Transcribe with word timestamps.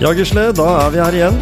Ja, 0.00 0.12
Gisle, 0.14 0.52
da 0.54 0.66
er 0.84 0.92
vi 0.94 1.00
her 1.02 1.16
igjen. 1.18 1.40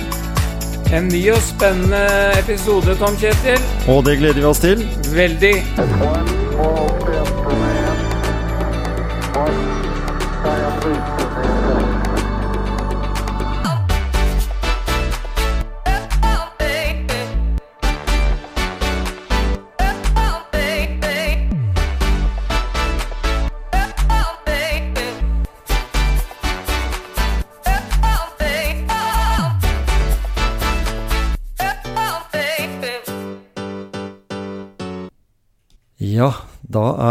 En 0.97 1.11
ny 1.13 1.21
og 1.35 1.43
spennende 1.45 2.01
episode, 2.39 2.97
Tom 2.97 3.19
Kjetil. 3.21 3.61
Og 3.93 4.01
det 4.07 4.17
gleder 4.23 4.41
vi 4.41 4.49
oss 4.49 4.65
til. 4.65 4.87
Veldig. 5.13 5.55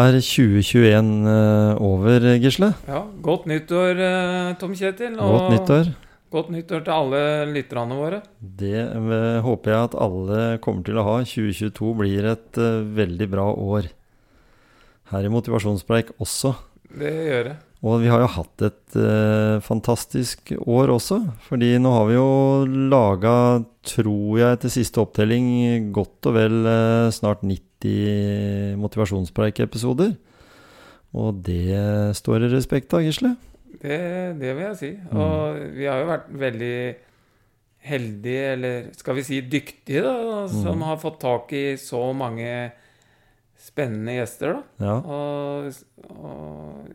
Er 0.05 0.17
2021 0.21 1.11
eh, 1.31 1.83
over, 1.83 2.25
Gisle. 2.41 2.71
Ja, 2.89 3.03
Godt 3.25 3.47
nyttår, 3.49 4.01
eh, 4.05 4.53
Tom 4.61 4.73
Kjetil. 4.77 5.17
Godt 5.19 5.51
nyttår. 5.53 5.91
Godt 6.35 6.49
nyttår 6.51 6.83
til 6.85 6.93
alle 6.95 7.21
lytterne 7.53 7.97
våre. 7.99 8.21
Det 8.39 8.77
eh, 8.85 9.41
håper 9.45 9.73
jeg 9.73 9.89
at 9.89 9.99
alle 10.05 10.41
kommer 10.63 10.85
til 10.87 11.01
å 11.01 11.05
ha. 11.07 11.19
2022 11.25 11.93
blir 12.01 12.31
et 12.35 12.61
veldig 13.01 13.29
bra 13.31 13.49
år. 13.51 13.91
Her 15.11 15.27
i 15.27 15.31
Motivasjonspreik 15.33 16.15
også. 16.17 16.55
Det 16.95 17.13
gjør 17.29 17.49
det. 17.51 17.55
Og 17.85 17.99
vi 18.01 18.09
har 18.09 18.23
jo 18.23 18.31
hatt 18.39 18.63
et 18.65 18.95
eh, 18.97 19.61
fantastisk 19.61 20.55
år 20.57 20.89
også. 20.95 21.19
Fordi 21.45 21.75
nå 21.81 21.91
har 21.93 22.07
vi 22.09 22.15
jo 22.17 22.29
laga, 22.89 23.35
tror 23.85 24.39
jeg 24.39 24.57
etter 24.57 24.73
siste 24.73 25.03
opptelling, 25.03 25.91
godt 25.93 26.31
og 26.31 26.37
vel 26.39 26.57
eh, 26.71 27.13
snart 27.13 27.45
90 27.45 27.74
motivasjonspreik-episoder. 28.81 30.15
Og 31.15 31.41
det 31.47 32.15
står 32.17 32.43
i 32.47 32.51
respekt 32.55 32.93
av, 32.95 33.03
Gisle. 33.05 33.35
Det, 33.81 33.99
det 34.39 34.51
vil 34.55 34.65
jeg 34.69 34.77
si. 34.79 34.89
Mm. 35.11 35.19
Og 35.21 35.59
vi 35.77 35.85
har 35.87 36.01
jo 36.01 36.09
vært 36.09 36.29
veldig 36.41 36.75
heldige, 37.85 38.45
eller 38.55 38.87
skal 38.97 39.15
vi 39.19 39.23
si 39.27 39.41
dyktige, 39.45 40.01
da, 40.03 40.47
som 40.49 40.79
Mm. 40.79 40.85
har 40.89 40.97
fått 40.97 41.19
tak 41.21 41.53
i 41.53 41.75
så 41.77 42.01
mange 42.17 42.71
spennende 43.61 44.15
gjester. 44.17 44.57
da. 44.57 44.85
Ja. 44.85 44.95
Og, 45.05 45.73
og 46.09 46.89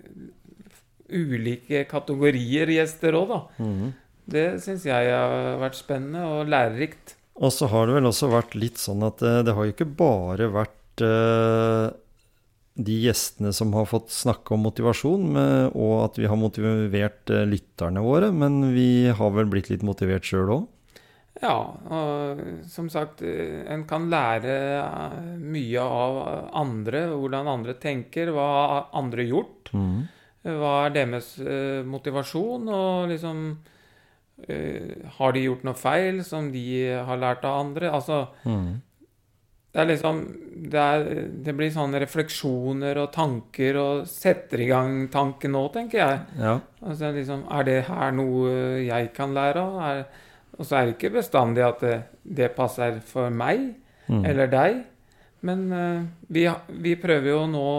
ulike 1.11 1.85
kategorier 1.91 2.71
gjester 2.77 3.17
òg, 3.19 3.29
da. 3.33 3.41
Mm. 3.63 3.93
Det 4.31 4.45
syns 4.63 4.85
jeg 4.87 5.11
har 5.11 5.57
vært 5.63 5.79
spennende 5.79 6.23
og 6.27 6.47
lærerikt. 6.53 7.17
Og 7.41 7.51
så 7.55 7.67
har 7.73 7.87
det 7.89 7.97
vel 7.97 8.07
også 8.11 8.29
vært 8.31 8.55
litt 8.55 8.79
sånn 8.79 9.03
at 9.07 9.19
det, 9.23 9.47
det 9.49 9.55
har 9.57 9.65
jo 9.67 9.73
ikke 9.75 9.89
bare 9.97 10.51
vært 10.53 10.77
eh, 11.05 11.91
de 12.81 12.97
gjestene 13.03 13.53
som 13.53 13.73
har 13.77 13.89
fått 13.91 14.11
snakke 14.15 14.55
om 14.55 14.63
motivasjon, 14.65 15.25
med, 15.35 15.73
og 15.77 16.05
at 16.07 16.21
vi 16.21 16.29
har 16.31 16.39
motivert 16.41 17.31
eh, 17.35 17.47
lytterne 17.49 18.03
våre, 18.05 18.31
men 18.33 18.73
vi 18.75 19.09
har 19.09 19.33
vel 19.37 19.51
blitt 19.53 19.71
litt 19.73 19.83
motivert 19.87 20.25
sjøl 20.25 20.55
òg. 20.59 20.69
Ja, 21.41 21.57
og 21.89 22.41
som 22.69 22.89
sagt, 22.93 23.23
eh, 23.23 23.65
en 23.73 23.85
kan 23.89 24.09
lære 24.13 24.57
mye 25.41 25.81
av 25.85 26.21
andre, 26.61 27.07
hvordan 27.15 27.49
andre 27.49 27.75
tenker, 27.81 28.33
hva 28.37 28.49
har 28.55 28.89
andre 29.01 29.29
gjort. 29.29 29.71
Mm. 29.73 30.09
Hva 30.45 30.87
er 30.87 30.95
deres 30.95 31.35
motivasjon, 31.85 32.69
og 32.73 33.11
liksom 33.13 33.43
Har 35.19 35.35
de 35.37 35.41
gjort 35.45 35.65
noe 35.69 35.77
feil 35.77 36.23
som 36.25 36.47
de 36.49 36.63
har 37.05 37.19
lært 37.21 37.45
av 37.45 37.59
andre? 37.61 37.91
Altså, 37.93 38.23
Mhm. 38.49 38.81
Det 39.71 39.85
liksom 39.87 40.23
det, 40.71 40.81
er, 40.81 41.05
det 41.47 41.53
blir 41.55 41.71
sånne 41.71 42.01
refleksjoner 42.03 42.99
og 43.05 43.13
tanker 43.15 43.79
og 43.79 44.09
setter 44.11 44.65
i 44.65 44.67
gang 44.71 45.05
tanken 45.13 45.55
nå, 45.55 45.63
tenker 45.75 46.01
jeg. 46.03 46.19
Ja. 46.41 46.57
Altså 46.83 47.13
liksom, 47.15 47.45
Er 47.55 47.69
det 47.69 47.79
her 47.87 48.11
noe 48.17 48.51
jeg 48.83 49.13
kan 49.17 49.35
lære 49.37 49.63
av? 49.63 49.79
Er, 49.87 50.03
og 50.59 50.67
så 50.67 50.77
er 50.77 50.89
det 50.89 50.97
ikke 50.97 51.15
bestandig 51.21 51.65
at 51.65 51.85
det, 51.87 51.97
det 52.25 52.51
passer 52.57 52.99
for 53.07 53.31
meg 53.33 53.71
mm. 54.11 54.25
eller 54.27 54.51
deg. 54.51 54.83
Men 55.47 55.63
uh, 55.73 56.03
vi, 56.29 56.45
vi 56.83 56.99
prøver 57.01 57.31
jo 57.31 57.47
nå 57.49 57.71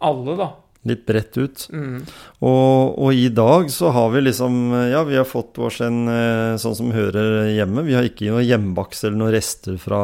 alle, 0.00 0.34
da. 0.40 0.48
Litt 0.88 1.02
bredt 1.04 1.36
ut. 1.36 1.66
Mm. 1.76 2.06
Og, 2.40 2.94
og 3.04 3.12
i 3.12 3.26
dag 3.36 3.66
så 3.68 3.90
har 3.92 4.06
vi 4.14 4.22
liksom 4.24 4.54
Ja, 4.88 5.02
vi 5.04 5.18
har 5.18 5.26
fått 5.28 5.58
oss 5.60 5.82
en 5.84 6.06
eh, 6.08 6.54
sånn 6.60 6.76
som 6.78 6.94
hører 6.94 7.50
hjemme. 7.52 7.84
Vi 7.84 7.98
har 7.98 8.08
ikke 8.08 8.30
noe 8.32 8.46
hjemmebaks 8.46 9.04
eller 9.04 9.18
noen 9.20 9.34
rester 9.34 9.76
fra 9.80 10.00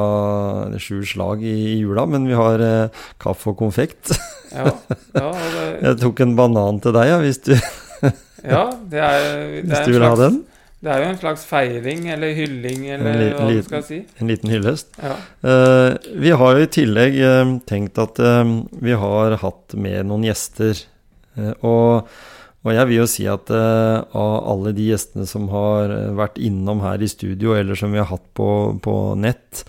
sju 0.76 1.00
slag 1.08 1.46
i, 1.46 1.54
i 1.72 1.78
jula, 1.80 2.04
men 2.12 2.28
vi 2.28 2.36
har 2.36 2.60
eh, 2.60 3.06
kaffe 3.22 3.54
og 3.54 3.60
konfekt. 3.62 4.12
Ja, 4.52 4.68
ja, 5.16 5.30
det, 5.54 5.64
Jeg 5.80 6.00
tok 6.04 6.20
en 6.26 6.36
banan 6.36 6.82
til 6.84 6.92
deg, 6.98 7.08
ja, 7.08 7.22
hvis 7.24 7.40
du, 7.48 7.54
ja 8.44 8.66
det, 8.92 9.00
er, 9.00 9.24
det, 9.56 9.64
hvis 9.64 9.80
er 9.80 9.88
du 9.88 9.94
en 9.94 9.96
vil 9.96 10.06
ha 10.10 10.14
den. 10.26 10.38
Det 10.86 10.92
er 10.94 11.02
jo 11.02 11.06
en 11.10 11.18
slags 11.18 11.42
feiring 11.48 12.04
eller 12.14 12.30
hylling 12.36 12.84
eller 12.94 13.16
li- 13.18 13.30
hva 13.34 13.48
man 13.48 13.64
skal 13.66 13.82
si. 13.82 13.96
En 14.22 14.30
liten 14.30 14.52
hyllest. 14.54 14.92
Ja. 15.02 15.16
Uh, 15.42 15.96
vi 16.22 16.30
har 16.38 16.54
jo 16.54 16.62
i 16.62 16.70
tillegg 16.76 17.18
uh, 17.18 17.56
tenkt 17.66 17.98
at 17.98 18.20
uh, 18.22 18.44
vi 18.78 18.94
har 18.94 19.34
hatt 19.42 19.74
med 19.74 20.06
noen 20.06 20.28
gjester. 20.28 20.86
Og, 21.36 22.06
og 22.64 22.70
jeg 22.72 22.88
vil 22.88 23.00
jo 23.02 23.06
si 23.10 23.26
at 23.28 23.50
av 23.52 24.36
alle 24.48 24.70
de 24.72 24.86
gjestene 24.88 25.26
som 25.28 25.50
har 25.52 25.90
vært 26.16 26.38
innom 26.40 26.80
her 26.80 27.02
i 27.04 27.10
studio, 27.12 27.52
eller 27.58 27.76
som 27.76 27.92
vi 27.92 28.00
har 28.00 28.08
hatt 28.08 28.24
på, 28.38 28.46
på 28.80 28.94
nett, 29.20 29.66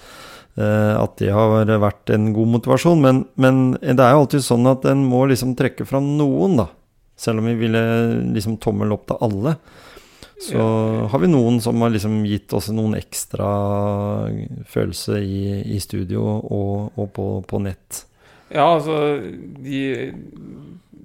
at 0.56 1.19
det 1.19 1.33
har 1.35 1.67
vært 1.83 2.13
en 2.16 2.29
god 2.38 2.53
motivasjon. 2.53 3.03
Men, 3.03 3.19
men 3.35 3.59
det 3.81 4.00
er 4.00 4.16
jo 4.16 4.22
alltid 4.23 4.45
sånn 4.47 4.72
at 4.72 4.88
en 4.88 5.03
må 5.09 5.25
liksom 5.27 5.57
trekke 5.59 5.83
fra 5.89 6.00
noen, 6.00 6.56
da. 6.61 6.69
Selv 7.19 7.44
om 7.44 7.51
vi 7.51 7.57
ville 7.66 7.83
liksom 8.31 8.56
tommel 8.63 8.95
opp 8.95 9.09
til 9.11 9.19
alle. 9.27 9.57
Så 10.39 10.61
har 11.09 11.19
vi 11.19 11.27
noen 11.31 11.55
som 11.63 11.79
har 11.81 11.89
liksom 11.89 12.19
gitt 12.29 12.53
oss 12.53 12.67
noen 12.69 12.93
ekstra 12.99 13.47
følelse 14.69 15.17
i, 15.23 15.39
i 15.75 15.79
studio 15.81 16.21
og, 16.45 16.91
og 16.99 17.07
på, 17.15 17.25
på 17.49 17.61
nett. 17.65 18.03
Ja, 18.53 18.67
altså 18.77 18.97
de, 19.63 19.79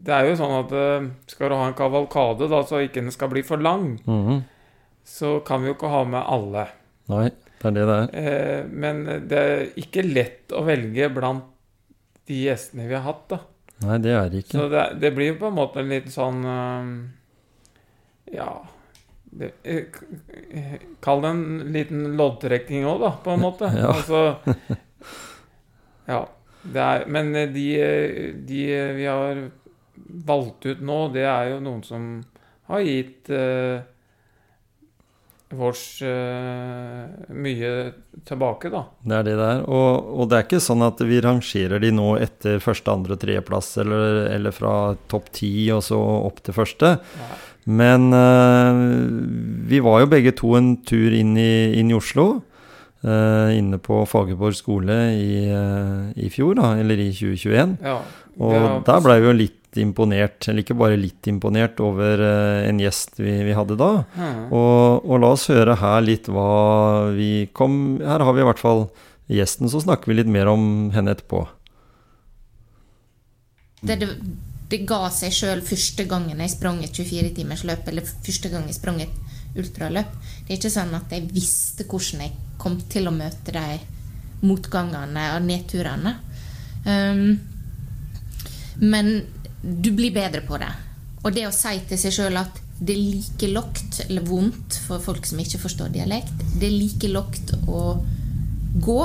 Det 0.03 0.13
er 0.15 0.29
jo 0.29 0.37
sånn 0.39 0.53
at 0.61 0.75
eh, 0.77 1.07
skal 1.33 1.49
du 1.51 1.57
ha 1.59 1.69
en 1.71 1.79
kavalkade, 1.79 2.49
da, 2.53 2.61
så 2.69 2.83
ikke 2.85 3.01
den 3.03 3.15
skal 3.15 3.31
bli 3.33 3.43
for 3.47 3.57
lang, 3.63 3.95
Mhm. 4.07 4.43
så 5.05 5.41
kan 5.47 5.63
vi 5.65 5.71
jo 5.73 5.75
ikke 5.75 5.91
ha 5.91 6.05
med 6.07 6.23
alle. 6.31 6.67
Nei, 7.11 7.25
det 7.63 7.67
er 7.71 7.75
det 7.79 7.87
det 7.89 7.97
er. 7.97 8.13
Eh, 8.21 8.69
men 8.71 9.01
det 9.31 9.41
er 9.41 9.65
ikke 9.81 10.05
lett 10.07 10.53
å 10.55 10.63
velge 10.67 11.09
blant 11.15 11.49
de 12.31 12.45
gjestene 12.45 12.87
vi 12.87 12.95
har 12.95 13.03
hatt, 13.09 13.25
da. 13.33 13.41
Nei, 13.83 13.97
det 13.99 14.13
er 14.15 14.29
det 14.31 14.45
ikke. 14.45 14.59
Så 14.61 14.69
det, 14.71 14.85
det 15.03 15.11
blir 15.17 15.35
på 15.41 15.49
en 15.51 15.57
måte 15.59 15.81
en 15.83 15.89
litt 15.91 16.13
sånn 16.15 16.45
eh, 16.47 18.37
Ja 18.39 18.53
Kall 21.03 21.23
det 21.25 21.31
en 21.33 21.73
liten 21.73 22.05
loddtrekning 22.19 22.85
òg, 22.89 23.01
da, 23.01 23.13
på 23.25 23.35
en 23.35 23.45
måte. 23.47 23.73
Ja. 23.83 23.95
Altså 23.95 24.23
Ja. 26.11 26.23
Det 26.63 26.79
er, 26.79 27.09
men 27.11 27.35
eh, 27.35 27.49
de, 27.51 27.65
eh, 27.83 28.35
de 28.47 28.61
vi 28.95 29.07
har 29.09 29.41
valgt 30.29 30.67
ut 30.69 30.83
nå, 30.85 30.99
det 31.11 31.25
er 31.27 31.49
jo 31.51 31.57
noen 31.65 31.81
som 31.83 32.05
har 32.71 32.85
gitt 32.87 33.31
eh, 33.35 33.83
vårs 35.59 35.83
eh, 36.07 37.35
mye 37.35 37.73
tilbake, 38.29 38.71
da. 38.73 38.85
Det 39.03 39.19
er 39.19 39.27
det 39.27 39.35
det 39.41 39.49
er. 39.57 39.65
Og, 39.67 40.13
og 40.23 40.31
det 40.31 40.39
er 40.39 40.47
ikke 40.47 40.63
sånn 40.65 40.87
at 40.87 41.03
vi 41.05 41.19
rangerer 41.25 41.83
de 41.83 41.91
nå 41.93 42.13
etter 42.23 42.63
første, 42.63 42.95
andre, 42.95 43.19
tredjeplass, 43.21 43.75
eller, 43.83 44.23
eller 44.33 44.55
fra 44.55 44.75
topp 45.13 45.33
ti 45.35 45.53
og 45.75 45.83
så 45.85 45.99
opp 45.99 46.41
til 46.47 46.57
første. 46.57 46.95
Nei. 47.19 47.41
Men 47.71 48.11
eh, 48.17 48.81
vi 49.71 49.79
var 49.85 50.03
jo 50.03 50.11
begge 50.11 50.35
to 50.39 50.57
en 50.59 50.75
tur 50.87 51.15
inn 51.15 51.37
i, 51.39 51.79
inn 51.79 51.93
i 51.93 51.97
Oslo. 51.99 52.43
eh, 53.03 53.57
inne 53.59 53.79
på 53.83 54.03
Fagerborg 54.07 54.57
skole 54.59 54.99
i, 55.15 55.47
eh, 55.51 56.13
i 56.23 56.31
fjor, 56.31 56.57
da, 56.59 56.75
eller 56.83 56.99
i 56.99 57.11
2021. 57.15 57.77
Ja, 57.83 58.01
Og 58.39 58.85
der 58.87 59.03
ble 59.05 59.19
vi 59.21 59.29
jo 59.29 59.37
litt 59.37 59.79
imponert, 59.81 60.49
eller 60.49 60.63
ikke 60.63 60.77
bare 60.77 60.99
litt 61.01 61.27
imponert, 61.31 61.81
over 61.81 62.21
en 62.21 62.79
gjest 62.83 63.17
vi, 63.21 63.39
vi 63.47 63.57
hadde 63.57 63.79
da. 63.81 64.05
Mm. 64.19 64.53
Og, 64.53 65.07
og 65.07 65.23
la 65.23 65.33
oss 65.33 65.49
høre 65.49 65.79
her 65.81 66.05
litt 66.05 66.29
hva 66.29 67.09
vi 67.17 67.49
kom 67.57 67.99
Her 68.05 68.21
har 68.21 68.37
vi 68.37 68.45
i 68.45 68.47
hvert 68.51 68.61
fall 68.61 68.87
gjesten, 69.33 69.71
så 69.73 69.81
snakker 69.81 70.11
vi 70.11 70.19
litt 70.21 70.31
mer 70.31 70.51
om 70.51 70.91
henne 70.93 71.15
etterpå. 71.15 71.47
det, 73.83 73.97
det, 74.03 74.09
det 74.73 74.87
ga 74.89 75.05
seg 75.13 75.35
sjøl 75.37 75.61
første 75.67 76.07
gangen 76.09 76.41
jeg 76.41 76.55
sprang 76.55 76.81
et 76.85 76.97
24-timersløp, 76.97 77.85
eller 77.93 78.09
første 78.09 78.51
gang 78.53 78.69
jeg 78.71 78.79
sprang 78.79 79.03
et 79.05 79.59
ultraløp. 79.59 80.15
Det 80.47 80.55
er 80.55 80.61
ikke 80.61 80.73
sånn 80.73 80.95
at 80.97 81.13
jeg 81.13 81.29
visste 81.33 81.85
hvordan 81.89 82.25
jeg 82.25 82.37
kom 82.63 82.79
til 82.93 83.11
å 83.11 83.15
møte 83.15 83.53
de 83.53 83.67
motgangene 84.47 85.27
og 85.37 85.45
nedturene. 85.47 86.15
Um, 86.87 87.37
men 88.81 89.13
du 89.63 89.93
blir 89.95 90.15
bedre 90.15 90.43
på 90.47 90.59
det. 90.63 90.73
Og 91.23 91.37
det 91.37 91.47
å 91.47 91.55
si 91.55 91.77
til 91.87 92.01
seg 92.01 92.17
sjøl 92.17 92.41
at 92.41 92.59
det 92.83 92.97
er 92.97 93.03
like 93.03 93.51
lokt, 93.53 94.01
eller 94.09 94.25
vondt 94.27 94.81
for 94.89 95.03
folk 95.05 95.29
som 95.29 95.39
ikke 95.39 95.61
forstår 95.63 95.93
dialekt, 95.95 96.35
det 96.57 96.67
er 96.67 96.75
like 96.75 97.13
lokt 97.13 97.53
å 97.71 97.85
gå 98.83 99.01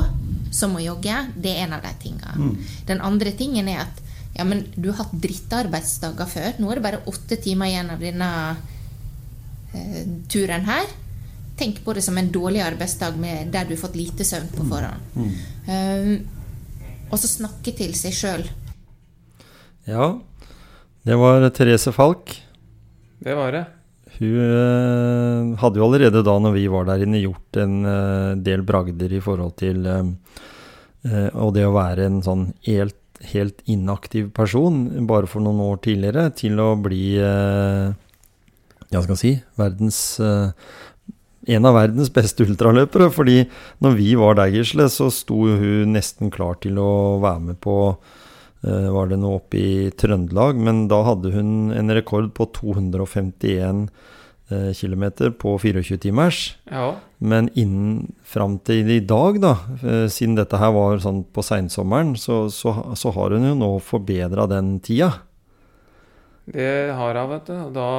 som 0.55 0.73
å 0.79 0.81
jogge. 0.81 1.19
Det 1.35 1.51
er 1.51 1.67
en 1.67 1.75
av 1.77 1.83
de 1.85 1.93
tingene. 2.01 2.53
Den 2.87 3.03
andre 3.05 3.35
tingen 3.37 3.69
er 3.69 3.83
at 3.83 4.01
ja, 4.37 4.45
men 4.47 4.63
du 4.75 4.91
har 4.91 5.01
hatt 5.01 5.17
drittarbeidsdager 5.23 6.29
før. 6.29 6.49
Nå 6.61 6.69
er 6.71 6.79
det 6.79 6.85
bare 6.85 7.03
åtte 7.09 7.39
timer 7.41 7.71
igjen 7.71 7.91
av 7.93 8.03
denne 8.05 8.29
eh, 9.73 10.01
turen 10.29 10.67
her. 10.69 10.95
Tenk 11.57 11.81
på 11.85 11.95
det 11.97 12.05
som 12.05 12.17
en 12.21 12.29
dårlig 12.31 12.61
arbeidsdag 12.61 13.17
med, 13.17 13.49
der 13.53 13.65
du 13.65 13.73
har 13.73 13.81
fått 13.81 13.97
lite 13.97 14.25
søvn 14.27 14.51
på 14.53 14.65
forhånd. 14.69 15.15
Um, 15.65 16.11
og 17.09 17.17
så 17.17 17.29
snakke 17.31 17.73
til 17.73 17.95
seg 17.97 18.13
sjøl. 18.13 18.45
Ja, 19.87 20.11
det 21.07 21.17
var 21.17 21.47
Therese 21.55 21.93
Falk. 21.95 22.35
Det 23.23 23.33
var 23.33 23.55
det. 23.55 23.63
Hun 24.17 24.37
eh, 24.41 25.57
hadde 25.61 25.79
jo 25.79 25.85
allerede 25.85 26.23
da 26.25 26.35
når 26.41 26.55
vi 26.55 26.65
var 26.73 26.87
der 26.89 27.03
inne 27.05 27.21
gjort 27.21 27.59
en 27.61 27.75
eh, 27.85 28.31
del 28.43 28.63
bragder 28.65 29.13
i 29.13 29.21
forhold 29.21 29.53
til 29.61 29.85
eh, 29.85 30.09
eh, 31.05 31.29
Og 31.37 31.53
det 31.55 31.67
å 31.67 31.75
være 31.75 32.07
en 32.09 32.19
sånn 32.25 32.47
helt, 32.65 33.06
helt 33.31 33.63
inaktiv 33.65 34.29
person 34.35 34.85
bare 35.09 35.29
for 35.29 35.41
noen 35.43 35.63
år 35.65 35.79
tidligere 35.85 36.29
til 36.37 36.59
å 36.61 36.73
bli 36.79 37.17
eh, 37.21 37.87
Ja, 38.87 39.01
skal 39.01 39.15
jeg 39.15 39.21
si 39.23 39.33
verdens 39.59 39.97
eh, 40.23 40.51
en 41.47 41.67
av 41.67 41.77
verdens 41.77 42.11
beste 42.13 42.45
ultraløpere. 42.47 43.09
Fordi 43.13 43.37
når 43.83 43.97
vi 43.99 44.11
var 44.19 44.37
der, 44.39 44.51
Gisle, 44.53 44.89
så 44.91 45.09
sto 45.13 45.45
hun 45.47 45.95
nesten 45.95 46.31
klar 46.33 46.59
til 46.63 46.79
å 46.81 47.17
være 47.23 47.43
med 47.49 47.61
på 47.63 47.77
eh, 47.87 48.89
Var 48.93 49.11
det 49.11 49.21
noe 49.21 49.41
oppe 49.41 49.61
i 49.61 49.71
Trøndelag? 49.95 50.59
Men 50.59 50.85
da 50.91 51.03
hadde 51.07 51.33
hun 51.35 51.73
en 51.75 51.95
rekord 51.95 52.33
på 52.37 52.49
251 52.59 53.87
eh, 53.87 54.13
km 54.49 55.03
på 55.39 55.57
24-timers. 55.59 56.55
Ja. 56.71 56.95
Men 57.17 57.49
innen 57.53 58.13
fram 58.23 58.59
til 58.63 58.89
i 58.91 58.99
dag, 58.99 59.41
da, 59.41 59.55
eh, 59.81 60.07
siden 60.11 60.37
dette 60.37 60.59
her 60.61 60.71
var 60.75 61.01
sånn 61.03 61.23
på 61.33 61.43
seinsommeren, 61.43 62.15
så, 62.15 62.45
så, 62.53 62.75
så 62.95 63.11
har 63.15 63.35
hun 63.35 63.47
jo 63.49 63.55
nå 63.57 63.71
forbedra 63.83 64.47
den 64.47 64.77
tida. 64.79 65.11
Det 66.47 66.93
har 66.95 67.17
hun, 67.19 67.33
vet 67.33 67.49
du. 67.49 67.57
Da 67.75 67.89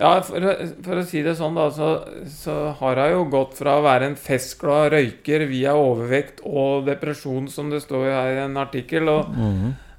Ja, 0.00 0.14
for, 0.24 0.40
for 0.80 0.96
å 0.96 1.04
si 1.04 1.20
det 1.20 1.34
sånn, 1.36 1.58
da, 1.58 1.66
så, 1.76 1.90
så 2.32 2.56
har 2.78 3.02
hun 3.02 3.12
jo 3.12 3.24
gått 3.34 3.58
fra 3.58 3.76
å 3.76 3.84
være 3.84 4.08
en 4.08 4.16
festglad 4.16 4.94
røyker 4.94 5.44
via 5.50 5.74
overvekt 5.76 6.40
og 6.48 6.86
depresjon, 6.86 7.50
som 7.52 7.68
det 7.68 7.82
står 7.84 8.08
her 8.08 8.38
i 8.38 8.44
en 8.46 8.56
artikkel, 8.56 9.10
og, 9.12 9.36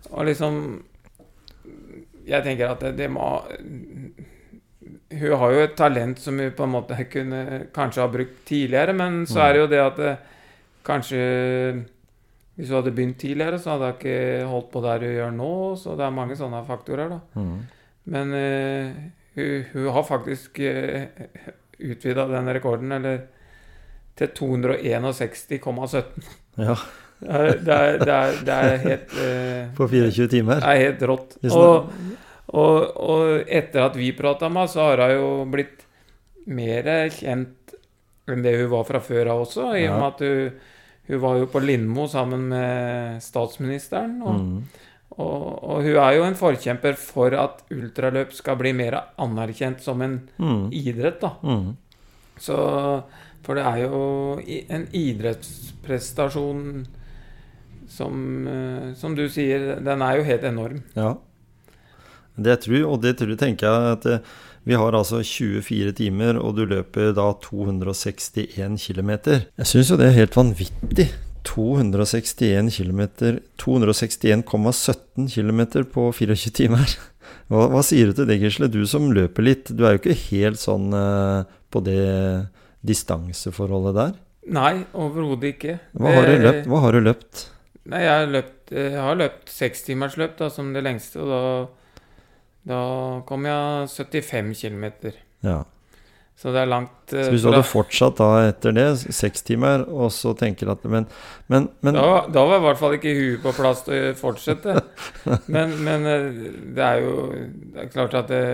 og 0.10 0.26
liksom 0.26 0.64
Jeg 2.26 2.46
tenker 2.46 2.72
at 2.74 2.82
det, 2.82 2.96
det 2.98 3.10
må 3.14 3.28
Hun 5.12 5.38
har 5.42 5.54
jo 5.54 5.64
et 5.66 5.74
talent 5.76 6.20
som 6.20 6.38
hun 6.40 6.54
på 6.56 6.64
en 6.68 6.76
måte 6.76 6.98
kunne 7.12 7.42
kanskje 7.76 8.04
ha 8.04 8.12
brukt 8.12 8.46
tidligere, 8.48 8.94
men 8.96 9.26
så 9.28 9.42
er 9.46 9.54
det 9.54 9.62
jo 9.62 9.72
det 9.72 9.82
at 9.84 10.00
det, 10.00 10.14
kanskje 10.88 11.26
hvis 12.56 12.70
hun 12.70 12.78
hadde 12.78 12.92
begynt 12.94 13.18
tidligere, 13.20 13.60
så 13.60 13.74
hadde 13.74 13.88
hun 13.90 13.96
ikke 13.98 14.46
holdt 14.52 14.72
på 14.74 14.82
der 14.84 15.06
hun 15.06 15.16
gjør 15.16 15.32
nå. 15.34 15.54
Så 15.82 15.96
det 15.98 16.06
er 16.06 16.14
mange 16.14 16.36
sånne 16.38 16.64
faktorer, 16.68 17.10
da. 17.10 17.20
Men 18.12 18.34
uh, 18.36 19.00
hun, 19.38 19.64
hun 19.74 19.88
har 19.96 20.06
faktisk 20.06 20.60
uh, 20.60 21.06
utvida 21.80 22.28
den 22.30 22.52
rekorden, 22.54 22.92
eller 22.98 23.24
til 24.20 24.36
261,17. 24.40 26.36
Ja, 26.62 26.76
Det 27.22 27.74
er, 27.74 27.98
det 28.02 28.14
er, 28.14 28.32
det 28.46 28.54
er, 28.54 28.78
helt 28.82 29.12
uh, 29.14 29.76
på 29.78 29.88
24 29.88 30.28
timer. 30.28 30.60
Det 30.60 30.72
er 30.72 30.80
helt 30.82 31.04
rått. 31.10 31.36
Og, 31.54 31.92
og, 32.52 32.98
og 33.00 33.46
etter 33.48 33.86
at 33.86 33.96
vi 33.96 34.12
prata 34.18 34.50
med 34.50 34.66
henne, 34.66 34.74
så 34.74 34.86
har 34.90 35.02
hun 35.08 35.16
jo 35.16 35.32
blitt 35.52 35.86
mer 36.52 36.84
kjent 37.16 37.76
enn 38.32 38.44
det 38.44 38.54
hun 38.62 38.70
var 38.72 38.84
fra 38.88 39.00
før 39.04 39.30
av 39.34 39.42
også, 39.46 39.70
i 39.80 39.88
og 39.88 39.98
med 40.00 40.08
at 40.08 40.20
hun, 40.24 40.60
hun 41.08 41.20
var 41.24 41.38
jo 41.42 41.48
på 41.52 41.60
Lindmo 41.64 42.08
sammen 42.08 42.48
med 42.52 43.22
statsministeren. 43.24 44.22
Og, 44.24 44.36
Mm. 44.42 44.64
og, 45.18 45.64
og 45.64 45.82
hun 45.84 45.98
er 46.00 46.14
jo 46.16 46.24
en 46.24 46.36
forkjemper 46.40 46.96
for 46.96 47.34
at 47.36 47.64
ultraløp 47.72 48.32
skal 48.34 48.56
bli 48.62 48.72
mer 48.74 48.96
anerkjent 49.20 49.82
som 49.84 50.02
en 50.02 50.20
Mm. 50.40 50.70
idrett, 50.72 51.20
da. 51.22 51.34
Mm. 51.44 51.76
Så 52.40 53.04
For 53.44 53.56
det 53.58 53.64
er 53.66 53.78
jo 53.90 54.40
en 54.70 54.84
idrettsprestasjon 54.94 56.86
som, 57.90 58.48
eh, 58.48 58.94
som 58.96 59.16
du 59.16 59.28
sier, 59.30 59.80
den 59.84 60.02
er 60.02 60.18
jo 60.20 60.24
helt 60.24 60.44
enorm. 60.44 60.84
Ja. 60.96 61.16
Det 62.36 62.62
tror, 62.64 62.86
og 62.94 63.02
det 63.04 63.18
tror, 63.20 63.36
tenker 63.40 63.68
jeg 63.68 63.98
at 63.98 64.08
eh, 64.08 64.32
vi 64.64 64.78
har 64.78 64.94
altså 64.94 65.24
24 65.26 65.92
timer, 65.98 66.38
og 66.38 66.56
du 66.60 66.66
løper 66.70 67.16
da 67.18 67.32
261 67.42 68.78
km. 68.78 69.12
Jeg 69.58 69.68
syns 69.68 69.90
jo 69.90 69.98
det 69.98 70.12
er 70.12 70.20
helt 70.20 70.38
vanvittig. 70.38 71.10
261 71.50 72.70
km 72.70 73.02
261,17 73.58 75.26
km 75.34 75.62
på 75.90 76.12
24 76.14 76.54
timer. 76.54 76.98
Hva, 77.52 77.66
hva 77.68 77.82
sier 77.84 78.08
du 78.08 78.16
til 78.16 78.28
det, 78.30 78.38
Gisle? 78.40 78.70
Du 78.72 78.86
som 78.88 79.10
løper 79.12 79.44
litt. 79.44 79.72
Du 79.76 79.84
er 79.84 79.96
jo 79.96 80.02
ikke 80.02 80.16
helt 80.30 80.60
sånn 80.62 80.94
eh, 80.96 81.50
på 81.72 81.82
det 81.84 82.04
distanseforholdet 82.88 83.98
der. 83.98 84.14
Nei, 84.56 84.86
overhodet 84.98 85.52
ikke. 85.56 85.76
Hva 86.00 86.14
har 86.16 86.30
du 86.30 86.46
løpt? 86.46 86.70
Hva 86.72 86.80
har 86.86 86.96
du 86.96 87.04
løpt? 87.06 87.44
Nei, 87.92 88.02
jeg 88.06 88.14
har 88.14 88.32
løpt, 88.32 88.74
jeg 88.78 89.04
har 89.04 89.20
løpt 89.20 89.52
sekstimersløp 89.52 90.42
som 90.54 90.72
det 90.76 90.84
lengste, 90.86 91.22
og 91.22 91.30
da, 91.32 91.42
da 92.68 92.82
kom 93.28 93.46
jeg 93.48 93.90
75 93.90 94.62
km. 94.62 95.14
Ja. 95.46 95.62
Så 96.42 96.50
det 96.50 96.64
er 96.64 96.70
langt 96.72 97.14
uh, 97.14 97.20
Så 97.22 97.34
hvis 97.34 97.44
du 97.44 97.52
hadde 97.52 97.66
fortsatt 97.70 98.18
da 98.18 98.30
etter 98.48 98.74
det, 98.74 98.86
seks 99.14 99.44
timer, 99.46 99.84
og 99.86 100.10
så 100.16 100.34
tenker 100.38 100.72
at 100.74 100.86
Men, 100.90 101.06
men, 101.52 101.68
men 101.86 101.98
da, 101.98 102.24
da 102.34 102.46
var 102.50 102.62
i 102.62 102.66
hvert 102.66 102.80
fall 102.80 102.96
ikke 102.98 103.14
huet 103.14 103.44
på 103.44 103.54
plass 103.60 103.84
til 103.86 104.10
å 104.10 104.16
fortsette. 104.18 104.80
Men, 105.54 105.76
men 105.86 106.08
eh, 106.10 106.24
det 106.74 106.82
er 106.82 107.04
jo 107.04 107.28
det 107.32 107.84
er 107.84 107.92
klart 107.94 108.16
at 108.18 108.32
det, 108.32 108.46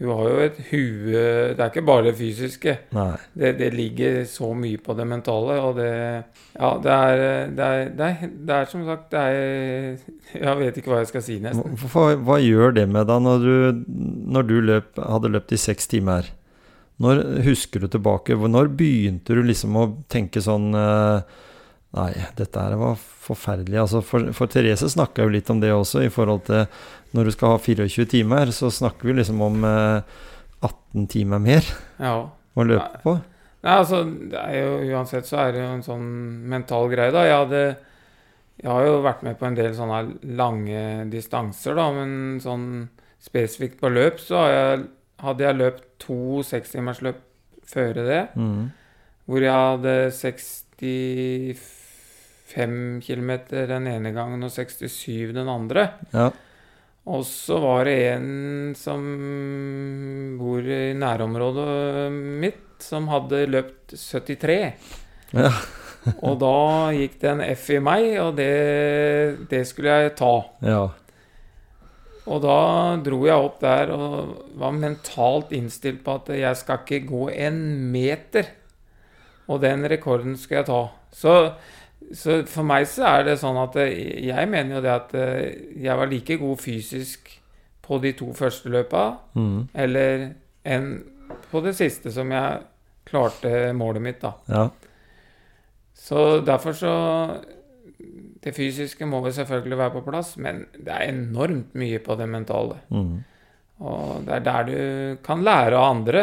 hun 0.00 0.10
har 0.16 0.28
jo 0.30 0.36
et 0.46 0.58
hue 0.70 1.12
Det 1.12 1.60
er 1.60 1.66
ikke 1.68 1.84
bare 1.84 2.06
det 2.06 2.14
fysiske. 2.16 2.72
Det, 3.36 3.50
det 3.58 3.68
ligger 3.74 4.22
så 4.24 4.48
mye 4.56 4.80
på 4.80 4.96
det 4.96 5.06
mentale, 5.06 5.58
og 5.60 5.76
det 5.76 5.90
Ja, 6.56 6.70
det 6.80 6.94
er 6.94 7.52
Det 7.52 7.66
er, 7.66 7.90
det 7.98 8.06
er, 8.08 8.32
det 8.48 8.56
er 8.56 8.70
som 8.70 8.86
sagt 8.88 9.10
Det 9.12 9.20
er 9.20 10.40
Jeg 10.40 10.58
vet 10.62 10.80
ikke 10.80 10.94
hva 10.94 11.02
jeg 11.02 11.12
skal 11.12 11.26
si, 11.26 11.38
nesten. 11.44 11.76
Hva, 11.92 12.14
hva 12.16 12.40
gjør 12.40 12.72
det 12.80 12.86
med 12.88 13.06
deg 13.12 13.24
når 13.26 13.44
du, 13.44 13.84
når 14.36 14.48
du 14.48 14.56
løp, 14.72 14.96
hadde 15.04 15.32
løpt 15.36 15.52
i 15.52 15.60
seks 15.60 15.90
timer? 15.92 16.32
Når 17.00 17.22
husker 17.46 17.80
du 17.80 17.88
tilbake? 17.88 18.36
Når 18.36 18.72
begynte 18.76 19.36
du 19.36 19.44
liksom 19.44 19.76
å 19.80 19.86
tenke 20.12 20.42
sånn 20.44 20.72
eh, 20.76 21.22
Nei, 21.96 22.12
dette 22.38 22.62
her 22.62 22.76
var 22.78 22.94
forferdelig. 23.00 23.78
Altså 23.82 24.00
for, 24.06 24.28
for 24.36 24.46
Therese 24.52 24.86
snakka 24.92 25.24
jo 25.24 25.32
litt 25.34 25.48
om 25.50 25.58
det 25.62 25.72
også, 25.74 26.04
i 26.06 26.12
forhold 26.12 26.44
til 26.46 26.66
når 27.16 27.24
du 27.26 27.30
skal 27.34 27.56
ha 27.56 27.58
24 27.58 28.06
timer, 28.12 28.52
så 28.54 28.70
snakker 28.70 29.08
vi 29.10 29.16
liksom 29.18 29.40
om 29.42 29.64
eh, 29.66 30.02
18 30.62 31.08
timer 31.10 31.40
mer 31.42 31.66
Ja. 31.98 32.14
å 32.30 32.66
løpe 32.66 33.00
på. 33.02 33.16
Nei, 33.66 33.74
altså, 33.76 34.04
jo, 34.06 34.76
uansett 34.94 35.26
så 35.28 35.36
er 35.42 35.52
det 35.52 35.60
jo 35.64 35.72
en 35.74 35.82
sånn 35.84 36.06
mental 36.48 36.86
greie, 36.92 37.10
da. 37.12 37.24
Jeg 37.26 37.40
hadde 37.42 37.64
Jeg 38.60 38.68
har 38.70 38.84
jo 38.86 39.02
vært 39.02 39.22
med 39.24 39.38
på 39.40 39.46
en 39.48 39.54
del 39.56 39.72
sånne 39.74 40.00
lange 40.36 40.80
distanser, 41.10 41.74
da, 41.74 41.86
men 41.96 42.38
sånn 42.44 42.88
spesifikt 43.20 43.80
på 43.80 43.88
løp 43.92 44.18
så 44.20 44.36
har 44.44 44.50
jeg, 44.52 44.82
hadde 45.24 45.44
jeg 45.46 45.56
løpt 45.58 45.84
to 46.06 46.18
sekstimersløp 46.44 47.18
før 47.66 47.94
det, 48.04 48.22
Mm. 48.36 48.70
hvor 49.26 49.40
jeg 49.40 49.52
hadde 49.52 49.94
65 50.12 51.56
km 52.50 53.30
den 53.50 53.88
ene 53.90 54.12
gangen 54.16 54.46
og 54.46 54.52
67 54.52 55.34
den 55.36 55.50
andre. 55.50 55.90
Ja. 56.14 56.30
Og 57.10 57.24
så 57.26 57.56
var 57.62 57.88
det 57.88 57.96
en 58.12 58.74
som 58.76 59.04
bor 60.38 60.60
i 60.62 60.92
nærområdet 60.94 62.12
mitt, 62.12 62.66
som 62.84 63.08
hadde 63.10 63.46
løpt 63.50 63.96
73. 63.96 64.58
Ja. 65.36 65.52
Og 66.26 66.38
da 66.40 66.54
gikk 66.96 67.18
det 67.20 67.28
en 67.28 67.42
F 67.44 67.66
i 67.74 67.80
meg, 67.84 68.06
og 68.22 68.30
det, 68.38 69.48
det 69.50 69.66
skulle 69.68 69.98
jeg 70.00 70.14
ta. 70.16 70.32
ja. 70.64 70.86
Og 72.30 72.42
da 72.44 72.56
dro 73.02 73.18
jeg 73.26 73.42
opp 73.42 73.56
der 73.62 73.90
og 73.94 74.34
var 74.60 74.74
mentalt 74.76 75.54
innstilt 75.56 76.02
på 76.04 76.18
at 76.20 76.28
jeg 76.36 76.58
skal 76.60 76.82
ikke 76.84 77.08
gå 77.08 77.22
en 77.32 77.56
meter. 77.90 78.52
Og 79.50 79.62
den 79.64 79.82
rekorden 79.90 80.36
skal 80.38 80.60
jeg 80.60 80.68
ta. 80.68 80.82
Så, 81.10 81.34
så 82.12 82.40
for 82.50 82.66
meg 82.66 82.86
så 82.90 83.04
er 83.06 83.24
det 83.28 83.38
sånn 83.38 83.58
at 83.62 83.76
eh, 83.76 83.92
jeg 84.26 84.48
mener 84.50 84.76
jo 84.76 84.80
det 84.82 84.90
at 84.94 85.14
eh, 85.14 85.54
jeg 85.84 85.96
var 85.96 86.06
like 86.10 86.36
god 86.40 86.58
fysisk 86.58 87.30
på 87.86 88.00
de 88.02 88.12
to 88.18 88.32
første 88.34 88.68
løpa, 88.70 89.04
Mm. 89.34 89.68
eller 89.74 90.28
enn 90.64 90.90
på 91.50 91.62
det 91.62 91.74
siste 91.78 92.10
som 92.12 92.30
jeg 92.34 92.60
klarte 93.06 93.72
målet 93.74 94.02
mitt, 94.02 94.20
da. 94.20 94.32
ja. 94.48 94.68
Så 96.00 96.40
derfor 96.46 96.72
så 96.72 96.92
Det 98.42 98.54
fysiske 98.56 99.04
må 99.04 99.18
jo 99.26 99.32
selvfølgelig 99.36 99.76
være 99.78 99.92
på 99.98 100.00
plass, 100.06 100.36
men 100.40 100.62
det 100.72 100.88
er 100.94 101.10
enormt 101.12 101.74
mye 101.76 101.98
på 102.00 102.14
det 102.16 102.26
mentale. 102.28 102.78
Mm. 102.88 103.18
Og 103.84 104.22
det 104.24 104.32
er 104.38 104.44
der 104.46 104.64
du 104.64 105.16
kan 105.26 105.42
lære 105.44 105.76
av 105.76 105.90
andre. 105.96 106.22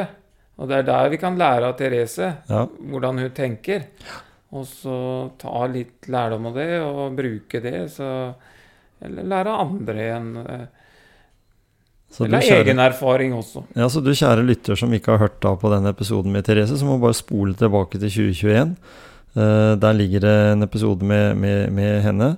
Og 0.57 0.67
det 0.67 0.79
er 0.79 0.87
der 0.87 1.09
vi 1.13 1.17
kan 1.21 1.37
lære 1.37 1.67
av 1.69 1.75
Therese, 1.77 2.31
Ja. 2.49 2.63
hvordan 2.65 3.19
hun 3.21 3.29
tenker. 3.37 3.83
Og 4.55 4.63
så 4.69 4.97
ta 5.41 5.65
litt 5.67 6.07
lærdom 6.07 6.45
av 6.47 6.55
det, 6.55 6.69
og 6.79 7.15
bruke 7.17 7.59
det. 7.63 7.89
Så, 7.91 8.07
eller 9.03 9.27
lære 9.27 9.55
andre 9.65 9.97
igjen. 10.05 10.29
eh, 10.37 10.67
Så 12.09 12.23
Eller 12.23 12.39
kjære, 12.39 12.63
egen 12.63 12.79
erfaring 12.79 13.33
også. 13.35 13.65
ja, 13.75 13.89
så 13.91 13.99
du 13.99 14.13
kjære 14.15 14.45
lytter 14.47 14.79
som 14.79 14.93
ikke 14.95 15.11
har 15.11 15.25
hørt 15.25 15.41
da 15.43 15.51
på 15.59 15.69
den 15.73 15.85
episoden 15.89 16.31
med 16.31 16.45
Therese, 16.47 16.77
så 16.79 16.85
må 16.87 16.95
bare 17.01 17.13
spole 17.13 17.53
tilbake 17.53 17.99
til 17.99 18.07
2021. 18.09 18.77
Uh, 19.35 19.75
der 19.75 19.93
ligger 19.93 20.23
det 20.23 20.51
en 20.53 20.63
episode 20.63 21.05
med, 21.05 21.35
med, 21.37 21.69
med 21.71 22.01
henne. 22.01 22.37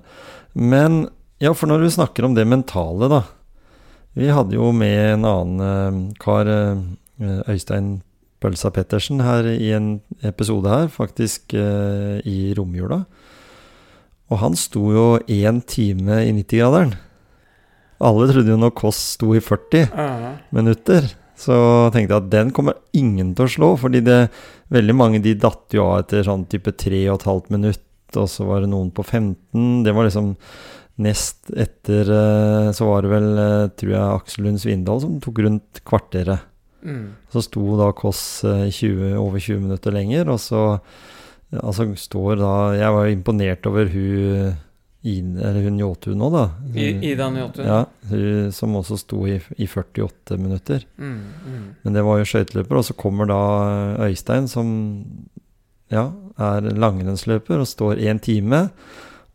Men 0.54 1.08
ja, 1.40 1.54
for 1.54 1.70
når 1.70 1.86
vi 1.86 1.90
snakker 1.96 2.26
om 2.26 2.34
det 2.36 2.48
mentale, 2.50 3.08
da. 3.08 3.22
Vi 4.18 4.28
hadde 4.34 4.58
jo 4.58 4.72
med 4.76 5.14
en 5.14 5.26
annen 5.30 5.62
uh, 5.62 6.14
kar, 6.20 6.50
uh, 6.50 7.40
Øystein 7.48 8.02
Pølsa 8.40 8.72
Pettersen, 8.72 9.20
her 9.26 9.44
i 9.52 9.72
en 9.76 9.90
episode 10.24 10.70
her, 10.72 10.88
faktisk 10.94 11.54
eh, 11.60 12.20
i 12.24 12.54
romjula. 12.58 13.02
Og 14.30 14.38
han 14.44 14.56
sto 14.60 14.84
jo 14.94 15.06
én 15.28 15.60
time 15.68 16.22
i 16.24 16.32
90-graderen. 16.38 16.94
Alle 18.00 18.30
trodde 18.30 18.54
jo 18.54 18.60
når 18.62 18.72
Kåss 18.80 19.00
sto 19.18 19.34
i 19.36 19.42
40 19.44 19.90
Ja. 19.92 20.36
minutter, 20.56 21.10
så 21.40 21.56
tenkte 21.92 22.14
jeg 22.16 22.24
at 22.24 22.30
den 22.32 22.52
kommer 22.56 22.78
ingen 22.96 23.34
til 23.36 23.46
å 23.48 23.52
slå, 23.52 23.70
fordi 23.80 24.02
det, 24.06 24.30
veldig 24.72 24.96
mange 24.96 25.22
de 25.24 25.34
datt 25.40 25.76
jo 25.76 25.84
av 25.90 26.04
etter 26.06 26.24
sånn 26.28 26.46
type 26.52 26.72
3,5 26.80 27.50
minutt, 27.52 27.84
og 28.16 28.28
så 28.32 28.46
var 28.48 28.62
det 28.64 28.70
noen 28.72 28.92
på 28.96 29.04
15. 29.04 29.84
Det 29.84 29.94
var 29.96 30.08
liksom 30.08 30.34
nest 31.00 31.48
etter 31.56 32.10
eh, 32.12 32.72
Så 32.76 32.86
var 32.90 33.02
det 33.06 33.12
vel, 33.14 33.28
eh, 33.40 33.68
tror 33.80 33.92
jeg, 33.94 34.16
Aksel 34.20 34.44
Lund 34.48 34.60
Svindal 34.60 35.00
som 35.04 35.20
tok 35.24 35.40
rundt 35.46 35.80
kvarteret. 35.88 36.42
Mm. 36.84 37.06
Så 37.32 37.44
sto 37.46 37.64
da 37.80 37.92
Kåss 37.96 38.44
eh, 38.48 38.68
20, 38.72 39.18
over 39.20 39.40
20 39.40 39.64
minutter 39.68 39.96
lenger, 39.96 40.30
og 40.30 40.40
så 40.44 40.64
Altså 41.50 41.88
står 41.98 42.36
da 42.38 42.50
Jeg 42.78 42.94
var 42.94 43.06
jo 43.08 43.14
imponert 43.16 43.66
over 43.66 43.88
hun 43.90 44.52
Ine, 45.02 45.40
eller 45.40 45.64
hun 45.64 45.78
Njåtun 45.80 46.18
nå, 46.20 46.28
da. 46.34 46.42
Ida 46.76 47.30
Njåtun. 47.32 47.64
Ja, 47.66 47.86
hun 48.10 48.50
som 48.52 48.74
også 48.76 48.98
sto 49.00 49.22
i, 49.32 49.38
i 49.56 49.66
48 49.66 50.36
minutter. 50.36 50.84
Mm, 51.00 51.22
mm. 51.46 51.62
Men 51.86 51.96
det 51.96 52.04
var 52.04 52.20
jo 52.20 52.28
skøyteløper, 52.28 52.82
og 52.82 52.84
så 52.84 52.96
kommer 53.00 53.30
da 53.30 53.38
Øystein, 54.10 54.50
som 54.52 54.74
ja, 55.88 56.10
er 56.36 56.68
langrennsløper 56.76 57.64
og 57.64 57.70
står 57.72 58.04
én 58.04 58.20
time. 58.20 58.66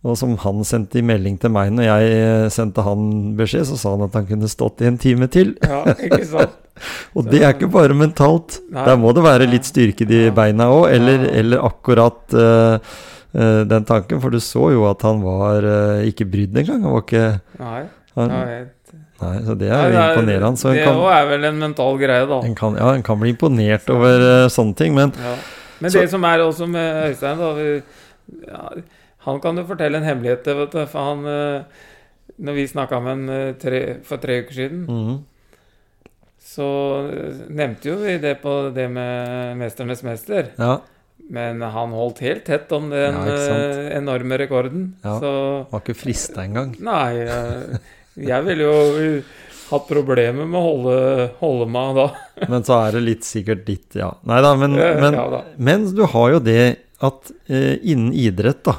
Og 0.04 0.18
som 0.20 0.34
han 0.42 0.58
sendte 0.68 0.99
i 1.00 1.04
melding 1.06 1.38
til 1.40 1.49
meg 1.54 1.70
når 1.73 1.87
jeg 1.87 2.50
sendte 2.52 2.82
han 2.84 3.06
beskjed, 3.38 3.64
så 3.70 3.78
sa 3.80 3.94
han 3.94 4.04
at 4.04 4.18
han 4.18 4.26
kunne 4.28 4.50
stått 4.52 4.82
i 4.84 4.90
en 4.90 4.99
time 5.00 5.28
til. 5.32 5.54
Ja, 5.64 5.80
ikke 5.96 6.20
sant? 6.28 6.61
Og 7.16 7.28
det 7.30 7.40
er 7.40 7.54
ikke 7.54 7.70
bare 7.73 7.94
mentalt. 7.96 8.58
Nei. 8.75 8.84
Der 8.84 8.99
må 9.00 9.12
det 9.16 9.23
være 9.25 9.46
litt 9.49 9.64
styrke 9.68 10.04
i 10.11 10.25
beina 10.34 10.66
òg, 10.75 10.88
eller, 10.92 11.25
eller 11.30 11.62
akkurat 11.64 12.34
uh, 12.34 12.76
uh, 13.32 13.61
den 13.70 13.87
tanken. 13.88 14.20
For 14.20 14.34
du 14.34 14.40
så 14.42 14.73
jo 14.75 14.82
at 14.90 15.04
han 15.06 15.23
var 15.25 15.64
uh, 15.64 16.02
ikke 16.08 16.26
brydd 16.28 16.58
engang. 16.61 16.82
Han 16.84 16.96
var 16.99 17.04
ikke 17.06 17.26
Nei. 17.62 17.82
han. 18.18 18.34
Nei, 19.23 19.37
så 19.46 19.54
det 19.56 19.70
er 19.70 19.87
jo 19.87 19.94
Nei, 19.94 20.00
er- 20.02 20.16
imponerende. 20.18 20.61
Så 20.61 20.73
det 20.75 20.88
òg 20.90 21.06
er 21.14 21.28
vel 21.30 21.46
en 21.49 21.61
mental 21.62 21.96
greie, 22.02 22.26
da. 22.28 22.40
en 22.44 22.58
kan, 22.58 22.75
ja, 22.76 22.90
en 22.99 23.06
kan 23.06 23.20
bli 23.23 23.30
imponert 23.32 23.87
over 23.94 24.20
eh, 24.26 24.49
sånne 24.52 24.76
ting, 24.76 24.92
men 24.99 25.14
Ja. 25.16 25.37
Men 25.80 25.90
Så- 25.90 26.00
det 26.00 26.11
som 26.11 26.25
er 26.25 26.38
også 26.44 26.66
med 26.70 27.08
Øystein, 27.11 27.38
da 27.38 27.49
vi, 27.54 27.82
ja, 28.46 28.68
Han 29.25 29.40
kan 29.40 29.57
jo 29.61 29.66
fortelle 29.69 30.00
en 30.00 30.07
hemmelighet, 30.07 30.47
vet 30.47 30.73
du. 30.75 30.81
For 30.90 31.11
han 31.11 31.28
eh, 31.28 31.85
Når 32.45 32.59
vi 32.59 32.66
snakka 32.69 33.00
med 33.02 33.14
han 33.14 33.28
eh, 33.37 33.52
tre, 33.61 33.81
for 34.04 34.23
tre 34.23 34.43
uker 34.45 34.59
siden, 34.59 34.83
mhm, 34.88 35.23
så 36.45 36.66
eh, 37.09 37.38
nevnte 37.57 37.88
jo 37.88 37.95
vi 38.02 38.19
det 38.21 38.35
på 38.43 38.52
det 38.75 38.88
med 38.93 39.57
'Mesternes 39.61 40.04
mester'. 40.04 40.52
ja. 40.59 40.81
Men 41.31 41.62
han 41.62 41.88
holdt 41.97 42.19
helt 42.21 42.45
tett 42.45 42.73
om 42.76 42.90
den 42.90 43.14
Ja, 43.16 43.54
enorme 43.97 44.37
rekorden. 44.37 44.83
Ja. 45.00 45.14
Så 45.23 45.31
Var 45.71 45.81
ikke 45.81 45.95
frista 45.97 46.43
engang. 46.45 46.75
Nei, 46.85 47.14
Jeg, 47.16 47.81
jeg 48.28 48.45
ville 48.45 48.66
jo 48.66 49.23
hatt 49.71 49.87
problemer 49.88 50.45
med 50.45 50.59
å 50.61 50.64
holde, 50.66 51.31
holde 51.40 51.69
meg 51.73 51.97
da. 51.97 52.07
Men 52.52 52.66
så 52.66 52.76
er 52.83 52.99
det 52.99 53.04
litt 53.07 53.25
sikkert 53.25 53.64
ditt, 53.64 53.97
ja. 53.97 54.11
Nei 54.28 54.43
da, 54.45 54.52
men, 54.54 54.76
men, 54.76 55.16
ja 55.16 55.25
da. 55.33 55.40
men 55.57 55.87
du 55.97 56.04
har 56.12 56.35
jo 56.37 56.43
det 56.45 56.76
at 57.00 57.33
eh, 57.49 57.78
innen 57.81 58.12
idrett, 58.12 58.61
da 58.66 58.76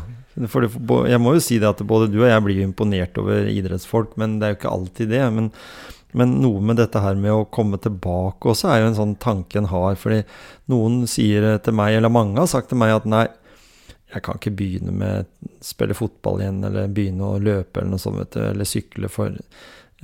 for 0.51 0.67
Jeg 1.07 1.21
må 1.23 1.35
jo 1.35 1.43
si 1.43 1.59
det 1.61 1.69
at 1.69 1.83
både 1.87 2.09
du 2.11 2.19
og 2.21 2.29
jeg 2.29 2.43
blir 2.43 2.63
imponert 2.65 3.19
over 3.21 3.47
idrettsfolk, 3.51 4.17
men 4.19 4.39
det 4.39 4.47
er 4.47 4.53
jo 4.53 4.59
ikke 4.59 4.73
alltid 4.73 5.11
det. 5.13 5.21
Men, 5.37 5.49
men 6.15 6.35
noe 6.43 6.63
med 6.63 6.79
dette 6.81 7.01
her 7.03 7.15
med 7.19 7.31
å 7.31 7.47
komme 7.47 7.79
tilbake 7.81 8.51
også 8.51 8.71
er 8.71 8.83
jo 8.83 8.91
en 8.91 8.99
sånn 8.99 9.15
tanke 9.21 9.61
en 9.61 9.71
har. 9.71 9.95
Fordi 9.99 10.21
noen 10.71 11.03
sier 11.11 11.55
til 11.63 11.77
meg, 11.77 11.95
eller 11.97 12.13
mange 12.13 12.41
har 12.41 12.51
sagt 12.51 12.71
til 12.73 12.81
meg, 12.81 12.97
at 12.97 13.07
nei, 13.07 13.25
jeg 14.15 14.23
kan 14.23 14.39
ikke 14.39 14.55
begynne 14.55 14.93
med 14.95 15.31
spille 15.63 15.95
fotball 15.97 16.43
igjen, 16.43 16.63
eller 16.67 16.91
begynne 16.91 17.31
å 17.31 17.41
løpe 17.41 17.81
eller 17.81 17.95
noe 17.95 18.03
sånt, 18.03 18.35
du, 18.35 18.43
eller 18.51 18.67
sykle, 18.69 19.09
for 19.11 19.33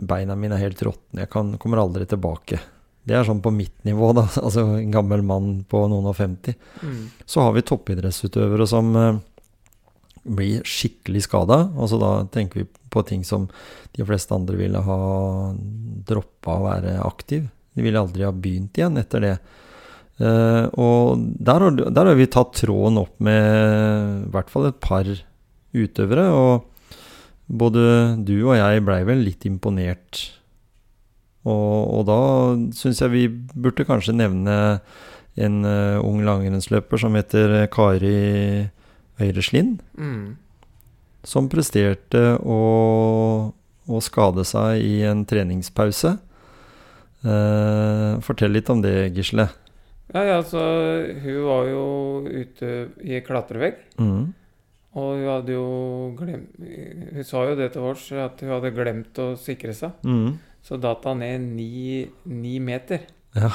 beina 0.01 0.35
mine 0.39 0.57
er 0.57 0.65
helt 0.65 0.81
råtne. 0.83 1.23
Jeg 1.23 1.31
kan, 1.31 1.53
kommer 1.61 1.83
aldri 1.83 2.07
tilbake. 2.09 2.59
Det 3.07 3.15
er 3.17 3.25
sånn 3.25 3.41
på 3.41 3.53
mitt 3.53 3.75
nivå, 3.87 4.11
da. 4.17 4.27
Altså 4.43 4.65
en 4.77 4.93
gammel 4.93 5.23
mann 5.25 5.61
på 5.69 5.83
noen 5.91 6.09
og 6.11 6.17
50. 6.17 6.57
Mm. 6.81 7.03
Så 7.25 7.45
har 7.45 7.55
vi 7.55 7.65
toppidrettsutøvere 7.65 8.67
som 8.69 8.95
eh, 8.95 9.21
blir 10.23 10.65
skikkelig 10.67 11.25
skada. 11.25 11.63
Altså 11.77 11.99
da 12.01 12.11
tenker 12.33 12.61
vi 12.61 12.67
på 12.91 13.03
ting 13.07 13.23
som 13.27 13.47
de 13.95 14.05
fleste 14.07 14.35
andre 14.35 14.59
ville 14.59 14.81
ha 14.85 14.99
droppa 16.07 16.57
å 16.57 16.65
være 16.67 16.97
aktiv. 17.05 17.47
De 17.75 17.85
ville 17.85 17.99
aldri 17.99 18.25
ha 18.27 18.33
begynt 18.35 18.77
igjen 18.77 18.99
etter 19.01 19.25
det. 19.25 19.35
Uh, 20.21 20.67
og 20.77 21.21
der 21.41 21.63
har, 21.63 21.77
der 21.79 22.09
har 22.11 22.17
vi 22.19 22.27
tatt 22.29 22.53
tråden 22.59 22.99
opp 23.01 23.15
med 23.23 24.27
i 24.27 24.33
hvert 24.33 24.51
fall 24.53 24.67
et 24.69 24.81
par 24.83 25.07
utøvere. 25.73 26.27
Og 26.35 26.67
både 27.51 27.85
du 28.21 28.35
og 28.43 28.55
jeg 28.59 28.85
blei 28.85 29.01
vel 29.07 29.25
litt 29.25 29.47
imponert. 29.49 30.27
Og, 31.41 31.79
og 31.97 32.03
da 32.05 32.19
syns 32.77 33.01
jeg 33.01 33.13
vi 33.15 33.23
burde 33.31 33.87
kanskje 33.87 34.13
nevne 34.13 34.57
en 35.41 35.63
uh, 35.63 35.97
ung 36.03 36.21
langrennsløper 36.27 37.01
som 37.01 37.15
heter 37.17 37.65
Kari 37.71 38.67
Øyreslind 39.21 39.79
Mm. 39.97 40.37
som 41.23 41.47
presterte 41.49 42.21
å, 42.41 42.59
å 43.87 44.01
skade 44.01 44.43
seg 44.47 44.81
i 44.81 45.01
en 45.05 45.25
treningspause. 45.29 46.15
Eh, 47.21 48.19
fortell 48.25 48.51
litt 48.55 48.69
om 48.73 48.81
det, 48.81 49.11
Gisle. 49.13 49.45
Ja, 50.13 50.23
ja, 50.27 50.37
så 50.43 50.59
hun 51.23 51.43
var 51.45 51.67
jo 51.69 51.83
ute 52.27 52.71
i 53.05 53.21
klatrevegg. 53.23 53.77
Mm. 54.01 54.33
Og 54.99 55.11
hun 55.21 55.27
hadde 55.29 55.53
jo 55.55 55.67
glemt 56.19 56.49
Hun 57.13 57.23
sa 57.23 57.45
jo 57.47 57.53
det 57.55 57.69
til 57.71 57.85
oss, 57.87 58.09
at 58.11 58.41
hun 58.43 58.49
hadde 58.51 58.73
glemt 58.75 59.21
å 59.23 59.29
sikre 59.39 59.71
seg. 59.77 59.93
Mm. 60.03 60.33
Så 60.65 60.77
datt 60.81 61.05
hun 61.07 61.21
ned 61.23 61.45
ni, 61.55 62.09
ni 62.25 62.57
meter. 62.59 63.05
Ja. 63.37 63.53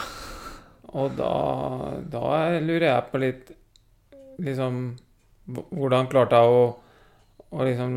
Og 0.96 1.12
da, 1.18 1.32
da 2.08 2.30
lurer 2.62 2.86
jeg 2.88 3.10
på 3.12 3.20
litt 3.20 3.52
Liksom 4.40 4.78
Hvordan 5.46 6.08
klarte 6.10 6.40
hun 6.42 6.56
å, 6.56 6.76
å 7.54 7.64
liksom 7.68 7.92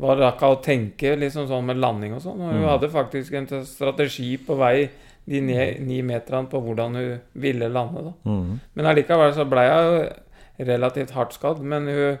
Hva 0.00 0.16
rakk 0.18 0.40
jeg 0.42 0.50
å 0.56 0.62
tenke 0.62 1.12
liksom 1.16 1.46
sånn 1.48 1.64
med 1.68 1.78
landing 1.78 2.14
og 2.16 2.20
sånn? 2.24 2.40
Og 2.42 2.50
hun 2.52 2.62
Mm. 2.64 2.68
hadde 2.68 2.88
faktisk 2.90 3.32
en 3.38 3.46
strategi 3.64 4.36
på 4.36 4.56
vei 4.58 4.90
de 5.26 5.40
ni, 5.40 5.54
ni 5.80 6.02
meterne 6.02 6.48
på 6.50 6.60
hvordan 6.60 6.94
hun 6.98 7.20
ville 7.40 7.68
lande. 7.68 8.02
da. 8.02 8.12
Mm. 8.28 8.60
Men 8.74 8.86
allikevel 8.90 9.32
så 9.32 9.46
ble 9.48 9.62
jeg 9.64 10.66
relativt 10.68 11.10
hardt 11.14 11.32
skadd. 11.32 11.62
Men 11.62 11.86
hun, 11.86 12.18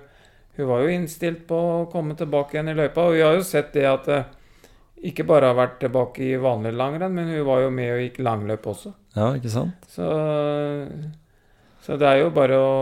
hun 0.56 0.66
var 0.70 0.80
jo 0.82 0.88
innstilt 0.94 1.46
på 1.48 1.54
å 1.58 1.90
komme 1.92 2.14
tilbake 2.16 2.54
igjen 2.54 2.68
i 2.70 2.74
løypa. 2.78 3.08
Og 3.08 3.12
vi 3.18 3.20
har 3.26 3.34
jo 3.34 3.42
sett 3.42 3.72
det 3.74 3.84
at 3.90 4.08
eh, 4.08 4.24
ikke 5.10 5.26
bare 5.26 5.50
har 5.50 5.54
vært 5.58 5.80
tilbake 5.82 6.22
i 6.30 6.36
vanlig 6.40 6.72
langrenn, 6.78 7.12
men 7.12 7.26
hun 7.28 7.44
var 7.44 7.60
jo 7.60 7.70
med 7.74 7.90
og 7.92 8.00
gikk 8.06 8.22
langløp 8.24 8.64
også. 8.66 8.94
ja, 9.16 9.32
ikke 9.34 9.50
sant? 9.50 9.74
Så, 9.90 10.06
så 11.84 11.98
det 12.00 12.06
er 12.08 12.22
jo 12.22 12.30
bare 12.30 12.56
å 12.56 12.72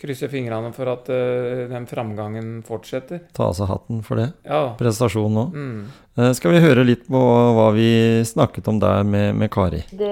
krysse 0.00 0.28
fingrene 0.32 0.72
for 0.74 0.90
at 0.92 1.10
uh, 1.12 1.64
den 1.70 1.86
framgangen 1.90 2.56
fortsetter. 2.66 3.22
Ta 3.36 3.50
av 3.50 3.54
seg 3.58 3.70
hatten 3.70 4.02
for 4.06 4.20
det. 4.20 4.30
Ja. 4.46 4.74
Prestasjon 4.78 5.36
nå. 5.36 5.44
Mm. 5.54 5.84
Uh, 6.18 6.30
skal 6.36 6.56
vi 6.56 6.64
høre 6.64 6.86
litt 6.86 7.06
på 7.10 7.20
hva 7.58 7.68
vi 7.76 7.88
snakket 8.26 8.72
om 8.72 8.80
der 8.82 9.06
med, 9.06 9.34
med 9.38 9.52
Kari? 9.54 9.84
Det, 9.90 10.10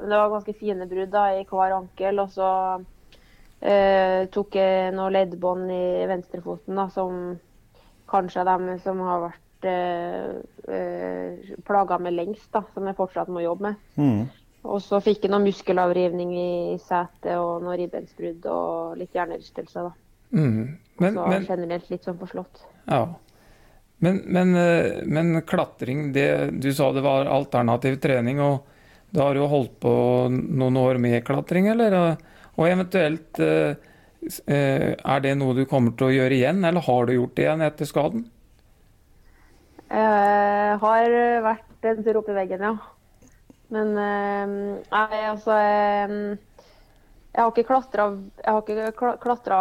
det 0.00 0.14
var 0.14 0.32
ganske 0.32 0.56
fine 0.56 0.88
brudd 0.90 1.12
da, 1.12 1.28
i 1.36 1.44
hver 1.48 1.76
ankel. 1.76 2.24
Og 2.24 2.32
så 2.34 2.50
uh, 2.80 4.20
tok 4.32 4.58
jeg 4.58 4.96
noen 4.96 5.14
leddbånd 5.18 5.70
i 5.76 5.84
venstrefoten, 6.10 6.80
da, 6.80 6.88
som 6.94 7.38
kanskje 8.10 8.42
er 8.42 8.48
dem 8.48 8.68
som 8.82 9.00
har 9.06 9.24
vært 9.28 9.68
eh, 9.70 10.30
eh, 10.74 11.56
plaga 11.66 11.98
med 12.02 12.16
lengst, 12.16 12.48
da, 12.54 12.64
som 12.74 12.86
jeg 12.88 12.98
fortsatt 12.98 13.30
må 13.32 13.44
jobbe 13.44 13.70
med. 13.70 13.90
Mm. 13.96 14.22
Og 14.68 14.82
så 14.84 15.00
fikk 15.00 15.24
jeg 15.24 15.32
noe 15.32 15.44
muskelavrivning 15.44 16.34
i 16.36 16.52
setet 16.84 17.32
og 17.38 17.64
noe 17.64 17.78
ribbensbrudd 17.80 18.44
og 18.52 18.98
litt 19.00 19.16
hjernerystelse. 19.16 19.86
da. 19.86 19.92
Mm. 20.36 20.78
Men, 21.00 21.14
Så 21.14 21.26
men 21.32 21.46
generelt 21.48 21.90
litt 21.90 22.04
sånn 22.04 22.18
forslått. 22.20 22.60
Ja. 22.84 23.06
Men, 24.04 24.20
men, 24.32 24.52
eh, 24.56 25.00
men 25.04 25.42
klatring, 25.48 26.10
det, 26.12 26.50
du 26.60 26.72
sa 26.72 26.90
det 26.92 27.04
var 27.04 27.28
alternativ 27.28 27.98
trening, 28.00 28.40
og 28.40 28.68
da 29.12 29.26
har 29.26 29.36
du 29.36 29.42
jo 29.42 29.48
holdt 29.50 29.74
på 29.82 29.92
noen 30.30 30.78
år 30.80 31.00
med 31.02 31.20
klatring, 31.26 31.68
eller? 31.72 31.96
Og 32.56 32.68
eventuelt, 32.68 33.40
eh, 33.40 33.74
eh, 34.44 34.86
er 34.96 35.24
det 35.24 35.34
noe 35.40 35.56
du 35.56 35.66
kommer 35.68 35.96
til 35.96 36.08
å 36.08 36.14
gjøre 36.14 36.36
igjen, 36.36 36.64
eller 36.64 36.84
har 36.86 37.08
du 37.08 37.16
gjort 37.16 37.34
det 37.36 37.44
igjen 37.44 37.66
etter 37.66 37.88
skaden? 37.88 38.24
Jeg 39.90 40.80
har 40.80 41.18
vært 41.44 41.90
en 41.90 42.02
tur 42.06 42.20
opp 42.20 42.28
i 42.30 42.40
veggen, 42.40 42.68
ja. 42.70 42.74
Men 43.70 43.92
eh, 44.02 44.52
nei, 44.90 45.20
altså 45.30 45.54
eh, 45.54 46.14
Jeg 47.30 47.44
har 47.46 48.64
ikke 48.64 49.16
klatra 49.22 49.60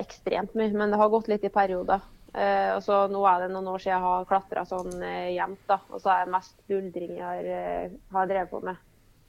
ekstremt 0.00 0.54
mye, 0.56 0.72
men 0.72 0.94
det 0.94 1.00
har 1.00 1.12
gått 1.12 1.28
litt 1.28 1.44
i 1.44 1.52
perioder. 1.52 2.00
Eh, 2.34 2.72
og 2.74 3.12
Nå 3.12 3.20
er 3.30 3.44
det 3.44 3.50
noen 3.52 3.68
år 3.70 3.82
siden 3.82 3.94
jeg 3.94 4.06
har 4.06 4.24
klatra 4.30 4.64
sånn 4.66 4.96
eh, 5.04 5.34
jevnt. 5.36 5.74
Og 5.92 6.00
så 6.00 6.14
er 6.14 6.24
det 6.24 6.34
mest 6.34 6.56
buldring 6.70 7.12
jeg 7.18 7.26
har, 7.26 7.50
eh, 7.58 7.98
har 8.16 8.30
drevet 8.30 8.50
på 8.50 8.62
med. 8.64 8.80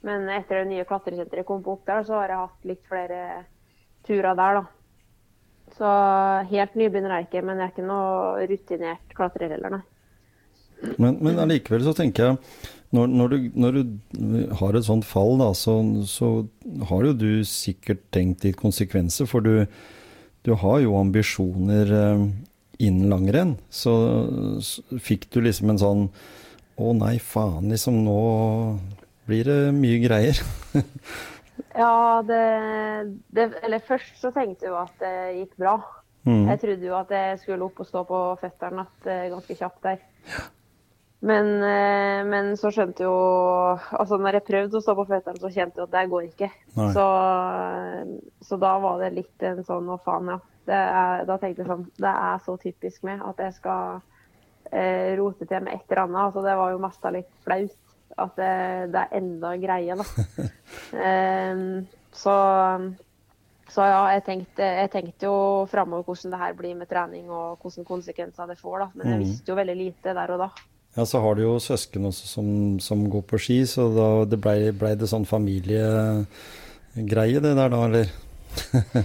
Men 0.06 0.28
etter 0.30 0.62
det 0.62 0.70
nye 0.70 0.86
klatresenteret 0.88 1.46
kom 1.46 1.62
på 1.64 1.76
Oppdal, 1.76 2.04
så 2.06 2.20
har 2.20 2.32
jeg 2.32 2.42
hatt 2.42 2.66
litt 2.70 2.82
flere 2.88 3.20
turer 4.06 4.38
der, 4.38 4.60
da. 4.60 4.64
Så 5.76 5.92
helt 6.52 6.76
nybegynner 6.78 7.12
er 7.12 7.22
jeg 7.22 7.28
ikke, 7.28 7.44
men 7.44 7.58
jeg 7.58 7.66
er 7.66 7.72
ikke 7.74 7.86
noe 7.88 8.46
rutinert 8.48 9.16
klatrer 9.18 9.54
heller, 9.56 9.78
nei. 9.78 9.82
Men, 11.00 11.18
men 11.24 11.38
allikevel 11.40 11.84
så 11.86 11.94
tenker 11.96 12.26
jeg 12.26 12.72
når, 12.94 13.10
når, 13.10 13.32
du, 13.32 13.46
når 13.58 13.76
du 13.76 14.52
har 14.60 14.76
et 14.76 14.86
sånt 14.86 15.06
fall, 15.08 15.36
da, 15.40 15.50
så, 15.58 15.74
så 16.08 16.30
har 16.88 17.06
jo 17.08 17.14
du 17.18 17.30
sikkert 17.48 18.04
tenkt 18.14 18.46
litt 18.46 18.58
konsekvenser. 18.60 19.28
For 19.28 19.44
du, 19.44 19.66
du 20.46 20.52
har 20.62 20.78
jo 20.84 20.96
ambisjoner 21.00 21.92
eh, 21.92 22.26
innen 22.86 23.10
langrenn. 23.10 23.56
Så, 23.68 23.92
så 24.64 25.00
fikk 25.02 25.28
du 25.34 25.42
liksom 25.44 25.74
en 25.74 25.82
sånn 25.82 26.08
Å 26.76 26.90
nei, 26.92 27.14
faen, 27.24 27.70
liksom 27.72 28.02
nå 28.04 28.20
blir 29.26 29.48
det 29.48 29.60
mye 29.76 30.02
greier. 30.04 30.42
Ja, 31.76 32.22
det, 32.24 33.16
det 33.32 33.46
Eller 33.64 33.80
først 33.84 34.18
så 34.20 34.30
tenkte 34.32 34.66
jeg 34.66 34.72
jo 34.72 34.78
at 34.80 34.92
det 35.00 35.14
gikk 35.38 35.54
bra. 35.60 35.74
Mm. 36.26 36.46
Jeg 36.50 36.60
trodde 36.62 36.88
jo 36.88 36.96
at 36.98 37.12
jeg 37.12 37.38
skulle 37.42 37.68
opp 37.68 37.80
og 37.80 37.88
stå 37.88 38.02
på 38.08 38.20
føttene 38.40 38.84
eh, 39.06 39.26
ganske 39.32 39.56
kjapt 39.56 39.84
der. 39.84 40.00
Men, 41.20 41.46
eh, 41.64 42.24
men 42.28 42.50
så 42.60 42.68
skjønte 42.70 43.06
jo 43.06 43.12
Altså 43.96 44.18
når 44.20 44.36
jeg 44.36 44.44
prøvde 44.50 44.76
å 44.76 44.82
stå 44.84 44.94
på 44.98 45.06
føttene, 45.08 45.40
så 45.40 45.48
kjente 45.48 45.80
jeg 45.80 45.86
at 45.88 45.94
det 45.94 46.02
går 46.12 46.26
ikke. 46.28 46.50
Så, 46.92 47.06
så 48.46 48.58
da 48.60 48.74
var 48.82 49.00
det 49.00 49.14
litt 49.16 49.42
en 49.48 49.62
sånn 49.64 49.88
å 49.88 49.96
faen, 50.04 50.28
ja. 50.34 50.38
Det 50.66 50.74
er, 50.74 51.24
da 51.28 51.36
tenkte 51.38 51.62
jeg 51.62 51.68
sånn 51.70 51.84
Det 51.94 52.10
er 52.10 52.38
så 52.44 52.56
typisk 52.58 53.04
meg 53.06 53.20
at 53.22 53.38
jeg 53.38 53.54
skal 53.54 54.00
eh, 54.72 55.14
rote 55.18 55.46
til 55.46 55.62
med 55.64 55.74
et 55.78 55.84
eller 55.88 56.02
annet. 56.04 56.20
Altså, 56.26 56.42
det 56.42 56.56
var 56.58 56.70
jo 56.74 56.80
mest 56.84 57.08
litt 57.14 57.32
flaut 57.46 57.76
at 58.16 58.36
det, 58.38 58.52
det 58.94 59.00
er 59.02 59.16
enda 59.18 59.50
greie, 59.60 59.96
da. 59.98 60.04
um, 61.52 61.86
så, 62.22 62.34
så 63.68 63.86
ja, 63.90 63.98
jeg 64.14 64.22
tenkte, 64.28 64.68
jeg 64.82 64.90
tenkte 64.94 65.26
jo 65.28 65.36
framover 65.70 66.06
hvordan 66.06 66.32
det 66.32 66.40
her 66.40 66.54
blir 66.56 66.76
med 66.78 66.88
trening 66.88 67.26
og 67.30 67.58
hvilke 67.64 67.84
konsekvenser 67.88 68.48
det 68.52 68.58
får, 68.60 68.78
da. 68.84 68.88
Men 68.94 69.10
jeg 69.10 69.18
Mm. 69.20 69.24
visste 69.26 69.52
jo 69.52 69.58
veldig 69.58 69.76
lite 69.80 70.14
der 70.16 70.32
og 70.36 70.44
da. 70.46 70.50
Ja, 70.96 71.04
så 71.04 71.20
har 71.20 71.34
du 71.36 71.42
jo 71.42 71.58
søsken 71.60 72.08
også 72.08 72.26
som, 72.30 72.46
som 72.80 73.02
går 73.12 73.22
på 73.28 73.38
ski, 73.40 73.58
så 73.68 73.90
da 73.92 74.24
det 74.24 74.38
blei 74.40 74.72
ble 74.72 74.94
det 74.96 75.08
sånn 75.10 75.26
familiegreie 75.28 76.24
det 77.44 77.52
der 77.52 77.68
da, 77.68 77.82
eller? 77.84 78.06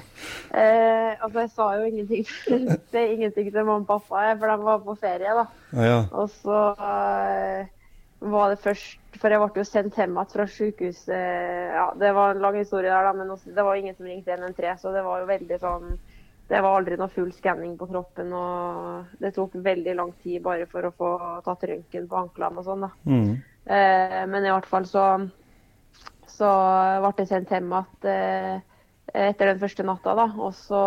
Eh, 0.51 1.15
altså, 1.23 1.39
jeg 1.45 1.49
sa 1.55 1.65
jo 1.79 1.83
ingenting, 1.87 2.25
det 2.91 3.01
ingenting 3.13 3.47
til 3.53 3.63
mamma 3.63 3.79
og 3.79 3.87
pappa, 3.87 4.33
for 4.39 4.51
de 4.51 4.55
var 4.67 4.81
på 4.83 4.95
ferie, 4.99 5.31
da. 5.37 5.45
Ah, 5.71 5.85
ja. 5.85 5.99
Og 6.11 6.27
så 6.33 6.57
eh, 6.75 7.69
var 8.31 8.51
det 8.51 8.59
først 8.59 8.97
For 9.21 9.31
jeg 9.31 9.39
ble 9.39 9.61
jo 9.61 9.67
sendt 9.67 9.97
hjem 9.99 10.15
igjen 10.15 10.31
fra 10.31 10.45
sykehuset. 10.47 11.11
Ja, 11.75 11.85
det 11.99 12.11
var 12.15 12.35
en 12.35 12.43
lang 12.43 12.57
historie 12.59 12.91
der, 12.91 13.07
da, 13.07 13.11
men 13.15 13.31
også, 13.31 13.51
det 13.55 13.63
var 13.67 13.79
ingen 13.79 13.95
som 13.95 14.07
ringte 14.07 14.35
113, 14.35 14.79
så 14.81 14.91
det 14.95 15.03
var 15.07 15.21
jo 15.21 15.31
veldig 15.31 15.59
sånn 15.61 15.87
Det 16.51 16.59
var 16.59 16.77
aldri 16.77 16.97
noe 16.99 17.11
full 17.13 17.29
skanning 17.31 17.77
på 17.79 17.87
kroppen, 17.87 18.33
og 18.35 19.19
det 19.23 19.31
tok 19.37 19.53
veldig 19.63 19.93
lang 19.95 20.11
tid 20.23 20.41
bare 20.43 20.65
for 20.67 20.83
å 20.83 20.95
få 20.97 21.11
tatt 21.45 21.63
røntgen 21.69 22.09
på 22.11 22.17
anklene 22.19 22.59
og 22.59 22.67
sånn. 22.67 22.89
Mm. 23.07 23.29
Eh, 23.71 24.23
men 24.27 24.47
i 24.47 24.51
hvert 24.51 24.67
fall 24.67 24.87
så 24.89 25.05
så 26.31 26.49
ble 27.03 27.11
jeg 27.21 27.29
sendt 27.29 27.51
hjem 27.53 27.71
igjen 27.71 28.11
eh, 28.11 28.61
etter 29.27 29.51
den 29.51 29.61
første 29.61 29.85
natta, 29.85 30.15
da. 30.17 30.27
Og 30.39 30.53
så 30.55 30.81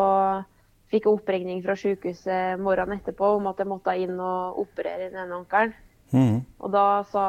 fikk 0.92 1.06
jeg 1.08 1.18
oppringning 1.18 1.62
fra 1.64 1.76
sykehuset 1.78 2.60
morgenen 2.62 3.00
etterpå 3.00 3.34
om 3.38 3.50
at 3.50 3.60
jeg 3.60 3.70
måtte 3.70 3.96
inn 4.00 4.16
og 4.20 4.62
operere 4.64 5.10
den 5.10 5.20
ene 5.24 5.40
ankelen. 5.42 5.74
Mm. 6.14 6.42
Og 6.62 6.70
da 6.70 6.86
sa 7.10 7.24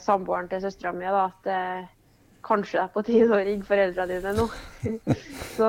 samboeren 0.00 0.48
til 0.48 0.62
søstera 0.64 0.94
mi 0.96 1.08
at 1.08 1.48
eh, 1.50 1.88
kanskje 2.44 2.78
det 2.78 2.84
er 2.84 2.94
på 2.94 3.02
tide 3.06 3.28
å 3.34 3.40
ringe 3.40 3.66
foreldrene 3.68 4.16
dine 4.16 4.32
nå. 4.36 4.46
så 5.56 5.68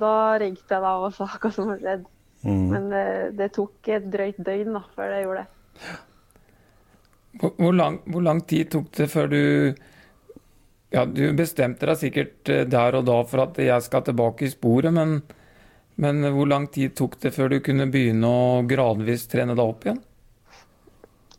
da 0.00 0.14
ringte 0.40 0.76
jeg 0.76 0.84
da 0.84 0.94
og 1.02 1.12
sa 1.16 1.28
hva 1.34 1.52
som 1.54 1.72
hadde 1.72 1.84
skjedd. 1.84 2.06
Mm. 2.46 2.64
Men 2.70 2.88
det, 2.92 3.06
det 3.38 3.48
tok 3.56 3.90
et 3.90 4.06
drøyt 4.12 4.38
døgn 4.46 4.76
da, 4.78 4.82
før 4.94 5.14
jeg 5.14 5.24
gjorde 5.26 5.44
det. 5.44 5.94
Hvor, 7.38 7.54
hvor, 7.58 7.74
lang, 7.74 8.00
hvor 8.06 8.24
lang 8.24 8.42
tid 8.50 8.70
tok 8.72 8.90
det 8.96 9.06
før 9.12 9.30
du 9.30 9.42
Ja, 10.94 11.04
du 11.04 11.20
bestemte 11.36 11.84
deg 11.84 11.98
sikkert 12.00 12.48
eh, 12.48 12.64
der 12.64 12.96
og 12.96 13.04
da 13.04 13.18
for 13.28 13.44
at 13.44 13.58
jeg 13.60 13.84
skal 13.84 14.06
tilbake 14.06 14.46
i 14.46 14.52
sporet, 14.52 14.94
men, 14.94 15.18
men 16.00 16.30
hvor 16.32 16.48
lang 16.48 16.64
tid 16.72 16.94
tok 16.96 17.18
det 17.20 17.34
før 17.36 17.52
du 17.52 17.58
kunne 17.60 17.90
begynne 17.92 18.24
å 18.24 18.62
gradvis 18.64 19.26
trene 19.28 19.52
deg 19.58 19.74
opp 19.74 19.84
igjen? 19.84 20.00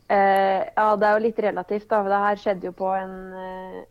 Eh, 0.10 0.62
ja, 0.76 0.86
det 0.98 1.06
er 1.06 1.15
jo 1.15 1.24
litt 1.26 1.41
relativt, 1.45 1.88
da. 1.89 2.04
Det 2.06 2.19
her 2.24 2.39
skjedde 2.41 2.69
jo 2.69 2.76
på 2.78 2.93
en 2.98 3.17
eh, 3.38 3.82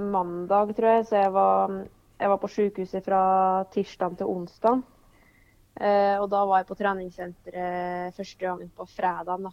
mandag, 0.00 0.74
tror 0.76 0.88
jeg. 0.96 1.06
Så 1.10 1.16
jeg 1.20 1.32
var, 1.34 1.74
jeg 2.20 2.28
var 2.32 2.40
på 2.42 2.50
sykehuset 2.52 3.04
fra 3.06 3.20
tirsdag 3.74 4.16
til 4.20 4.26
onsdag. 4.32 4.82
Eh, 5.80 6.16
og 6.20 6.26
da 6.32 6.44
var 6.48 6.60
jeg 6.62 6.68
på 6.68 6.76
treningssenteret 6.80 8.16
første 8.16 8.42
gangen 8.44 8.70
på 8.76 8.86
fredag. 8.90 9.46
Da. 9.46 9.52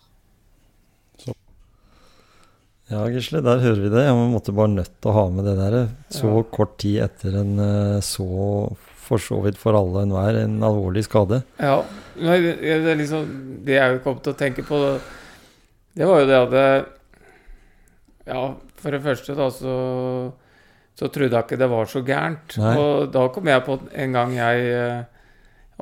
Ja, 2.88 3.01
Gisle, 3.12 3.41
der 3.43 3.60
hører 3.60 3.81
vi 3.83 3.89
det. 3.91 4.03
Jeg 4.07 4.15
måtte 4.31 4.53
bare 4.55 4.71
nødt 4.71 4.93
til 5.03 5.12
å 5.12 5.15
ha 5.17 5.23
med 5.29 5.43
det 5.47 5.55
der. 5.60 5.73
Så 6.13 6.29
Ja. 6.31 6.43
kort 6.55 6.77
tid 6.79 7.01
etter 7.03 7.36
en 7.41 7.60
eh, 7.60 7.99
så, 7.99 8.27
for 8.95 9.17
så 9.19 9.41
vidt 9.43 9.57
for 9.60 9.75
alle 9.75 10.05
enhver, 10.05 10.38
en 10.45 10.62
alvorlig 10.63 11.03
skade. 11.03 11.41
Ja, 11.60 11.81
nei, 12.15 12.38
det, 12.41 12.53
det 12.62 12.91
er 12.93 12.95
liksom 12.95 13.25
Det 13.65 13.75
jeg 13.75 13.99
kom 14.03 14.19
til 14.23 14.31
å 14.33 14.38
tenke 14.39 14.63
på, 14.63 14.79
det 15.97 16.07
var 16.07 16.21
jo 16.23 16.27
det 16.27 16.39
at 16.39 16.51
jeg 16.55 16.86
Ja, 18.27 18.55
for 18.81 18.93
det 18.93 19.01
første, 19.03 19.35
da, 19.37 19.49
så 19.53 19.75
så 20.97 21.11
trodde 21.13 21.35
jeg 21.35 21.45
ikke 21.45 21.59
det 21.61 21.69
var 21.69 21.85
så 21.85 22.01
gærent. 22.01 22.57
Nei. 22.57 22.73
Og 22.81 23.11
da 23.13 23.27
kom 23.29 23.49
jeg 23.51 23.63
på 23.67 23.77
en 24.01 24.15
gang 24.17 24.33
jeg 24.33 24.69
eh, 24.73 25.03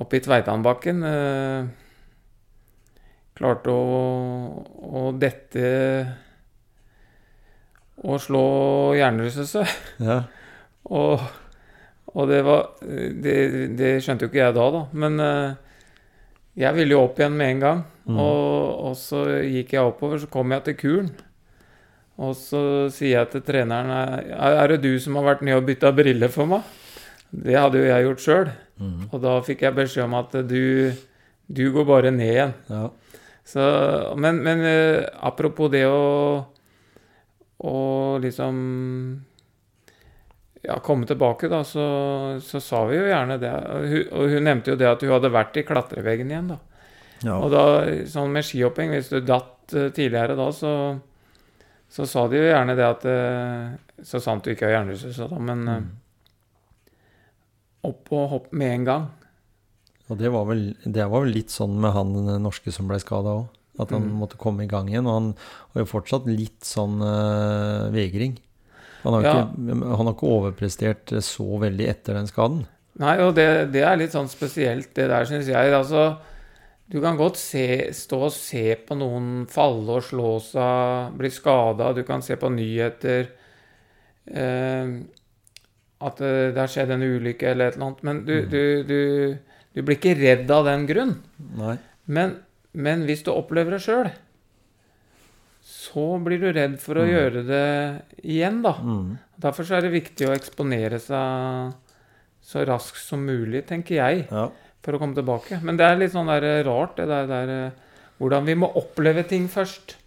oppe 0.03 0.17
i 0.17 0.23
Tveitanbakken 0.25 1.05
eh, 1.07 1.69
klarte 3.39 3.71
å, 3.71 3.85
å 4.99 5.05
dette 5.15 5.69
og 8.03 8.19
slå 8.19 8.45
hjernerystelse. 8.99 9.67
Ja. 10.03 10.23
Og, 10.85 11.17
og 12.13 12.27
det 12.29 12.43
var 12.45 12.75
det, 12.85 13.31
det 13.73 13.87
skjønte 14.05 14.27
jo 14.27 14.29
ikke 14.29 14.37
jeg 14.37 14.53
da, 14.53 14.65
da. 14.69 14.81
Men 14.93 15.15
eh, 15.17 15.79
jeg 16.61 16.77
ville 16.77 16.93
jo 16.93 16.99
opp 17.07 17.17
igjen 17.17 17.39
med 17.39 17.55
en 17.55 17.63
gang. 17.63 17.81
Mm. 18.05 18.19
Og, 18.21 18.83
og 18.91 18.93
så 19.01 19.23
gikk 19.49 19.73
jeg 19.73 19.89
oppover, 19.89 20.21
så 20.21 20.29
kom 20.29 20.53
jeg 20.53 20.61
til 20.67 20.77
kuren. 20.83 21.09
Og 22.15 22.35
så 22.39 22.61
sier 22.95 23.17
jeg 23.19 23.31
til 23.33 23.41
treneren 23.43 23.89
Er 23.91 24.71
det 24.71 24.77
du 24.85 24.93
som 25.03 25.17
har 25.19 25.33
vært 25.33 25.43
nede 25.43 25.59
og 25.59 25.67
bytta 25.67 25.91
briller 25.95 26.31
for 26.31 26.47
meg? 26.47 26.63
Det 27.35 27.57
hadde 27.57 27.81
jo 27.81 27.89
jeg 27.89 28.05
gjort 28.05 28.23
sjøl. 28.23 28.51
Mm. 28.79 29.01
Og 29.09 29.19
da 29.23 29.33
fikk 29.43 29.65
jeg 29.65 29.75
beskjed 29.75 30.05
om 30.05 30.15
at 30.19 30.35
du, 30.47 30.93
du 31.47 31.65
går 31.75 31.87
bare 31.89 32.13
ned 32.15 32.31
igjen. 32.31 32.55
ja. 32.71 32.85
Så, 33.45 33.61
men 34.17 34.39
men 34.41 34.63
eh, 34.65 35.03
apropos 35.21 35.69
det 35.69 35.83
å, 35.85 36.39
å 37.61 37.75
liksom 38.17 38.55
ja, 40.65 40.79
komme 40.81 41.05
tilbake, 41.05 41.49
da, 41.51 41.59
så, 41.63 41.85
så 42.41 42.61
sa 42.63 42.85
vi 42.89 42.97
jo 42.97 43.05
gjerne 43.05 43.37
det. 43.41 43.51
Og 43.53 43.85
hun, 43.91 44.07
og 44.11 44.33
hun 44.33 44.47
nevnte 44.49 44.73
jo 44.73 44.79
det 44.81 44.89
at 44.89 45.05
hun 45.05 45.13
hadde 45.13 45.33
vært 45.35 45.59
i 45.61 45.65
klatreveggen 45.67 46.33
igjen, 46.33 46.55
da. 46.55 46.57
ja. 47.27 47.37
Og 47.37 47.53
da, 47.53 47.65
sånn 48.09 48.33
med 48.33 48.47
skihopping, 48.47 48.95
hvis 48.95 49.13
du 49.13 49.19
datt 49.21 49.75
eh, 49.77 49.91
tidligere 49.93 50.37
da, 50.39 50.49
så, 50.55 50.73
så 51.89 52.05
sa 52.09 52.25
de 52.27 52.39
jo 52.39 52.47
gjerne 52.49 52.75
det 52.75 52.85
at 52.85 53.05
eh, 53.07 53.75
Så 54.03 54.19
sant 54.23 54.43
du 54.43 54.51
ikke 54.51 54.65
har 54.67 54.79
hjernerystelse, 54.79 55.27
da, 55.31 55.37
men 55.39 55.61
mm. 55.69 55.85
opp 57.87 58.11
og 58.15 58.25
hopp 58.33 58.47
med 58.57 58.73
en 58.79 58.87
gang. 58.87 59.05
Og 60.09 60.17
det 60.19 60.29
var, 60.33 60.45
vel, 60.49 60.65
det 60.85 61.05
var 61.09 61.23
vel 61.25 61.33
litt 61.33 61.53
sånn 61.53 61.77
med 61.81 61.93
han 61.95 62.11
den 62.17 62.43
norske 62.45 62.73
som 62.73 62.89
ble 62.89 62.99
skada 63.01 63.37
òg. 63.41 63.45
At 63.81 63.89
han 63.91 64.05
Mm. 64.07 64.13
måtte 64.21 64.37
komme 64.39 64.63
i 64.63 64.69
gang 64.71 64.87
igjen. 64.87 65.07
Og 65.07 65.13
han 65.17 65.31
har 65.73 65.81
jo 65.83 65.89
fortsatt 65.89 66.27
litt 66.29 66.63
sånn 66.63 67.01
uh, 67.03 67.89
vegring. 67.91 68.37
Han 69.03 69.13
har, 69.17 69.23
Ja. 69.25 69.33
ikke, 69.43 69.79
han 69.97 70.05
har 70.07 70.13
ikke 70.15 70.29
overprestert 70.31 71.11
eh, 71.11 71.19
så 71.21 71.59
veldig 71.61 71.87
etter 71.89 72.15
den 72.15 72.27
skaden. 72.29 72.63
Nei, 72.97 73.17
og 73.21 73.35
det, 73.35 73.71
det 73.73 73.83
er 73.83 73.97
litt 73.99 74.13
sånn 74.15 74.29
spesielt, 74.31 74.93
det 74.95 75.09
der, 75.11 75.25
syns 75.27 75.45
jeg. 75.51 75.73
Altså, 75.75 76.17
Du 76.91 76.99
kan 77.01 77.17
godt 77.17 77.37
se, 77.41 77.63
stå 77.97 78.19
og 78.27 78.33
se 78.35 78.75
på 78.85 78.93
noen 78.99 79.47
falle 79.49 79.95
og 79.97 80.03
slå 80.05 80.35
seg, 80.45 81.15
bli 81.17 81.31
skada. 81.33 81.87
Du 81.97 82.03
kan 82.05 82.21
se 82.21 82.35
på 82.37 82.51
nyheter 82.53 83.31
eh, 84.29 84.91
at 86.05 86.19
det, 86.21 86.33
det 86.53 86.61
har 86.61 86.69
skjedd 86.69 86.93
en 86.93 87.05
ulykke 87.07 87.47
eller 87.51 87.71
et 87.71 87.77
eller 87.79 87.87
annet. 87.87 88.03
Men 88.05 88.19
du, 88.27 88.35
du, 88.51 88.61
du, 88.85 88.99
du 89.73 89.81
blir 89.81 89.97
ikke 89.97 90.13
redd 90.19 90.51
av 90.53 90.67
den 90.69 90.85
grunn. 90.89 91.15
Men, 92.05 92.35
men 92.77 93.05
hvis 93.09 93.23
du 93.25 93.31
opplever 93.33 93.77
det 93.77 93.81
sjøl, 93.87 94.11
så 95.65 96.05
blir 96.21 96.41
du 96.43 96.51
redd 96.53 96.75
for 96.83 96.99
å 97.01 97.05
Mm. 97.07 97.09
gjøre 97.15 97.41
det 97.47 97.65
igjen, 98.21 98.61
da. 98.61 98.75
Mm. 98.77 99.15
Derfor 99.41 99.65
så 99.65 99.77
er 99.79 99.87
det 99.87 99.95
viktig 99.95 100.27
å 100.29 100.35
eksponere 100.35 100.99
seg 101.01 101.73
så 102.45 102.61
raskt 102.69 103.01
som 103.01 103.23
mulig, 103.25 103.63
tenker 103.65 103.95
jeg, 103.97 104.27
Ja. 104.29 104.51
For 104.85 104.95
å 104.95 105.01
komme 105.01 105.17
tilbake. 105.17 105.57
Men 105.65 105.79
det 105.79 105.85
er 105.89 105.97
litt 105.99 106.13
sånn 106.13 106.29
der 106.29 106.63
rart, 106.67 106.95
det 106.99 107.09
der, 107.09 107.27
der 107.31 107.53
eh, 107.57 107.81
Hvordan 108.15 108.45
vi 108.47 108.53
må 108.55 108.69
oppleve 108.79 109.25
ting 109.27 109.49
først, 109.51 109.97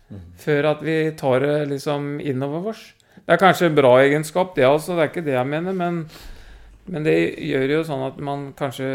før 0.40 0.70
at 0.70 0.80
vi 0.80 0.94
tar 1.20 1.42
det 1.44 1.56
liksom 1.74 2.14
innover 2.24 2.70
oss. 2.70 2.80
Det 3.18 3.34
er 3.34 3.40
kanskje 3.42 3.66
en 3.68 3.74
bra 3.76 3.90
egenskap, 4.00 4.54
det 4.56 4.64
altså, 4.64 4.94
det 4.96 5.02
er 5.02 5.10
ikke 5.10 5.24
det 5.26 5.34
jeg 5.34 5.50
mener, 5.50 5.76
men, 5.76 5.98
men 6.88 7.04
det 7.04 7.12
gjør 7.44 7.74
jo 7.74 7.82
sånn 7.84 8.06
at 8.06 8.16
man 8.24 8.46
kanskje 8.56 8.88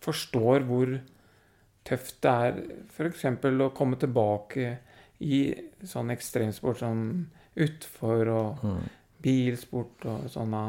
forstår 0.00 0.64
hvor 0.64 0.94
tøft 1.86 2.16
det 2.24 2.32
er 2.32 2.56
f.eks. 2.96 3.26
å 3.66 3.68
komme 3.76 4.00
tilbake 4.00 4.78
i 5.20 5.42
sånn 5.84 6.14
ekstremsport 6.16 6.80
som 6.80 7.02
utfor 7.56 8.32
og 8.32 8.64
Mm. 8.64 8.80
bilsport 9.22 10.04
og 10.08 10.26
sånne 10.32 10.64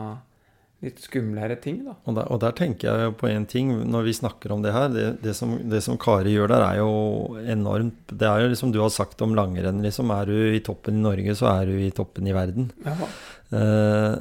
litt 0.85 0.99
skumlere 1.01 1.55
ting, 1.57 1.79
da. 1.87 1.95
Og 2.05 2.17
der, 2.19 2.27
og 2.33 2.41
der 2.43 2.53
tenker 2.57 2.87
jeg 2.91 3.13
på 3.17 3.29
en 3.31 3.47
ting 3.49 3.71
når 3.89 4.05
vi 4.05 4.13
snakker 4.13 4.53
om 4.53 4.61
det 4.65 4.75
her. 4.75 4.91
Det, 4.93 5.05
det, 5.23 5.33
som, 5.37 5.55
det 5.71 5.81
som 5.85 5.97
Kari 6.01 6.35
gjør 6.35 6.51
der, 6.53 6.65
er 6.67 6.81
jo 6.83 7.39
enormt. 7.41 8.13
Det 8.13 8.27
er 8.29 8.43
jo 8.43 8.51
liksom 8.51 8.73
du 8.75 8.81
har 8.83 8.93
sagt 8.93 9.23
om 9.25 9.33
langrenn. 9.37 9.81
Liksom, 9.85 10.13
er 10.13 10.29
du 10.29 10.37
i 10.53 10.61
toppen 10.65 10.99
i 10.99 11.05
Norge, 11.05 11.33
så 11.39 11.49
er 11.55 11.71
du 11.71 11.81
i 11.81 11.89
toppen 11.95 12.29
i 12.29 12.35
verden. 12.37 12.69
Ja. 12.85 13.09
Eh, 13.57 14.13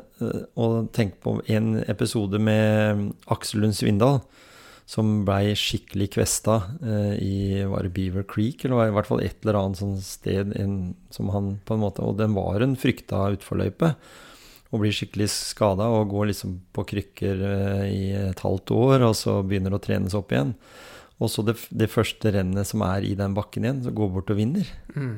og 0.56 0.90
tenk 0.96 1.20
på 1.24 1.38
en 1.52 1.76
episode 1.84 2.40
med 2.40 3.10
Aksel 3.32 3.64
Lund 3.64 3.76
Svindal, 3.76 4.22
som 4.86 5.24
blei 5.26 5.50
skikkelig 5.58 6.12
kvesta 6.14 6.60
eh, 6.78 7.14
i 7.20 7.38
var 7.66 7.84
det 7.84 7.92
Beaver 7.96 8.24
Creek, 8.30 8.64
eller 8.64 8.78
var 8.78 8.92
i 8.92 8.94
hvert 8.96 9.10
fall 9.10 9.24
et 9.24 9.42
eller 9.42 9.58
annet 9.60 9.82
sånt 9.82 10.04
sted 10.06 10.54
en, 10.56 10.94
som 11.12 11.32
han 11.34 11.56
på 11.66 11.74
en 11.74 11.82
måte 11.82 12.06
Og 12.06 12.16
den 12.20 12.36
var 12.38 12.62
en 12.62 12.78
frykta 12.78 13.26
utforløype. 13.34 13.96
Og 14.72 14.82
blir 14.82 14.94
skikkelig 14.94 15.28
skada 15.30 15.86
og 15.94 16.10
går 16.10 16.32
liksom 16.32 16.58
på 16.74 16.84
krykker 16.90 17.46
eh, 17.50 17.84
i 17.86 18.02
et 18.18 18.42
halvt 18.42 18.74
år, 18.74 19.06
og 19.06 19.14
så 19.18 19.38
begynner 19.46 19.76
å 19.76 19.82
trenes 19.82 20.16
opp 20.18 20.34
igjen. 20.34 20.56
Og 21.22 21.30
så 21.32 21.44
det, 21.46 21.56
det 21.70 21.88
første 21.92 22.32
rennet 22.34 22.68
som 22.68 22.82
er 22.84 23.06
i 23.06 23.14
den 23.16 23.36
bakken 23.36 23.64
igjen, 23.64 23.82
så 23.86 23.94
går 23.94 24.12
bort 24.18 24.32
og 24.34 24.40
vinner. 24.40 24.68
Mm. 24.96 25.14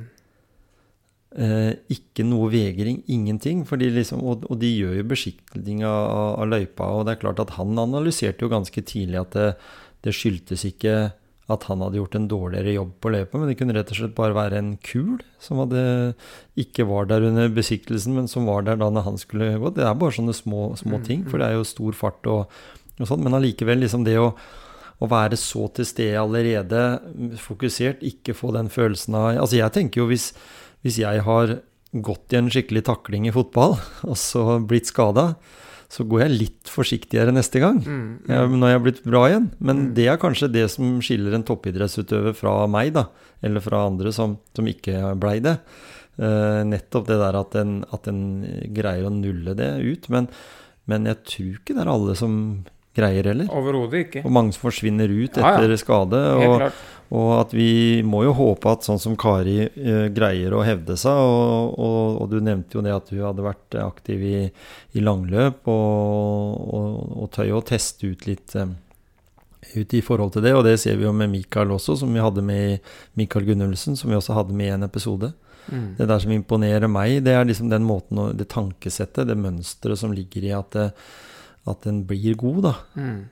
Eh, 1.29 1.73
ikke 1.93 2.25
noe 2.25 2.49
vegring, 2.53 3.03
ingenting. 3.11 3.65
Liksom, 3.69 4.23
og, 4.23 4.47
og 4.49 4.61
de 4.63 4.71
gjør 4.71 5.01
jo 5.01 5.09
besiktiging 5.11 5.83
av, 5.85 6.05
av, 6.07 6.31
av 6.43 6.53
løypa. 6.55 6.93
Og 6.95 7.07
det 7.07 7.17
er 7.17 7.23
klart 7.25 7.43
at 7.43 7.57
han 7.59 7.75
analyserte 7.79 8.47
jo 8.47 8.53
ganske 8.53 8.85
tidlig 8.85 9.21
at 9.21 9.35
det, 9.37 9.49
det 10.07 10.15
skyldtes 10.17 10.65
ikke 10.71 10.95
at 11.49 11.65
han 11.71 11.81
hadde 11.81 11.97
gjort 11.97 12.17
en 12.19 12.29
dårligere 12.29 12.75
jobb 12.77 12.93
på 13.01 13.13
løypa, 13.15 13.41
men 13.41 13.49
det 13.49 13.57
kunne 13.57 13.75
rett 13.77 13.91
og 13.95 14.01
slett 14.01 14.15
bare 14.19 14.37
være 14.37 14.61
en 14.61 14.71
kul 14.85 15.17
som 15.41 15.63
hadde, 15.63 15.83
ikke 16.61 16.85
var 16.91 17.09
der 17.09 17.25
under 17.31 17.49
besiktelsen, 17.53 18.19
men 18.19 18.29
som 18.29 18.49
var 18.51 18.67
der 18.67 18.81
da 18.81 18.91
når 18.93 19.07
han 19.07 19.21
skulle 19.21 19.55
gå. 19.57 19.73
Det 19.77 19.87
er 19.87 19.97
bare 19.97 20.17
sånne 20.19 20.37
små, 20.37 20.71
små 20.77 21.01
Mm, 21.01 21.05
ting, 21.09 21.25
for 21.25 21.41
det 21.41 21.49
er 21.49 21.57
jo 21.57 21.67
stor 21.69 21.97
fart 21.97 22.29
og, 22.29 22.61
og 22.99 23.09
sånn. 23.09 23.25
Men 23.25 23.39
allikevel, 23.39 23.81
liksom 23.81 24.05
det 24.05 24.19
å, 24.21 24.33
å 24.99 25.09
være 25.09 25.41
så 25.41 25.69
til 25.73 25.89
stede 25.89 26.21
allerede, 26.21 26.85
fokusert, 27.41 28.05
ikke 28.05 28.37
få 28.37 28.53
den 28.57 28.69
følelsen 28.69 29.17
av 29.17 29.29
Altså, 29.39 29.61
jeg 29.63 29.73
tenker 29.73 30.05
jo 30.05 30.11
hvis 30.13 30.33
hvis 30.87 31.01
jeg 31.03 31.25
har 31.27 31.59
gått 31.93 32.35
i 32.35 32.39
en 32.41 32.51
skikkelig 32.53 32.85
takling 32.89 33.29
i 33.29 33.35
fotball, 33.35 33.79
og 34.11 34.19
så 34.21 34.59
blitt 34.61 34.91
skada, 34.91 35.33
så 35.88 36.05
går 36.05 36.20
jeg 36.27 36.35
litt 36.37 36.68
forsiktigere 36.68 37.33
neste 37.33 37.61
gang. 37.62 37.79
Mm. 37.81 38.09
Ja, 38.29 38.42
når 38.46 38.68
jeg 38.68 38.77
har 38.77 38.85
blitt 38.85 39.05
bra 39.09 39.22
igjen. 39.31 39.46
Men 39.59 39.77
Mm. 39.88 39.94
det 39.96 40.07
er 40.12 40.18
kanskje 40.20 40.51
det 40.53 40.66
som 40.70 40.98
skiller 41.01 41.33
en 41.35 41.44
toppidrettsutøver 41.48 42.35
fra 42.37 42.66
meg, 42.68 42.92
da. 42.92 43.07
Eller 43.42 43.61
fra 43.64 43.87
andre 43.87 44.12
som, 44.12 44.37
som 44.55 44.66
ikke 44.68 45.14
blei 45.18 45.38
det. 45.40 45.57
Uh, 46.18 46.64
nettopp 46.66 47.07
det 47.07 47.16
der 47.20 47.37
at 47.38 47.55
en, 47.57 47.85
at 47.94 48.09
en 48.11 48.20
greier 48.74 49.07
å 49.07 49.12
nulle 49.14 49.55
det 49.57 49.70
ut. 49.81 50.09
Men, 50.11 50.29
men 50.90 51.07
jeg 51.07 51.22
tror 51.24 51.53
ikke 51.61 51.77
det 51.79 51.85
er 51.87 51.92
alle 51.94 52.16
som 52.18 52.35
greier 52.99 53.31
heller. 53.31 53.51
Overhodet 53.55 54.07
ikke. 54.07 54.23
Og 54.27 54.35
mange 54.35 54.55
som 54.57 54.67
forsvinner 54.69 55.11
ut 55.11 55.39
Ja, 55.39 55.55
ja. 55.55 55.57
etter 55.57 55.79
skade. 55.81 56.23
Og, 56.45 56.65
og 57.09 57.31
at 57.39 57.55
vi 57.57 58.03
må 58.05 58.21
jo 58.27 58.35
håpe 58.37 58.75
at 58.75 58.85
sånn 58.85 59.01
som 59.01 59.15
Kari 59.19 59.63
eh, 59.65 60.09
greier 60.13 60.53
å 60.53 60.65
hevde 60.67 60.99
seg, 61.01 61.17
og, 61.17 61.79
og, 61.81 62.19
og 62.25 62.35
du 62.35 62.43
nevnte 62.45 62.77
jo 62.77 62.85
det 62.85 62.93
at 62.93 63.09
hun 63.15 63.25
hadde 63.31 63.47
vært 63.47 63.79
aktiv 63.81 64.27
i, 64.29 64.43
i 64.99 65.05
langløp, 65.05 65.71
og, 65.73 67.25
tøy 67.33 67.55
å 67.55 67.65
teste 67.65 68.13
ut 68.13 68.29
litt 68.29 68.55
eh, 68.59 68.69
ut 69.75 69.95
i 69.95 70.01
forhold 70.05 70.33
til 70.37 70.45
det, 70.45 70.55
og 70.57 70.65
det 70.65 70.79
ser 70.81 70.97
vi 70.97 71.07
jo 71.07 71.13
med 71.17 71.31
Mikael 71.33 71.73
også, 71.75 71.97
som 72.01 72.13
vi 72.15 72.23
hadde 72.23 72.45
med 72.45 72.85
Mikael 73.19 73.47
Gunnulfsen, 73.49 73.97
som 73.99 74.11
vi 74.11 74.17
også 74.17 74.37
hadde 74.37 74.57
med 74.57 74.71
i 74.71 74.75
en 74.77 74.87
episode. 74.87 75.33
Mm. 75.69 75.89
Det 75.99 76.07
der 76.09 76.23
som 76.23 76.33
imponerer 76.33 76.89
meg, 76.89 77.19
det 77.27 77.35
er 77.37 77.49
liksom 77.49 77.73
den 77.73 77.85
måten, 77.85 78.21
det 78.39 78.49
tankesettet, 78.53 79.29
det 79.29 79.37
mønsteret 79.37 80.01
som 80.01 80.15
ligger 80.15 80.47
i 80.49 80.55
at, 80.57 80.77
det, 80.77 80.87
at 81.71 81.83
den 81.89 82.05
blir 82.09 82.35
god, 82.41 82.63
da 82.69 82.75
Mm. 82.99 83.29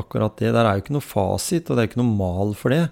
akkurat 0.00 0.36
det. 0.38 0.52
Der 0.54 0.64
er 0.64 0.76
jo 0.78 0.82
ikke 0.84 0.96
noe 0.96 1.04
fasit, 1.04 1.70
og 1.70 1.76
det 1.76 1.82
er 1.84 1.88
ikke 1.90 2.02
noe 2.02 2.16
mal 2.16 2.54
for 2.54 2.70
det. 2.70 2.90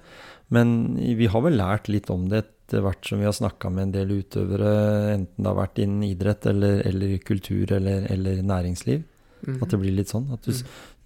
Men 0.50 0.96
vi 0.96 1.26
har 1.28 1.40
vel 1.44 1.56
lært 1.60 1.88
litt 1.92 2.08
om 2.10 2.26
det 2.28 2.44
etter 2.44 2.82
hvert 2.84 3.04
som 3.06 3.18
vi 3.20 3.24
har 3.24 3.32
snakka 3.36 3.70
med 3.72 3.82
en 3.88 3.92
del 3.92 4.10
utøvere, 4.22 4.72
enten 5.14 5.40
det 5.44 5.46
har 5.48 5.56
vært 5.56 5.78
innen 5.80 6.02
idrett 6.04 6.46
eller, 6.50 6.82
eller 6.88 7.14
kultur 7.24 7.70
eller, 7.72 8.04
eller 8.12 8.42
næringsliv. 8.42 9.02
Mm. 9.46 9.62
At 9.62 9.70
det 9.70 9.78
blir 9.80 9.94
litt 9.94 10.10
sånn. 10.10 10.26
At 10.34 10.42
du, 10.42 10.52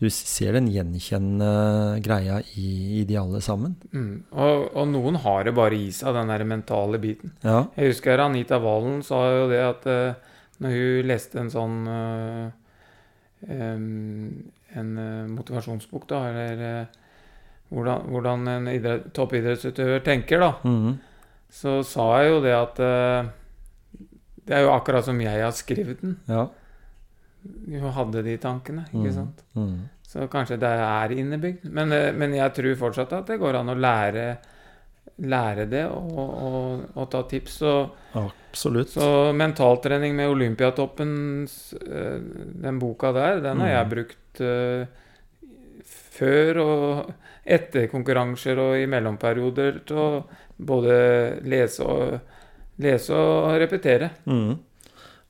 du 0.01 0.07
ser 0.11 0.55
den 0.57 0.71
gjenkjennende 0.73 2.01
greia 2.03 2.41
i, 2.57 3.01
i 3.01 3.05
de 3.05 3.19
alle 3.21 3.43
sammen. 3.45 3.75
Mm. 3.93 4.23
Og, 4.33 4.65
og 4.75 4.89
noen 4.89 5.19
har 5.23 5.45
det 5.47 5.55
bare 5.55 5.77
i 5.77 5.91
seg, 5.95 6.15
den 6.17 6.33
der 6.33 6.45
mentale 6.49 6.99
biten. 7.03 7.35
Ja. 7.45 7.67
Jeg 7.77 7.93
husker 7.93 8.23
Anita 8.25 8.59
Valen 8.63 9.03
sa 9.07 9.21
jo 9.37 9.49
det 9.53 9.61
at 9.67 9.87
eh, 9.87 10.15
når 10.63 10.77
hun 10.79 11.09
leste 11.11 11.39
en 11.43 11.51
sånn 11.53 11.77
em, 11.91 12.51
En 13.51 14.99
eh, 14.99 15.27
motivasjonsbok, 15.29 16.07
da, 16.09 16.21
eller 16.31 16.61
eh, 16.69 16.87
hvordan, 17.73 18.09
hvordan 18.13 18.49
en 18.49 18.69
idrett, 18.73 19.09
toppidrettsutøver 19.17 20.03
tenker, 20.07 20.39
da, 20.41 20.53
Mhm. 20.65 20.99
så 21.53 21.83
sa 21.85 22.23
jeg 22.23 22.31
jo 22.33 22.41
det 22.41 22.53
at 22.57 22.79
eh, 22.81 23.31
Det 24.45 24.57
er 24.57 24.63
jo 24.65 24.73
akkurat 24.73 25.05
som 25.05 25.21
jeg 25.21 25.43
har 25.43 25.53
skrevet 25.53 26.01
den. 26.01 26.17
ja. 26.29 26.49
Hun 27.69 27.91
hadde 27.93 28.23
de 28.23 28.37
tankene, 28.39 28.85
ikke 28.93 29.11
mm. 29.11 29.15
sant. 29.15 29.43
Mm. 29.55 29.89
Så 30.07 30.29
kanskje 30.31 30.59
det 30.61 30.69
er 30.69 31.11
innebygd. 31.11 31.65
Men, 31.65 31.89
men 32.19 32.35
jeg 32.35 32.53
tror 32.55 32.77
fortsatt 32.79 33.13
at 33.13 33.27
det 33.27 33.39
går 33.41 33.55
an 33.59 33.71
å 33.73 33.75
lære, 33.75 34.37
lære 35.23 35.67
det 35.71 35.85
og, 35.87 36.13
og, 36.19 36.87
og 36.97 37.11
ta 37.13 37.23
tips. 37.31 37.61
Og, 37.69 37.99
Absolutt. 38.19 38.95
så 38.95 39.33
mentaltrening 39.37 40.17
med 40.17 40.33
Olympiatoppen, 40.33 41.13
eh, 41.47 42.19
den 42.65 42.81
boka 42.83 43.13
der, 43.17 43.41
den 43.45 43.63
har 43.65 43.75
jeg 43.77 43.91
brukt 43.93 44.43
uh, 44.43 44.85
før 46.13 46.63
og 46.63 47.13
etter 47.43 47.89
konkurranser 47.91 48.61
og 48.63 48.77
i 48.79 48.89
mellomperioder 48.91 49.81
til 49.89 49.99
å 49.99 50.11
både 50.63 50.99
lese 51.49 51.87
og, 51.87 52.37
lese 52.83 53.17
og 53.17 53.57
repetere. 53.63 54.13
Mm. 54.29 54.61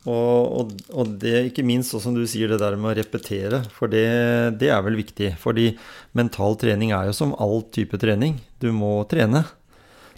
Og, 0.03 0.59
og, 0.59 0.71
og 0.99 1.11
det, 1.23 1.37
ikke 1.53 1.65
minst, 1.65 1.95
som 2.03 2.15
du 2.17 2.25
sier, 2.27 2.51
det 2.51 2.59
der 2.59 2.75
med 2.75 2.91
å 2.91 2.97
repetere. 2.99 3.63
For 3.71 3.91
det, 3.91 4.03
det 4.59 4.73
er 4.75 4.83
vel 4.83 4.99
viktig. 4.99 5.31
Fordi 5.39 5.71
mental 6.19 6.59
trening 6.59 6.91
er 6.91 7.09
jo 7.09 7.15
som 7.17 7.37
all 7.39 7.63
type 7.75 8.01
trening. 8.03 8.41
Du 8.59 8.73
må 8.75 8.97
trene. 9.11 9.45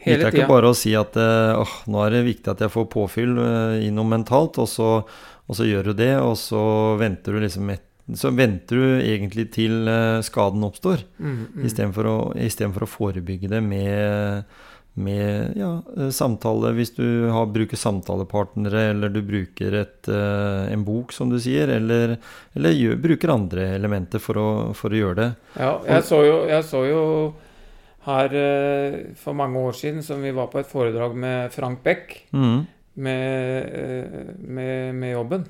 Det 0.04 0.20
er 0.20 0.34
ikke 0.34 0.50
bare 0.50 0.70
å 0.72 0.76
si 0.76 0.92
at 0.98 1.16
eh, 1.20 1.54
åh, 1.56 1.78
nå 1.90 2.02
er 2.04 2.18
det 2.18 2.26
viktig 2.26 2.52
at 2.52 2.62
jeg 2.64 2.72
får 2.74 2.90
påfyll 2.92 3.38
eh, 3.40 3.86
i 3.86 3.90
noe 3.94 4.08
mentalt, 4.08 4.60
og 4.60 4.68
så, 4.68 4.90
og 5.04 5.58
så 5.58 5.68
gjør 5.68 5.90
du 5.90 5.98
det, 6.02 6.12
og 6.20 6.36
så 6.40 6.60
venter 7.00 7.36
du 7.36 7.44
liksom 7.44 7.72
et, 7.72 7.86
så 8.20 8.28
venter 8.36 8.76
du 8.76 8.98
egentlig 9.00 9.48
til 9.54 9.88
eh, 9.88 10.20
skaden 10.26 10.66
oppstår, 10.66 11.06
Mm, 11.16 11.40
mm. 11.54 11.64
istedenfor 11.70 12.10
å, 12.10 12.18
for 12.76 12.84
å 12.84 12.90
forebygge 12.90 13.48
det 13.54 13.62
med, 13.64 14.44
med 15.00 15.56
ja, 15.56 15.70
samtale. 16.12 16.74
Hvis 16.76 16.92
du 16.98 17.30
har, 17.32 17.48
bruker 17.54 17.80
samtalepartnere, 17.80 18.90
eller 18.92 19.14
du 19.14 19.22
bruker 19.24 19.78
et, 19.80 20.10
en 20.12 20.84
bok, 20.84 21.16
som 21.16 21.32
du 21.32 21.38
sier, 21.40 21.72
eller, 21.78 22.18
eller 22.52 22.76
gjør, 22.76 23.00
bruker 23.08 23.32
andre 23.32 23.70
elementer 23.78 24.20
for 24.20 24.36
å, 24.36 24.50
for 24.76 24.92
å 24.92 25.00
gjøre 25.00 25.18
det. 25.22 25.30
Ja, 25.56 25.72
jeg 25.96 26.06
så 26.12 26.20
jo, 26.28 26.38
jeg 26.52 26.68
så 26.68 26.84
jo 26.90 27.02
her 28.04 28.36
eh, 28.36 28.96
for 29.16 29.36
mange 29.36 29.60
år 29.60 29.76
siden 29.78 30.02
som 30.04 30.22
vi 30.22 30.32
var 30.34 30.50
på 30.52 30.60
et 30.60 30.70
foredrag 30.70 31.16
med 31.16 31.52
Frank 31.54 31.82
Beck 31.84 32.16
mm. 32.32 32.58
med, 32.94 33.68
eh, 33.80 34.34
med, 34.38 34.94
med 34.94 35.12
jobben. 35.12 35.46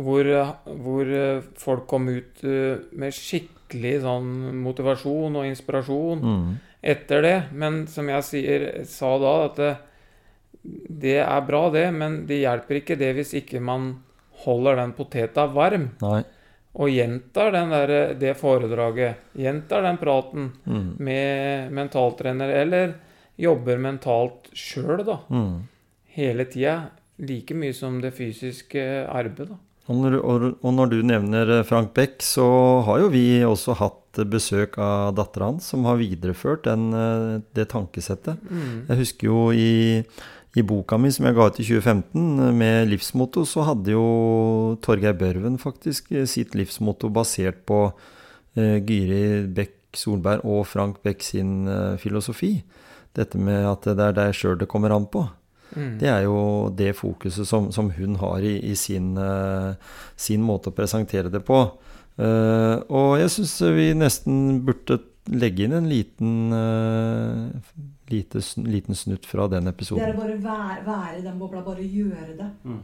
Hvor, 0.00 0.26
eh, 0.26 0.52
hvor 0.82 1.12
folk 1.60 1.86
kom 1.90 2.08
ut 2.08 2.42
med 2.42 3.14
skikkelig 3.14 4.00
sånn 4.06 4.32
motivasjon 4.64 5.38
og 5.38 5.46
inspirasjon 5.50 6.24
mm. 6.24 6.50
etter 6.94 7.26
det. 7.26 7.38
Men 7.52 7.84
som 7.90 8.10
jeg 8.10 8.26
sier, 8.26 8.66
sa 8.90 9.14
da, 9.22 9.34
at 9.46 9.60
det, 9.60 9.72
det 11.06 11.18
er 11.22 11.46
bra, 11.46 11.68
det, 11.74 11.86
men 11.94 12.22
det 12.26 12.42
hjelper 12.42 12.80
ikke 12.80 12.98
det 13.00 13.14
hvis 13.18 13.34
ikke 13.42 13.62
man 13.62 13.92
holder 14.42 14.80
den 14.80 14.94
poteta 14.96 15.46
varm. 15.52 15.90
Nei. 16.02 16.22
Og 16.78 16.88
gjentar 16.92 17.50
den 17.52 17.70
der, 17.74 18.14
det 18.14 18.36
foredraget, 18.38 19.16
gjentar 19.34 19.82
den 19.82 19.96
praten 19.98 20.52
Mm. 20.66 20.96
med 21.02 21.72
mentaltrener, 21.72 22.48
eller 22.62 22.92
jobber 23.38 23.78
mentalt 23.78 24.50
sjøl, 24.54 25.02
da. 25.04 25.18
Mm. 25.30 25.64
Hele 26.14 26.44
tida. 26.46 26.76
Like 27.18 27.52
mye 27.54 27.74
som 27.74 28.00
det 28.00 28.14
fysiske 28.16 28.84
arbeidet, 29.10 29.48
da. 29.50 29.56
Og 29.90 29.96
når, 29.96 30.10
du- 30.14 30.22
og, 30.22 30.44
og 30.62 30.72
når 30.76 30.90
du 30.92 31.02
nevner 31.02 31.50
eh, 31.58 31.62
Frank 31.66 31.92
Beck, 31.94 32.20
så 32.22 32.46
har 32.86 33.00
jo 33.00 33.08
vi 33.10 33.40
også 33.42 33.74
hatt 33.74 34.20
besøk 34.30 34.78
av 34.78 35.14
dattera 35.18 35.48
hans, 35.50 35.66
som 35.72 35.84
har 35.84 35.96
videreført 35.98 36.62
den, 36.68 36.92
eh, 36.94 37.40
det 37.54 37.68
tankesettet. 37.72 38.38
Mm. 38.46 38.86
Jeg 38.88 38.96
husker 39.02 39.26
jo 39.26 39.50
i, 39.50 40.04
i 40.58 40.64
boka 40.66 40.98
mi 40.98 41.12
som 41.14 41.28
jeg 41.28 41.36
ga 41.36 41.46
ut 41.46 41.58
i 41.62 41.66
2015, 41.66 42.22
eh, 42.42 42.54
med 42.54 42.88
livsmotto, 42.90 43.44
så 43.46 43.66
hadde 43.68 43.94
jo 43.94 44.76
Torgeir 44.82 45.14
Børven 45.18 45.58
faktisk 45.62 46.10
eh, 46.12 46.26
sitt 46.26 46.56
livsmotto 46.58 47.10
basert 47.14 47.62
på 47.70 47.84
eh, 48.58 48.78
Gyri 48.82 49.46
Beck 49.46 49.76
Solberg 49.96 50.44
og 50.46 50.64
Frank 50.66 51.02
Beck 51.04 51.22
sin 51.22 51.68
eh, 51.68 51.98
filosofi. 52.02 52.56
Dette 53.16 53.38
med 53.38 53.66
at 53.66 53.86
det 53.90 54.06
er 54.06 54.16
deg 54.16 54.34
sjøl 54.36 54.58
det 54.58 54.70
kommer 54.70 54.94
an 54.94 55.06
på. 55.10 55.24
Mm. 55.76 55.98
Det 56.00 56.10
er 56.10 56.24
jo 56.26 56.40
det 56.74 56.96
fokuset 56.98 57.46
som, 57.46 57.70
som 57.74 57.92
hun 57.94 58.16
har 58.18 58.42
i, 58.42 58.56
i 58.72 58.74
sin, 58.78 59.14
eh, 59.18 59.74
sin 60.18 60.42
måte 60.42 60.70
å 60.70 60.76
presentere 60.76 61.30
det 61.30 61.44
på. 61.46 61.62
Eh, 62.20 62.76
og 62.90 63.20
jeg 63.20 63.32
syns 63.36 63.54
vi 63.76 63.90
nesten 63.96 64.60
burde 64.66 64.98
legge 65.30 65.64
inn 65.66 65.72
en 65.76 65.88
liten, 65.88 66.30
uh, 66.52 67.50
lite, 68.10 68.42
liten 68.66 68.94
snutt 68.98 69.26
fra 69.26 69.46
den 69.52 69.66
episoden. 69.70 70.02
Det 70.02 70.08
er 70.10 70.16
å 70.16 70.20
bare 70.22 70.38
være, 70.42 70.84
være 70.86 71.18
i 71.18 71.24
den 71.26 71.38
bobla, 71.38 71.62
bare 71.66 71.86
gjøre 71.86 72.36
det. 72.38 72.48
Mm. 72.64 72.80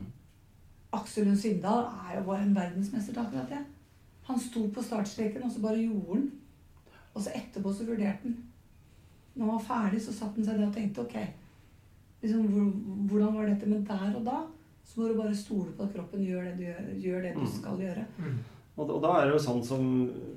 Aksel 0.97 1.27
Lund 1.27 1.39
Svindal 1.43 1.87
er 2.07 2.19
jo 2.21 2.27
bare 2.29 2.43
en 2.47 2.55
verdensmester 2.57 3.13
til 3.17 3.23
akkurat 3.25 3.51
det. 3.51 3.63
Han 4.29 4.39
sto 4.43 4.65
på 4.75 4.83
startstreken, 4.83 5.43
og 5.47 5.53
så 5.55 5.61
bare 5.63 5.83
gjorde 5.83 6.15
han. 6.15 6.29
Og 7.15 7.23
så 7.25 7.31
etterpå 7.37 7.73
så 7.75 7.87
vurderte 7.89 8.23
han. 8.29 8.37
Når 9.37 9.45
han 9.51 9.55
var 9.59 9.67
ferdig, 9.69 10.01
så 10.03 10.13
satte 10.17 10.41
han 10.41 10.47
seg 10.47 10.59
ned 10.61 10.69
og 10.71 10.75
tenkte 10.75 11.03
ok, 11.05 11.17
liksom, 12.23 12.47
hvordan 13.11 13.35
var 13.37 13.51
dette? 13.51 13.69
Men 13.69 13.85
der 13.89 14.15
og 14.17 14.25
da 14.27 14.39
så 14.87 15.01
må 15.01 15.09
du 15.11 15.17
bare 15.19 15.35
stole 15.37 15.73
på 15.77 15.83
at 15.83 15.93
kroppen 15.97 16.23
gjør 16.23 16.45
det 16.47 16.53
du, 16.57 16.63
gjør, 16.63 16.85
gjør 17.03 17.23
det 17.27 17.33
du 17.35 17.41
Mm. 17.43 17.47
skal 17.57 17.81
gjøre. 17.83 18.05
Mm. 18.19 18.37
Og, 18.79 18.91
og 18.91 19.03
da 19.03 19.13
er 19.23 19.27
det 19.31 19.37
jo 19.39 19.45
sånn 19.47 19.63
som 19.65 19.87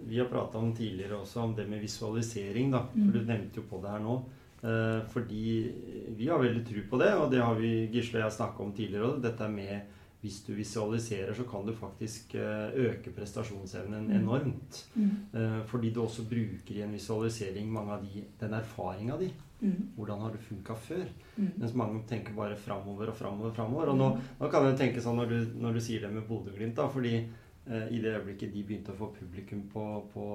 vi 0.08 0.18
har 0.22 0.30
prata 0.32 0.58
om 0.58 0.72
tidligere 0.74 1.18
også, 1.20 1.42
om 1.44 1.56
det 1.56 1.68
med 1.70 1.82
visualisering. 1.82 2.72
da, 2.72 2.86
Mm. 2.96 3.06
for 3.12 3.20
Du 3.20 3.26
nevnte 3.26 3.56
jo 3.58 3.64
på 3.70 3.82
det 3.82 3.90
her 3.92 4.00
nå. 4.00 4.24
Eh, 4.64 5.02
fordi 5.08 5.74
vi 6.18 6.28
har 6.28 6.40
veldig 6.40 6.66
tro 6.68 6.82
på 6.90 7.00
det, 7.00 7.14
og 7.16 7.32
det 7.32 7.40
har 7.42 7.56
vi 7.56 7.88
Gisle 7.92 8.20
og 8.24 8.30
jeg 8.30 8.38
snakka 8.40 8.60
om 8.64 8.72
tidligere 8.74 9.08
òg. 9.14 9.22
Dette 9.22 9.42
er 9.44 9.50
med 9.50 9.82
hvis 10.22 10.42
du 10.46 10.54
visualiserer, 10.54 11.34
så 11.34 11.44
kan 11.50 11.66
du 11.66 11.72
faktisk 11.72 12.36
eh, 12.36 12.72
øke 12.76 13.12
prestasjonsevnen 13.16 14.08
Mm. 14.08 14.16
enormt. 14.22 14.86
Mm. 14.96 15.12
Eh, 15.34 15.62
fordi 15.66 15.94
du 15.94 16.02
også 16.02 16.24
bruker 16.28 16.76
i 16.76 16.82
en 16.82 16.92
visualisering 16.92 17.72
mange 17.72 17.92
av 17.92 18.02
de, 18.04 18.24
den 18.40 18.52
erfaringa 18.54 19.18
di. 19.18 19.30
Mm. 19.62 19.90
Hvordan 19.98 20.20
har 20.22 20.32
det 20.32 20.40
funka 20.42 20.74
før? 20.76 21.06
Mm. 21.38 21.52
Mens 21.58 21.74
mange 21.74 22.04
tenker 22.08 22.34
bare 22.36 22.56
framover 22.56 23.08
og 23.10 23.16
framover. 23.16 23.52
framover. 23.52 23.90
Og 23.90 23.98
nå, 23.98 24.20
nå 24.42 24.50
kan 24.52 24.64
jeg 24.66 24.78
tenke 24.78 25.02
sånn 25.02 25.16
når 25.18 25.30
du, 25.30 25.46
når 25.60 25.74
du 25.74 25.80
sier 25.80 26.02
det 26.02 26.12
med 26.12 26.28
Bodø-Glimt, 26.28 26.76
da, 26.76 26.88
fordi 26.88 27.26
i 27.70 28.00
det 28.02 28.16
øyeblikket 28.16 28.54
de 28.54 28.64
begynte 28.66 28.94
å 28.96 28.98
få 28.98 29.12
publikum 29.14 29.62
på, 29.70 29.84
på 30.14 30.26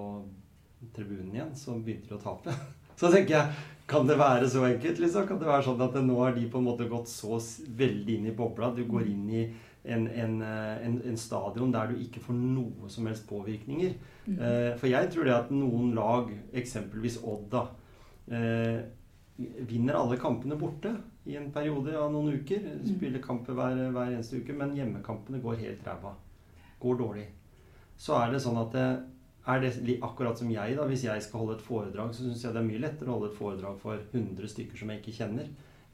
tribunen 0.95 1.35
igjen, 1.35 1.55
så 1.59 1.75
begynte 1.79 2.13
de 2.13 2.19
å 2.19 2.23
tape. 2.23 2.55
Så 2.95 3.09
tenker 3.11 3.35
jeg, 3.35 3.63
kan 3.91 4.07
det 4.07 4.15
være 4.21 4.47
så 4.47 4.61
enkelt? 4.69 5.01
liksom? 5.03 5.27
Kan 5.27 5.41
det 5.41 5.49
være 5.49 5.65
sånn 5.67 5.81
at 5.83 5.97
nå 5.99 6.15
har 6.21 6.35
de 6.37 6.45
på 6.47 6.61
en 6.61 6.67
måte 6.69 6.87
gått 6.87 7.11
så 7.11 7.41
veldig 7.79 8.19
inn 8.21 8.29
i 8.31 8.35
bobla? 8.37 8.71
Du 8.71 8.85
går 8.87 9.09
inn 9.11 9.25
i 9.35 9.45
en, 9.85 10.07
en, 10.09 10.37
eh, 10.43 10.87
en, 10.87 10.99
en 11.11 11.19
stadion 11.21 11.73
der 11.75 11.93
du 11.93 12.01
ikke 12.01 12.23
får 12.25 12.37
noe 12.39 12.89
som 12.93 13.09
helst 13.11 13.27
påvirkninger. 13.29 13.97
Mm. 14.25 14.39
Eh, 14.39 14.71
for 14.81 14.89
jeg 14.89 15.11
tror 15.13 15.29
det 15.29 15.35
at 15.37 15.51
noen 15.53 15.93
lag, 15.97 16.31
eksempelvis 16.57 17.19
Odd, 17.21 17.51
da, 17.53 17.67
eh, 18.31 18.79
vinner 19.69 19.99
alle 19.99 20.17
kampene 20.21 20.57
borte 20.57 20.95
i 21.29 21.37
en 21.37 21.51
periode 21.53 21.97
av 21.99 22.13
noen 22.15 22.39
uker. 22.39 22.71
Spiller 22.87 23.21
kamper 23.25 23.59
hver, 23.59 23.83
hver 23.91 24.15
eneste 24.15 24.41
uke, 24.41 24.57
men 24.57 24.77
hjemmekampene 24.79 25.43
går 25.45 25.61
helt 25.67 25.91
ræva. 25.91 26.15
Går 26.85 27.01
dårlig. 27.01 27.27
Så 27.97 28.17
er 28.21 28.33
det 28.35 28.43
sånn 28.45 28.59
at 28.61 28.73
det, 28.77 28.87
er 29.49 29.61
det 29.65 29.99
akkurat 30.05 30.39
som 30.41 30.51
jeg, 30.53 30.77
da. 30.77 30.87
Hvis 30.89 31.05
jeg 31.07 31.23
skal 31.25 31.41
holde 31.45 31.59
et 31.59 31.65
foredrag, 31.67 32.15
så 32.17 32.25
syns 32.27 32.43
jeg 32.45 32.53
det 32.55 32.61
er 32.63 32.67
mye 32.71 32.83
lettere 32.85 33.09
å 33.13 33.19
holde 33.19 33.31
et 33.33 33.39
foredrag 33.39 33.79
for 33.81 34.01
100 34.13 34.51
stykker 34.53 34.81
som 34.81 34.91
jeg 34.93 35.01
ikke 35.03 35.17
kjenner, 35.21 35.49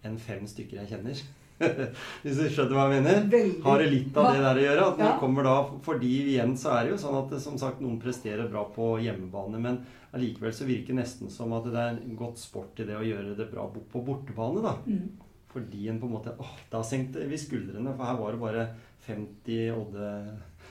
enn 0.06 0.16
fem 0.22 0.46
stykker 0.48 0.80
jeg 0.82 0.90
kjenner. 0.94 1.22
Hvis 2.24 2.38
du 2.40 2.46
skjønner 2.48 2.72
hva 2.72 2.86
jeg 2.88 3.02
mener? 3.02 3.24
Veldig. 3.28 3.62
Har 3.66 3.82
det 3.82 3.88
litt 3.92 4.16
av 4.16 4.30
det 4.32 4.40
der 4.46 4.60
å 4.60 4.62
gjøre? 4.64 4.84
At 4.94 5.00
Ja. 5.04 5.08
kommer 5.20 5.44
da, 5.44 5.56
Fordi 5.84 6.12
igjen 6.32 6.54
så 6.56 6.70
er 6.72 6.86
det 6.86 6.94
jo 6.94 7.00
sånn 7.02 7.18
at 7.18 7.34
som 7.44 7.58
sagt, 7.60 7.82
noen 7.84 7.98
presterer 8.00 8.48
bra 8.48 8.62
på 8.72 8.94
hjemmebane, 9.04 9.60
men 9.60 9.82
allikevel 10.16 10.54
så 10.56 10.64
virker 10.64 10.94
det 10.94 11.02
nesten 11.02 11.28
som 11.30 11.52
at 11.52 11.68
det 11.68 11.76
er 11.76 11.98
en 12.00 12.16
godt 12.16 12.40
sport 12.40 12.80
i 12.80 12.86
det 12.88 12.96
å 12.96 13.04
gjøre 13.04 13.36
det 13.36 13.50
bra 13.52 13.66
på 13.68 14.04
bortebane. 14.06 14.62
da. 14.64 14.72
Mm. 14.88 15.10
Fordi 15.52 15.88
en 15.90 16.00
på 16.00 16.06
en 16.08 16.14
måte 16.14 16.32
åh, 16.38 16.56
Da 16.70 16.80
senkte 16.86 17.26
vi 17.28 17.36
skuldrene, 17.36 17.92
for 17.96 18.06
her 18.08 18.16
var 18.16 18.32
det 18.32 18.40
bare 18.40 18.64
50 19.04 19.74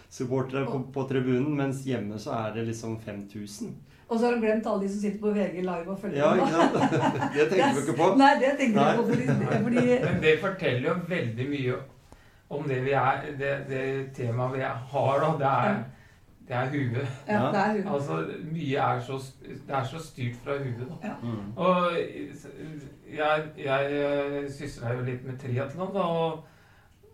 Odde-supportere 0.10 0.66
på, 0.66 0.80
på 0.94 1.04
tribunen, 1.10 1.56
mens 1.58 1.84
hjemme 1.86 2.18
så 2.20 2.32
er 2.32 2.54
det 2.54 2.66
liksom 2.68 3.00
5000. 3.02 3.76
Og 4.10 4.18
så 4.20 4.26
har 4.26 4.32
han 4.34 4.42
glemt 4.42 4.66
alle 4.66 4.82
de 4.82 4.90
som 4.90 5.02
sitter 5.04 5.20
på 5.22 5.32
VG 5.36 5.60
live 5.62 5.92
og 5.94 6.00
følger 6.00 6.18
Ja, 6.18 6.34
med, 6.36 6.42
Ja, 6.50 6.64
Det 7.36 7.50
tenker 7.52 7.74
vi 7.76 7.80
ikke 7.84 7.98
på. 8.00 8.08
Nei, 8.18 8.32
det 8.42 8.56
tenker 8.58 8.80
du 8.80 8.90
ikke 8.90 8.98
på. 8.98 9.06
Fordi, 9.06 9.64
fordi 9.64 10.00
Men 10.04 10.22
det 10.24 10.34
forteller 10.42 10.90
jo 10.90 10.96
veldig 11.08 11.50
mye 11.50 11.76
om 12.50 12.64
det 12.66 12.80
vi 12.86 12.92
er 12.98 13.22
Det, 13.38 13.52
det 13.70 13.84
temaet 14.18 14.54
vi 14.58 14.60
har, 14.66 15.20
da. 15.22 15.30
Det 15.38 15.52
er, 15.70 15.84
det 16.48 16.56
er 16.58 16.70
huet. 16.74 17.08
Ja, 17.28 17.34
Ja. 17.34 17.52
det 17.54 17.60
er 17.60 17.84
hun. 17.84 17.94
Altså, 17.94 18.18
mye 18.52 18.78
er 18.78 19.00
så, 19.06 19.20
det 19.46 19.76
er 19.76 19.84
så 19.84 20.00
styrt 20.08 20.36
fra 20.44 20.58
huet, 20.58 20.88
da. 21.04 21.14
Mm. 21.22 21.52
Og 21.56 21.92
jeg, 23.14 23.44
jeg 23.66 24.02
eh, 24.02 24.52
sysler 24.52 24.94
jo 24.98 25.02
litt 25.06 25.22
med 25.26 25.38
triatlon, 25.38 25.94
da. 25.94 26.00
Og, 26.02 26.40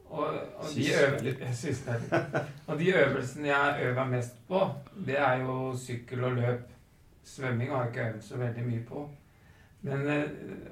og, 0.10 0.26
og, 0.58 0.66
de 0.76 0.86
og 2.68 2.80
de 2.80 2.94
øvelsene 2.96 3.48
jeg 3.48 3.80
øver 3.84 4.06
mest 4.06 4.48
på, 4.48 4.70
det 5.06 5.20
er 5.20 5.38
jo 5.42 5.78
sykkel 5.78 6.24
og 6.24 6.32
løp. 6.32 6.72
Svømming 7.24 7.72
har 7.72 7.84
jeg 7.84 7.90
ikke 7.92 8.08
øvd 8.10 8.22
så 8.22 8.38
veldig 8.38 8.66
mye 8.66 8.84
på. 8.88 9.10
Men, 9.82 10.08
eh, 10.10 10.24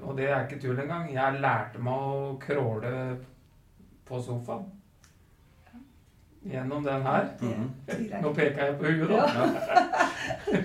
og 0.02 0.16
det 0.16 0.30
er 0.30 0.46
ikke 0.46 0.60
tull 0.62 0.78
engang. 0.80 1.12
Jeg 1.14 1.40
lærte 1.42 1.82
meg 1.82 2.06
å 2.14 2.38
crawle 2.42 2.94
på 4.06 4.22
sofaen. 4.22 4.64
Gjennom 6.44 6.84
den 6.84 7.02
her. 7.02 7.28
Mhm. 7.40 7.70
Nå 8.22 8.32
peker 8.34 8.64
jeg 8.64 8.78
på 8.78 8.84
huet, 8.84 9.08
da. 9.10 10.62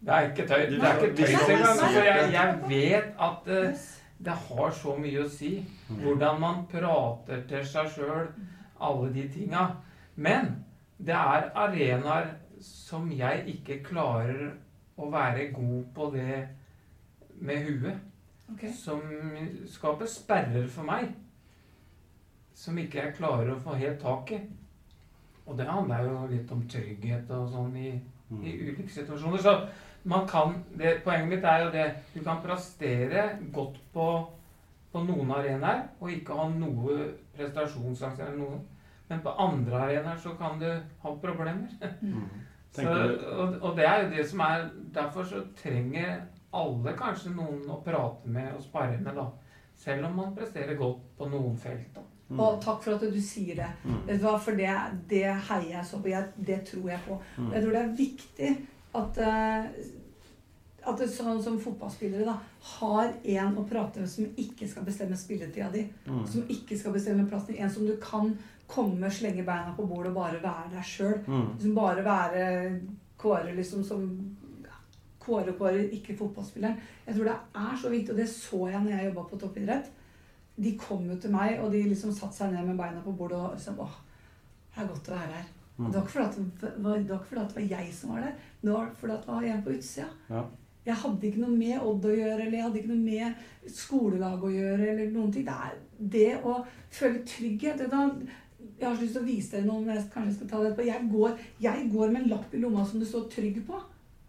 Det 0.00 0.14
er 0.14 0.28
ikke 0.28 0.46
tøy. 0.46 0.60
Det 0.70 0.82
er 0.82 1.00
ikke 1.02 1.16
tøys 1.16 1.48
engang. 1.50 1.94
Jeg, 2.04 2.28
jeg 2.32 2.58
vet 2.68 3.08
at 3.20 3.48
eh, 3.50 3.80
det 4.18 4.34
har 4.48 4.70
så 4.74 4.96
mye 4.98 5.22
å 5.22 5.30
si 5.30 5.52
hvordan 5.88 6.40
man 6.42 6.64
prater 6.70 7.44
til 7.50 7.66
seg 7.66 7.90
sjøl, 7.94 8.30
alle 8.82 9.10
de 9.14 9.26
tinga. 9.30 9.68
Men 10.16 10.50
det 10.98 11.14
er 11.14 11.50
arenaer 11.54 12.32
som 12.60 13.10
jeg 13.14 13.44
ikke 13.54 13.82
klarer 13.86 14.50
å 14.98 15.10
være 15.12 15.50
god 15.54 15.84
på 15.94 16.10
det 16.14 16.38
med 17.38 17.66
huet. 17.68 18.04
Okay. 18.54 18.72
Som 18.72 19.04
skaper 19.70 20.08
sperrer 20.10 20.66
for 20.72 20.88
meg. 20.88 21.12
Som 22.58 22.78
ikke 22.80 23.02
jeg 23.04 23.18
klarer 23.20 23.52
å 23.54 23.60
få 23.62 23.76
helt 23.78 24.00
tak 24.02 24.32
i. 24.34 24.40
Og 25.46 25.56
det 25.56 25.68
handler 25.68 26.08
jo 26.08 26.24
litt 26.32 26.50
om 26.52 26.64
trygghet 26.68 27.30
og 27.32 27.52
sånn 27.52 27.76
i, 27.78 27.92
i 28.42 28.56
ulike 28.66 28.90
situasjoner. 28.92 29.44
Så 29.44 29.54
kan 30.28 30.54
det, 30.78 31.00
Poenget 31.04 31.28
mitt 31.28 31.44
er 31.44 31.64
jo 31.64 31.70
det 31.74 31.86
Du 32.14 32.20
kan 32.24 32.42
prestere 32.44 33.28
godt 33.52 33.78
på, 33.92 34.08
på 34.92 35.04
noen 35.04 35.30
arenaer 35.36 35.86
og 36.00 36.12
ikke 36.12 36.36
ha 36.38 36.48
noe 36.52 36.98
prestasjonsangst 37.36 38.20
eller 38.24 38.38
noe. 38.38 38.60
Men 39.08 39.22
på 39.24 39.32
andre 39.40 39.82
arenaer 39.86 40.20
så 40.20 40.34
kan 40.38 40.60
du 40.60 40.68
ha 41.02 41.16
problemer. 41.24 41.68
Mm. 42.02 42.28
Så, 42.72 42.84
og, 43.32 43.54
og 43.64 43.76
det 43.76 43.86
er 43.88 44.02
jo 44.02 44.10
det 44.12 44.24
som 44.28 44.40
er 44.44 44.66
Derfor 44.94 45.24
så 45.24 45.38
trenger 45.56 46.18
alle 46.52 46.92
kanskje 46.96 47.32
noen 47.32 47.62
å 47.72 47.78
prate 47.84 48.28
med 48.28 48.52
og 48.52 48.60
spare 48.62 48.98
med, 49.00 49.16
da. 49.16 49.24
Selv 49.78 50.08
om 50.08 50.16
man 50.20 50.34
presterer 50.36 50.76
godt 50.76 51.00
på 51.18 51.28
noen 51.32 51.56
felt. 51.58 51.88
da. 51.94 52.04
Mm. 52.28 52.40
Og 52.44 52.58
takk 52.60 52.82
for 52.84 52.96
at 52.96 53.04
du 53.08 53.20
sier 53.24 53.56
det. 53.56 53.68
Mm. 53.84 54.00
Vet 54.06 54.20
du 54.20 54.26
hva, 54.26 54.34
For 54.40 54.58
det, 54.58 54.72
det 55.08 55.24
heier 55.48 55.70
jeg 55.78 55.84
så 55.88 56.00
på. 56.02 56.10
Jeg, 56.12 56.32
det 56.48 56.58
tror 56.68 56.90
jeg 56.92 57.00
på. 57.06 57.20
Mm. 57.38 57.52
Jeg 57.54 57.62
tror 57.62 57.76
det 57.76 57.82
er 57.82 57.94
viktig 58.02 58.50
at, 58.98 59.20
eh, 59.28 59.70
at 60.92 61.02
det, 61.02 61.08
sånn 61.12 61.42
som 61.42 61.58
fotballspillere 61.60 62.26
da, 62.26 62.36
har 62.74 63.12
en 63.34 63.58
å 63.58 63.66
prate 63.68 64.02
med 64.02 64.10
som 64.10 64.28
ikke 64.40 64.68
skal 64.70 64.86
bestemme 64.86 65.18
spilletida 65.18 65.70
di. 65.74 65.84
Mm. 66.08 66.24
Som 66.28 66.48
ikke 66.50 66.78
skal 66.78 66.94
bestemme 66.96 67.26
plassen 67.28 67.54
din. 67.54 67.62
En 67.64 67.72
som 67.72 67.86
du 67.86 67.94
kan 68.02 68.32
komme, 68.68 69.10
slenge 69.10 69.46
beina 69.46 69.74
på 69.76 69.86
bordet 69.88 70.12
og 70.12 70.20
bare 70.20 70.42
være 70.42 70.72
deg 70.74 70.88
sjøl. 70.88 71.20
Mm. 71.26 71.46
Liksom 71.54 71.76
bare 71.78 72.06
være 72.06 72.48
Kåre 73.18 73.50
liksom 73.50 73.82
som 73.82 74.02
kåre 75.28 75.52
kåre 75.58 75.84
ikke 75.92 76.16
fotballspilleren. 76.16 76.76
Jeg 77.06 77.16
tror 77.16 77.28
det 77.28 77.36
er 77.62 77.78
så 77.82 77.92
viktig, 77.92 78.14
og 78.14 78.20
det 78.20 78.28
så 78.32 78.60
jeg 78.70 78.82
når 78.84 78.94
jeg 78.94 79.08
jobba 79.08 79.24
på 79.28 79.38
toppidrett. 79.42 79.90
De 80.58 80.74
kom 80.80 81.04
jo 81.10 81.16
til 81.20 81.34
meg, 81.34 81.58
og 81.62 81.72
de 81.74 81.84
liksom 81.90 82.14
satte 82.14 82.38
seg 82.38 82.54
ned 82.54 82.66
med 82.66 82.78
beina 82.80 83.02
på 83.04 83.14
bordet 83.18 83.38
og 83.38 83.56
liksom 83.56 83.78
Åh, 83.84 83.98
det 84.74 84.82
er 84.82 84.90
godt 84.92 85.10
å 85.10 85.16
være 85.16 85.34
her. 85.34 85.50
Mm. 85.78 85.90
Det 85.90 85.94
var 85.94 86.06
ikke 86.06 86.14
fordi 86.14 86.46
det 86.62 86.70
det 86.78 87.58
var 87.58 87.68
jeg 87.74 87.92
som 87.94 88.14
var 88.14 88.24
der, 88.24 88.32
det 88.62 88.72
var 88.72 88.88
fordi 89.00 89.18
det 89.18 89.34
var 89.34 89.44
en 89.50 89.62
på 89.62 89.74
utsida. 89.76 90.08
Ja. 90.30 90.42
Jeg 90.88 90.96
hadde 91.02 91.28
ikke 91.28 91.42
noe 91.42 91.52
med 91.52 91.84
Odd 91.84 92.06
å 92.08 92.16
gjøre, 92.16 92.40
eller 92.46 92.56
jeg 92.56 92.64
hadde 92.64 92.80
ikke 92.80 92.92
noe 92.94 93.04
med 93.04 93.72
skolelag 93.78 94.44
å 94.44 94.52
gjøre, 94.52 94.86
eller 94.92 95.10
noen 95.12 95.32
ting. 95.34 95.44
Det 95.44 95.56
er 95.68 95.74
det 96.14 96.30
å 96.40 96.54
føle 96.98 97.24
trygghet. 97.28 97.82
Da, 97.92 98.06
Jeg 98.78 98.86
har 98.86 98.94
så 98.96 99.02
lyst 99.02 99.16
til 99.16 99.22
å 99.22 99.26
vise 99.26 99.56
dere 99.56 99.66
noe, 99.66 99.82
men 99.82 99.96
jeg 99.96 100.10
kanskje 100.14 100.36
skal 100.36 100.48
ta 100.48 100.60
det 100.62 100.70
etterpå. 100.70 100.86
Jeg 100.86 101.10
går, 101.12 101.38
jeg 101.60 101.88
går 101.92 102.12
med 102.14 102.22
en 102.22 102.30
lapp 102.32 102.54
i 102.54 102.60
lomma 102.62 102.84
som 102.86 103.00
det 103.00 103.08
står 103.10 103.28
'trygg' 103.28 103.66
på. 103.66 103.80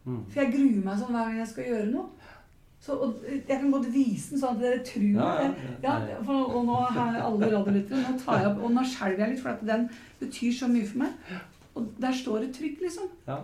Mm. 0.06 0.24
For 0.32 0.42
jeg 0.42 0.54
gruer 0.54 0.84
meg 0.86 1.00
sånn 1.00 1.14
hver 1.14 1.30
gang 1.30 1.38
jeg 1.38 1.52
skal 1.54 1.70
gjøre 1.70 1.92
noe. 1.92 2.36
Så, 2.80 2.96
og 2.96 3.24
jeg 3.28 3.60
kan 3.60 3.72
godt 3.72 3.88
vise 3.94 4.32
den 4.32 4.42
sånn 4.42 4.56
at 4.56 4.62
dere 4.64 4.84
tror 4.88 5.08
Ja, 5.12 5.30
ja, 5.44 5.48
ja. 5.84 5.96
Ja, 6.10 6.20
for, 6.24 6.56
og 6.56 6.66
nå 6.66 6.78
her 6.96 7.22
alle 7.22 7.50
radiolyttere, 7.52 8.04
nå 8.06 8.20
tar 8.24 8.40
jeg 8.40 8.52
opp, 8.52 8.62
og 8.64 8.72
nå 8.72 8.84
skjelver 8.88 9.26
jeg 9.26 9.34
litt, 9.34 9.42
for 9.44 9.52
at 9.52 9.66
den 9.68 9.90
betyr 10.20 10.54
så 10.56 10.70
mye 10.72 10.88
for 10.88 11.02
meg. 11.04 11.40
Og 11.76 11.90
der 12.00 12.12
står 12.12 12.46
det 12.46 12.54
'trygg', 12.56 12.82
liksom. 12.82 13.10
Ja. 13.28 13.42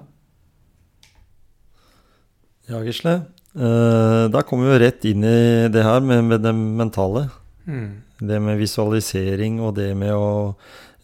Ja, 2.70 2.82
Gisle. 2.86 3.20
Uh, 3.56 4.26
da 4.34 4.42
kommer 4.44 4.68
vi 4.68 4.74
jo 4.74 4.82
rett 4.84 5.06
inn 5.08 5.24
i 5.24 5.70
det 5.72 5.84
her 5.86 6.02
med, 6.04 6.24
med 6.28 6.44
det 6.44 6.52
mentale. 6.56 7.28
Mm. 7.66 8.02
Det 8.20 8.40
med 8.42 8.60
visualisering 8.60 9.62
og 9.64 9.76
det 9.78 9.92
med 9.98 10.14
å 10.16 10.56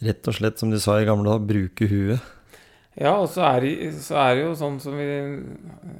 rett 0.01 0.27
og 0.27 0.35
slett, 0.35 0.59
som 0.59 0.71
du 0.71 0.79
sa 0.81 0.97
i 0.99 1.05
gamle 1.07 1.29
dager, 1.29 1.45
bruke 1.51 1.87
huet. 1.89 2.31
Ja, 2.99 3.13
og 3.21 3.29
så 3.31 3.45
er, 3.47 3.63
det, 3.63 3.91
så 4.03 4.17
er 4.19 4.35
det 4.35 4.43
jo 4.43 4.55
sånn 4.59 4.79
som 4.83 4.97
vi 4.99 5.07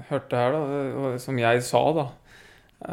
hørte 0.09 0.39
her, 0.39 0.55
da, 0.55 0.81
og 0.99 1.21
som 1.23 1.39
jeg 1.39 1.61
sa, 1.63 1.83
da. 1.95 2.07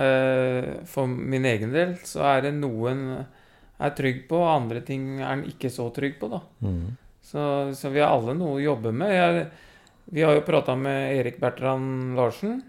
Eh, 0.05 0.69
For 0.87 1.09
min 1.09 1.49
egen 1.49 1.73
del 1.75 1.97
så 2.07 2.23
er 2.37 2.47
det 2.47 2.55
noen 2.61 3.07
er 3.19 3.95
trygg 3.97 4.27
på, 4.31 4.39
og 4.39 4.53
andre 4.53 4.83
ting 4.87 5.17
er 5.19 5.33
han 5.33 5.47
ikke 5.49 5.71
så 5.73 5.89
trygg 5.95 6.19
på, 6.21 6.31
da. 6.31 6.43
Mm. 6.63 6.85
Så, 7.29 7.43
så 7.77 7.91
vi 7.93 8.03
har 8.05 8.15
alle 8.15 8.37
noe 8.39 8.59
å 8.59 8.63
jobbe 8.63 8.93
med. 8.95 9.13
Jeg, 9.15 9.49
vi 10.11 10.23
har 10.25 10.35
jo 10.37 10.45
prata 10.47 10.75
med 10.79 11.17
Erik 11.19 11.39
Bertrand 11.41 12.17
Larsen. 12.17 12.61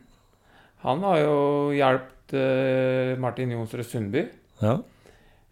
Han 0.84 1.04
har 1.04 1.19
jo 1.21 1.36
hjulpet 1.75 2.34
eh, 2.36 3.13
Martin 3.19 3.52
Jonsrud 3.56 3.86
Sundby. 3.88 4.25
Ja. 4.60 4.78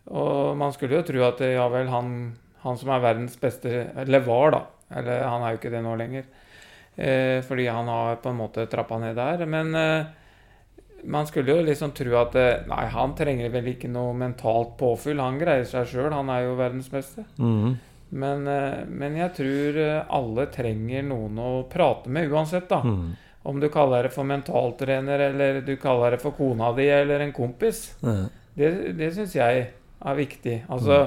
Og 0.08 0.58
man 0.60 0.71
skulle 0.76 1.00
jo 1.00 1.06
tro 1.08 1.23
at 1.28 1.41
eh, 1.43 1.56
ja 1.56 1.67
vel, 1.71 1.89
han, 1.91 2.12
han 2.63 2.80
som 2.80 2.91
er 2.95 3.04
verdens 3.04 3.36
beste 3.39 3.71
Eller 4.04 4.23
var, 4.28 4.52
da. 4.56 4.62
Eller 5.00 5.26
han 5.28 5.43
er 5.43 5.56
jo 5.56 5.60
ikke 5.62 5.73
det 5.73 5.84
nå 5.84 5.95
lenger. 6.00 6.28
Eh, 6.95 7.39
fordi 7.45 7.67
han 7.67 7.88
har 7.91 8.21
på 8.23 8.32
en 8.32 8.39
måte 8.39 8.67
trappa 8.71 9.00
ned 9.00 9.15
der. 9.19 9.43
Men 9.47 9.76
eh, 9.76 10.06
man 11.08 11.28
skulle 11.30 11.56
jo 11.56 11.65
liksom 11.67 11.91
tro 11.95 12.15
at 12.19 12.36
eh, 12.39 12.63
Nei, 12.71 12.86
han 12.93 13.15
trenger 13.19 13.52
vel 13.54 13.67
ikke 13.76 13.91
noe 13.91 14.15
mentalt 14.17 14.76
påfyll. 14.80 15.19
Han 15.23 15.39
greier 15.41 15.67
seg 15.67 15.88
sjøl. 15.91 16.12
Han 16.15 16.32
er 16.34 16.47
jo 16.47 16.58
verdens 16.60 16.89
beste. 16.91 17.28
Mhm. 17.39 17.78
Men, 18.10 18.48
eh, 18.48 18.86
men 18.88 19.15
jeg 19.20 19.34
tror 19.36 19.80
eh, 19.84 20.04
alle 20.15 20.48
trenger 20.54 21.04
noen 21.08 21.39
å 21.39 21.52
prate 21.72 22.12
med 22.12 22.32
uansett, 22.32 22.70
da. 22.70 22.82
Mm. 22.84 23.15
Om 23.48 23.60
du 23.60 23.70
kaller 23.72 24.08
det 24.08 24.13
for 24.15 24.28
mentaltrener, 24.28 25.28
eller 25.30 25.62
du 25.63 25.76
kaller 25.80 26.15
det 26.15 26.22
for 26.24 26.36
kona 26.36 26.74
di, 26.76 26.88
eller 26.91 27.24
en 27.24 27.36
kompis. 27.36 27.89
Mm. 28.04 28.26
Det, 28.58 28.72
det 28.98 29.12
syns 29.15 29.36
jeg 29.38 29.67
er 29.98 30.17
viktig. 30.17 30.56
Altså 30.74 31.04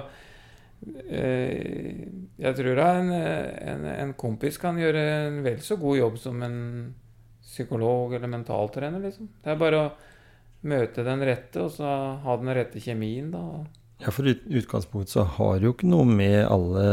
eh, 1.08 2.06
Jeg 2.40 2.56
tror 2.56 2.80
en, 2.84 3.12
en, 3.12 3.90
en 3.96 4.14
kompis 4.18 4.60
kan 4.60 4.78
gjøre 4.80 5.04
en 5.26 5.42
vel 5.44 5.60
så 5.64 5.76
god 5.80 5.98
jobb 6.00 6.20
som 6.20 6.42
en 6.46 6.60
psykolog 7.50 8.14
eller 8.14 8.30
mentaltrener, 8.30 9.02
liksom. 9.02 9.28
Det 9.42 9.52
er 9.52 9.60
bare 9.60 9.82
å 9.82 9.90
møte 10.70 11.04
den 11.04 11.24
rette, 11.24 11.64
og 11.64 11.72
så 11.74 11.90
ha 12.22 12.36
den 12.40 12.52
rette 12.54 12.80
kjemien, 12.82 13.32
da. 13.32 13.64
Ja, 14.00 14.10
for 14.10 14.24
utgangspunktet 14.24 15.12
så 15.12 15.26
har 15.36 15.60
jo 15.60 15.74
ikke 15.74 15.88
noe 15.90 16.06
med 16.08 16.38
alle, 16.48 16.84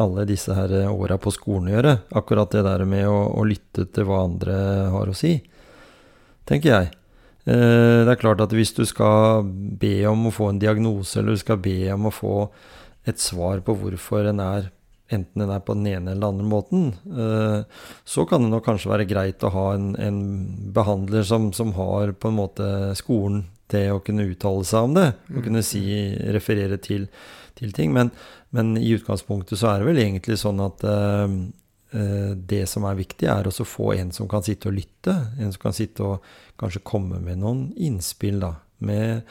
alle 0.00 0.24
disse 0.28 0.54
her 0.56 0.72
åra 0.88 1.18
på 1.20 1.32
skolen 1.36 1.68
å 1.68 1.74
gjøre. 1.74 1.92
Akkurat 2.16 2.54
det 2.54 2.64
der 2.64 2.86
med 2.88 3.04
å, 3.10 3.18
å 3.36 3.44
lytte 3.44 3.84
til 3.92 4.08
hva 4.08 4.22
andre 4.24 4.56
har 4.94 5.12
å 5.12 5.16
si, 5.16 5.34
tenker 6.48 6.72
jeg. 6.72 6.90
Eh, 7.44 8.00
det 8.06 8.14
er 8.14 8.20
klart 8.20 8.40
at 8.40 8.56
hvis 8.56 8.72
du 8.76 8.86
skal 8.88 9.44
be 9.80 9.98
om 10.08 10.30
å 10.30 10.34
få 10.34 10.48
en 10.54 10.62
diagnose, 10.62 11.18
eller 11.20 11.36
du 11.36 11.44
skal 11.44 11.60
be 11.60 11.78
om 11.92 12.08
å 12.08 12.14
få 12.14 12.34
et 13.08 13.20
svar 13.20 13.60
på 13.64 13.76
hvorfor 13.76 14.32
en 14.32 14.44
er 14.44 14.70
enten 15.10 15.42
den 15.42 15.50
er 15.50 15.62
på 15.64 15.74
den 15.74 15.88
ene 15.90 16.12
eller 16.12 16.20
den 16.20 16.28
andre 16.28 16.46
måten, 16.46 16.82
eh, 17.10 17.62
så 18.06 18.24
kan 18.30 18.44
det 18.44 18.52
nok 18.52 18.64
kanskje 18.64 18.92
være 18.92 19.08
greit 19.10 19.44
å 19.44 19.52
ha 19.52 19.70
en, 19.74 19.92
en 19.98 20.20
behandler 20.72 21.26
som, 21.26 21.50
som 21.52 21.74
har 21.76 22.14
på 22.14 22.30
en 22.30 22.38
måte 22.38 22.68
skolen 22.98 23.44
til 23.70 23.94
å 23.94 24.02
kunne 24.04 24.26
uttale 24.28 24.66
seg 24.68 24.88
om 24.88 24.96
det, 24.98 25.06
og 25.32 25.46
kunne 25.46 25.62
si, 25.66 25.82
referere 26.34 26.80
til, 26.82 27.06
til 27.58 27.72
ting. 27.76 27.94
Men, 27.96 28.12
men 28.56 28.74
i 28.80 28.92
utgangspunktet 28.96 29.60
så 29.60 29.72
er 29.72 29.80
det 29.80 29.90
vel 29.90 30.02
egentlig 30.02 30.40
sånn 30.42 30.62
at 30.64 30.84
uh, 30.86 31.38
det 31.90 32.64
som 32.70 32.86
er 32.86 32.98
viktig, 33.00 33.26
er 33.30 33.48
å 33.50 33.66
få 33.66 33.92
en 33.96 34.12
som 34.14 34.28
kan 34.30 34.44
sitte 34.46 34.70
og 34.70 34.76
lytte. 34.76 35.16
En 35.40 35.50
som 35.50 35.64
kan 35.68 35.74
sitte 35.74 36.06
og 36.06 36.28
kanskje 36.60 36.84
komme 36.86 37.18
med 37.24 37.40
noen 37.42 37.68
innspill, 37.74 38.38
da. 38.44 38.54
Med 38.86 39.26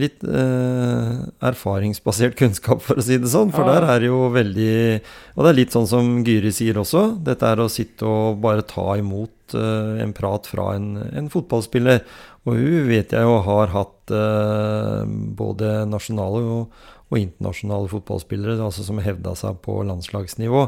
litt 0.00 0.22
eh, 0.24 1.16
erfaringsbasert 1.44 2.36
kunnskap, 2.38 2.80
for 2.80 2.96
å 2.96 3.04
si 3.04 3.18
det 3.20 3.28
sånn. 3.28 3.50
For 3.52 3.66
Ja. 3.68 3.74
der 3.80 3.88
er 3.92 4.00
det 4.00 4.08
jo 4.08 4.30
veldig 4.32 5.02
Og 5.36 5.44
det 5.44 5.50
er 5.50 5.58
litt 5.58 5.74
sånn 5.74 5.86
som 5.88 6.24
Gyri 6.24 6.52
sier 6.52 6.78
også. 6.80 7.22
Dette 7.22 7.44
er 7.44 7.60
å 7.60 7.68
sitte 7.68 8.06
og 8.08 8.40
bare 8.40 8.62
ta 8.64 8.94
imot 8.96 9.52
eh, 9.54 10.00
en 10.02 10.14
prat 10.16 10.46
fra 10.48 10.74
en, 10.78 10.96
en 11.12 11.28
fotballspiller. 11.28 12.00
Og 12.46 12.56
hun 12.56 12.88
vet 12.88 13.12
jeg 13.12 13.22
jo 13.22 13.36
har 13.44 13.68
hatt 13.74 14.10
eh, 14.16 15.04
både 15.36 15.84
nasjonale 15.92 16.40
og, 16.42 16.82
og 17.12 17.18
internasjonale 17.20 17.88
fotballspillere 17.92 18.56
altså 18.64 18.82
som 18.86 18.98
hevda 19.04 19.36
seg 19.36 19.60
på 19.62 19.76
landslagsnivå 19.84 20.64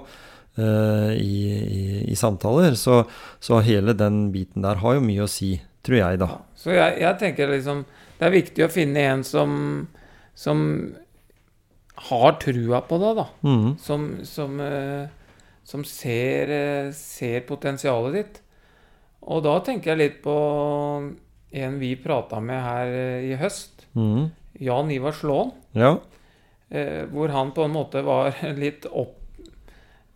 eh, 0.60 1.12
i, 1.16 1.34
i, 1.64 1.84
i 2.12 2.14
samtaler. 2.14 2.76
Så, 2.76 3.06
så 3.40 3.62
hele 3.64 3.96
den 3.96 4.28
biten 4.36 4.62
der 4.62 4.84
har 4.84 4.98
jo 5.00 5.04
mye 5.08 5.24
å 5.24 5.30
si, 5.32 5.56
tror 5.82 5.96
jeg, 6.02 6.20
da. 6.20 6.28
Så 6.60 6.76
jeg, 6.76 7.00
jeg 7.00 7.18
tenker 7.24 7.48
liksom 7.56 7.86
Det 8.24 8.30
er 8.30 8.38
viktig 8.38 8.62
å 8.64 8.72
finne 8.72 9.02
en 9.04 9.22
som, 9.26 9.50
som 10.32 10.60
har 12.06 12.38
trua 12.40 12.78
på 12.88 12.96
det, 13.02 13.10
da. 13.18 13.26
Mm. 13.44 13.66
Som, 13.84 14.06
som, 14.24 14.54
eh, 14.64 15.42
som 15.68 15.84
ser, 15.84 16.52
eh, 16.54 16.88
ser 16.96 17.44
potensialet 17.44 18.16
ditt. 18.16 18.40
Og 19.28 19.44
da 19.44 19.58
tenker 19.60 19.92
jeg 19.92 20.00
litt 20.00 20.16
på 20.24 20.38
en 21.52 21.78
vi 21.82 21.92
prata 22.00 22.40
med 22.40 22.64
her 22.64 22.96
eh, 22.96 23.28
i 23.28 23.36
høst. 23.36 23.84
Mm. 23.92 24.32
Jan 24.64 24.96
Ivar 24.96 25.20
Slåen. 25.20 25.52
Ja. 25.76 25.98
Eh, 26.72 27.04
hvor 27.12 27.28
han 27.28 27.52
på 27.52 27.68
en 27.68 27.76
måte 27.76 28.08
var 28.08 28.32
litt 28.64 28.88
opp, 28.88 29.20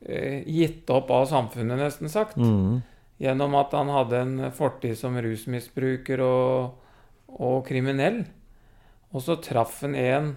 eh, 0.01 0.49
gitt 0.49 0.89
opp 0.97 1.13
av 1.13 1.29
samfunnet, 1.29 1.77
nesten 1.77 2.09
sagt. 2.09 2.41
Mm. 2.41 2.81
Gjennom 3.21 3.61
at 3.61 3.77
han 3.77 3.93
hadde 3.93 4.25
en 4.25 4.37
fortid 4.57 4.97
som 4.97 5.21
rusmisbruker 5.21 6.25
og, 6.25 6.78
og 7.29 7.67
kriminell. 7.69 8.23
Og 9.13 9.23
så 9.25 9.37
traff 9.41 9.81
han 9.85 9.95
en 9.99 10.35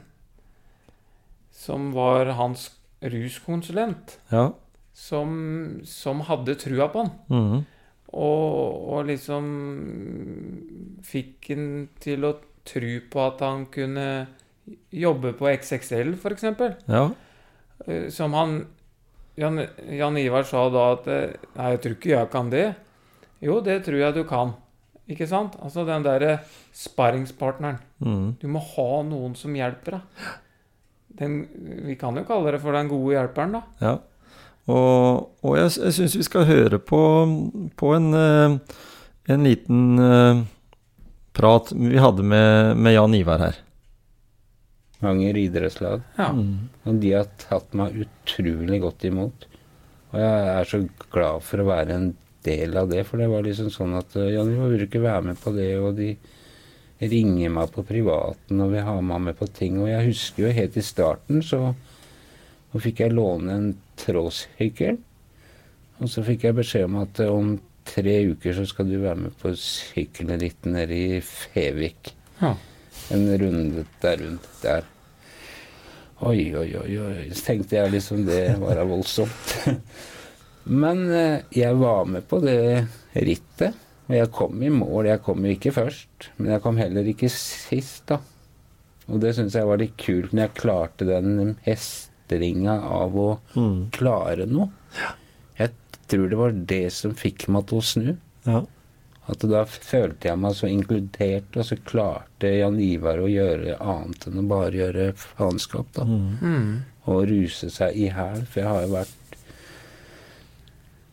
som 1.52 1.92
var 1.94 2.26
hans 2.38 2.70
ruskonsulent, 3.02 4.18
Ja. 4.32 4.52
som, 4.94 5.82
som 5.86 6.22
hadde 6.28 6.56
trua 6.60 6.88
på 6.94 7.04
han. 7.06 7.12
Mhm. 7.30 7.66
Og, 8.12 8.90
og 8.92 9.06
liksom 9.08 9.46
fikk 11.08 11.48
han 11.54 11.68
til 12.04 12.26
å 12.28 12.34
tro 12.68 12.92
på 13.12 13.22
at 13.24 13.40
han 13.46 13.66
kunne 13.72 14.06
jobbe 14.92 15.32
på 15.40 15.48
XXL, 15.48 16.14
f.eks. 16.20 16.44
Ja. 16.92 17.06
Eh, 17.88 18.10
Som 18.14 18.34
han 18.38 18.66
Jan, 19.40 19.62
Jan 19.90 20.18
Ivar 20.20 20.44
sa 20.44 20.66
da 20.70 20.90
at 20.98 21.08
eh, 21.08 21.32
Nei, 21.56 21.70
jeg 21.72 21.82
tror 21.86 21.96
ikke 21.96 22.12
jeg 22.12 22.30
kan 22.34 22.50
det. 22.52 22.66
Jo, 23.42 23.62
det 23.64 23.80
tror 23.88 23.98
jeg 24.04 24.14
du 24.20 24.24
kan. 24.28 24.52
Ikke 25.12 25.28
sant? 25.30 25.58
Altså 25.62 25.84
den 25.88 26.06
derre 26.06 26.38
sparringspartneren. 26.78 27.82
Mm. 28.00 28.28
Du 28.42 28.48
må 28.52 28.62
ha 28.74 28.90
noen 29.08 29.36
som 29.40 29.56
hjelper 29.58 30.00
deg. 30.00 30.30
Den, 31.22 31.42
vi 31.86 31.98
kan 32.00 32.16
jo 32.16 32.24
kalle 32.26 32.54
det 32.56 32.62
for 32.64 32.76
den 32.76 32.90
gode 32.90 33.18
hjelperen, 33.18 33.58
da. 33.58 33.62
Ja. 33.84 33.98
Og, 34.72 35.28
og 35.44 35.58
jeg, 35.58 35.74
jeg 35.82 35.98
syns 35.98 36.16
vi 36.16 36.26
skal 36.26 36.48
høre 36.48 36.80
på, 36.80 37.02
på 37.78 37.92
en, 37.98 38.08
eh, 38.16 38.56
en 39.34 39.46
liten 39.46 40.06
eh, 40.06 40.42
prat 41.36 41.74
vi 41.76 42.00
hadde 42.00 42.24
med, 42.24 42.78
med 42.80 42.96
Jan 42.96 43.18
Ivar 43.18 43.44
her. 43.44 43.60
Manger 45.02 45.38
idrettslag. 45.42 46.04
Ja. 46.20 46.30
Og 46.86 47.00
de 47.02 47.16
har 47.16 47.30
tatt 47.42 47.74
meg 47.78 48.04
utrolig 48.06 48.82
godt 48.84 49.08
imot. 49.10 49.48
Og 50.12 50.20
jeg 50.22 50.50
er 50.54 50.70
så 50.70 50.82
glad 51.10 51.44
for 51.48 51.64
å 51.64 51.70
være 51.72 51.98
en 51.98 52.12
del 52.46 52.78
av 52.78 52.90
det, 52.92 53.04
for 53.08 53.22
det 53.22 53.30
var 53.32 53.46
liksom 53.46 53.70
sånn 53.74 53.98
at 54.00 54.16
ja, 54.18 54.44
du 54.46 54.56
burde 54.58 54.88
ikke 54.88 55.04
være 55.04 55.32
med 55.32 55.42
på 55.42 55.54
det, 55.56 55.72
og 55.80 55.96
de 56.00 56.16
ringer 57.02 57.50
meg 57.54 57.72
på 57.74 57.84
privaten 57.86 58.62
og 58.62 58.74
vil 58.76 58.86
ha 58.86 58.98
meg 59.02 59.24
med 59.30 59.38
på 59.40 59.48
ting. 59.50 59.80
Og 59.82 59.90
jeg 59.90 60.12
husker 60.12 60.46
jo 60.46 60.54
helt 60.58 60.78
i 60.78 60.86
starten 60.86 61.42
så, 61.46 61.62
så 62.72 62.82
fikk 62.84 63.02
jeg 63.06 63.16
låne 63.16 63.56
en 63.58 63.72
trådsykkel. 64.02 65.00
Og 66.02 66.10
så 66.10 66.24
fikk 66.26 66.48
jeg 66.48 66.58
beskjed 66.58 66.88
om 66.90 67.02
at 67.04 67.22
eh, 67.22 67.34
om 67.34 67.56
tre 67.86 68.16
uker 68.32 68.56
så 68.58 68.66
skal 68.70 68.90
du 68.90 69.00
være 69.02 69.28
med 69.28 69.38
på 69.42 69.54
sykkelritt 69.58 70.70
nede 70.70 70.98
i 70.98 71.20
Fevik. 71.26 72.14
Ja. 72.42 72.56
En 73.14 73.28
runde 73.42 73.86
der 74.02 74.22
rundt 74.22 74.50
der. 74.62 74.88
Oi, 76.22 76.52
oi, 76.54 76.68
oi, 76.78 76.92
oi. 77.02 77.28
Så 77.34 77.48
tenkte 77.50 77.80
jeg 77.80 77.94
liksom 77.96 78.26
det 78.28 78.44
var 78.62 78.78
da 78.78 78.86
voldsomt. 78.86 79.56
Men 80.66 81.06
eh, 81.12 81.42
jeg 81.56 81.76
var 81.80 82.06
med 82.06 82.28
på 82.30 82.40
det 82.44 82.58
rittet. 83.16 83.78
Og 84.12 84.16
jeg 84.18 84.32
kom 84.36 84.64
i 84.64 84.70
mål. 84.74 85.06
Jeg 85.08 85.22
kom 85.24 85.46
jo 85.46 85.54
ikke 85.56 85.72
først, 85.72 86.30
men 86.38 86.52
jeg 86.52 86.62
kom 86.66 86.78
heller 86.82 87.06
ikke 87.08 87.30
sist, 87.32 88.02
da. 88.12 88.18
Og 89.12 89.22
det 89.24 89.32
syns 89.38 89.56
jeg 89.56 89.68
var 89.68 89.80
litt 89.80 89.96
kult 90.00 90.34
når 90.36 90.44
jeg 90.50 90.58
klarte 90.60 91.08
den 91.08 91.56
hestringa 91.66 92.76
av 92.84 93.16
å 93.18 93.30
Mm. 93.56 93.90
klare 93.96 94.46
noe. 94.48 94.70
Jeg 95.58 95.72
tror 96.12 96.30
det 96.30 96.38
var 96.38 96.52
det 96.52 96.92
som 96.92 97.14
fikk 97.16 97.48
meg 97.48 97.68
til 97.68 97.78
å 97.80 97.82
snu. 97.88 98.18
Ja. 98.46 98.62
At 99.32 99.40
da 99.48 99.64
følte 99.66 100.28
jeg 100.28 100.40
meg 100.44 100.56
så 100.58 100.68
inkludert, 100.68 101.56
og 101.56 101.64
så 101.66 101.78
klarte 101.88 102.52
Jan 102.60 102.80
Ivar 102.84 103.22
å 103.24 103.30
gjøre 103.32 103.78
annet 103.80 104.28
enn 104.28 104.40
å 104.44 104.48
bare 104.50 104.72
gjøre 104.76 105.12
faenskap, 105.16 105.88
da. 105.96 106.04
Mm. 106.04 106.82
Og 107.08 107.28
ruse 107.32 107.70
seg 107.72 107.96
i 107.96 108.10
hæl. 108.12 108.44
For 108.46 108.60
jeg 108.60 108.68
har 108.68 108.82
jo 108.86 108.94
vært 108.98 109.16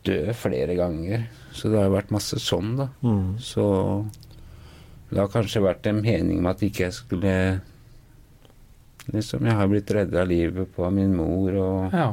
død 0.07 0.31
flere 0.37 0.75
ganger. 0.79 1.27
Så 1.55 1.71
det 1.71 1.81
har 1.81 1.91
vært 1.93 2.13
masse 2.13 2.39
sånn, 2.41 2.75
da. 2.79 2.87
Mm. 3.03 3.35
Så 3.41 3.65
det 5.09 5.19
har 5.19 5.31
kanskje 5.33 5.63
vært 5.65 5.89
en 5.89 6.01
mening 6.03 6.41
med 6.43 6.53
at 6.55 6.65
ikke 6.65 6.87
jeg 6.87 6.97
skulle 7.01 7.35
Liksom, 9.09 9.41
jeg 9.47 9.57
har 9.57 9.65
blitt 9.71 9.89
redda 9.89 10.21
livet 10.29 10.69
på 10.75 10.83
av 10.85 10.91
min 10.93 11.15
mor 11.17 11.55
og 11.57 11.95
ja. 11.97 12.11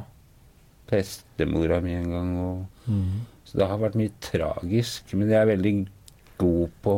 bestemora 0.88 1.76
mi 1.84 1.92
en 1.92 2.08
gang. 2.08 2.30
og 2.40 2.86
Mm. 2.86 3.26
Så 3.42 3.58
det 3.58 3.66
har 3.66 3.78
vært 3.82 3.96
mye 3.98 4.12
tragisk, 4.22 5.12
men 5.18 5.30
jeg 5.30 5.40
er 5.40 5.48
veldig 5.50 5.72
god 6.38 6.74
på 6.82 6.92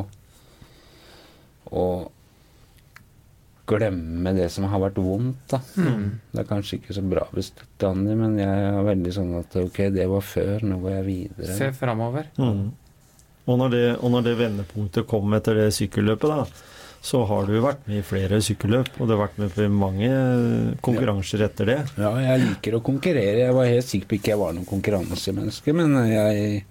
å 1.73 1.85
glemme 3.69 4.33
det 4.37 4.49
som 4.55 4.67
har 4.71 4.83
vært 4.83 5.01
vondt, 5.03 5.45
da. 5.53 5.61
Mm. 5.77 6.07
Det 6.33 6.43
er 6.43 6.49
kanskje 6.49 6.79
ikke 6.81 6.97
så 6.97 7.05
bra 7.05 7.27
bestandig, 7.35 8.17
men 8.19 8.39
jeg 8.41 8.65
er 8.71 8.81
veldig 8.89 9.15
sånn 9.15 9.35
at 9.41 9.59
ok, 9.61 9.83
det 9.95 10.09
var 10.11 10.25
før, 10.25 10.65
nå 10.67 10.81
går 10.83 10.97
jeg 10.97 11.07
videre. 11.09 11.59
Se 11.59 11.71
framover. 11.77 12.33
Mm. 12.41 12.65
Og, 13.49 13.55
når 13.61 13.71
det, 13.73 13.85
og 13.97 14.13
når 14.13 14.27
det 14.27 14.35
vendepunktet 14.43 15.09
kom 15.09 15.37
etter 15.37 15.63
det 15.63 15.71
sykkelløpet, 15.77 16.35
da, 16.35 16.67
så 17.01 17.23
har 17.31 17.47
du 17.47 17.55
vært 17.63 17.85
med 17.89 18.01
i 18.01 18.07
flere 18.07 18.41
sykkelløp, 18.43 18.91
og 18.99 19.07
du 19.07 19.15
har 19.15 19.23
vært 19.23 19.39
med 19.41 19.53
på 19.55 19.69
mange 19.71 20.11
konkurranser 20.85 21.45
etter 21.47 21.71
det. 21.71 21.79
Ja, 22.01 22.11
jeg 22.25 22.43
liker 22.43 22.79
å 22.79 22.83
konkurrere. 22.85 23.45
Jeg 23.45 23.55
var 23.55 23.71
helt 23.71 23.89
sikker 23.89 24.11
på 24.11 24.19
ikke 24.19 24.35
jeg 24.35 24.41
var 24.43 24.57
noen 24.57 24.69
konkurransemenneske, 24.69 25.75
men 25.79 25.95
jeg, 26.11 26.65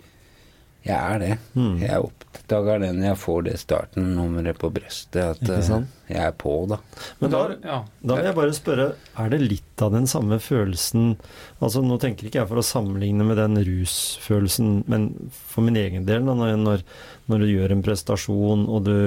jeg 0.85 0.97
er 0.97 1.23
det. 1.23 1.33
Mm. 1.55 1.77
Jeg 1.85 2.03
oppdager 2.47 2.79
det 2.79 2.93
når 2.95 3.07
jeg 3.09 3.19
får 3.19 3.41
det 3.47 3.55
starten-nummeret 3.59 4.59
på 4.59 4.69
brystet, 4.71 5.19
at 5.35 5.49
eh, 5.51 5.71
jeg 6.07 6.23
er 6.23 6.35
på, 6.39 6.53
da. 6.69 6.77
Men 7.19 7.33
da, 7.33 7.41
ja. 7.63 7.79
da 7.99 8.17
vil 8.17 8.29
jeg 8.29 8.37
bare 8.37 8.55
spørre, 8.55 8.87
er 9.19 9.31
det 9.33 9.39
litt 9.43 9.83
av 9.83 9.91
den 9.93 10.07
samme 10.07 10.39
følelsen 10.39 11.17
Altså, 11.59 11.81
nå 11.81 11.97
tenker 11.99 12.27
ikke 12.27 12.39
jeg 12.43 12.49
for 12.49 12.61
å 12.61 12.65
sammenligne 12.65 13.25
med 13.25 13.39
den 13.39 13.57
rusfølelsen, 13.65 14.83
men 14.87 15.09
for 15.33 15.65
min 15.65 15.79
egen 15.79 16.05
del, 16.07 16.23
da, 16.27 16.35
når, 16.37 16.53
når, 16.61 16.83
når 17.27 17.43
du 17.43 17.47
gjør 17.49 17.73
en 17.73 17.83
prestasjon 17.85 18.67
og 18.69 18.85
du 18.85 18.97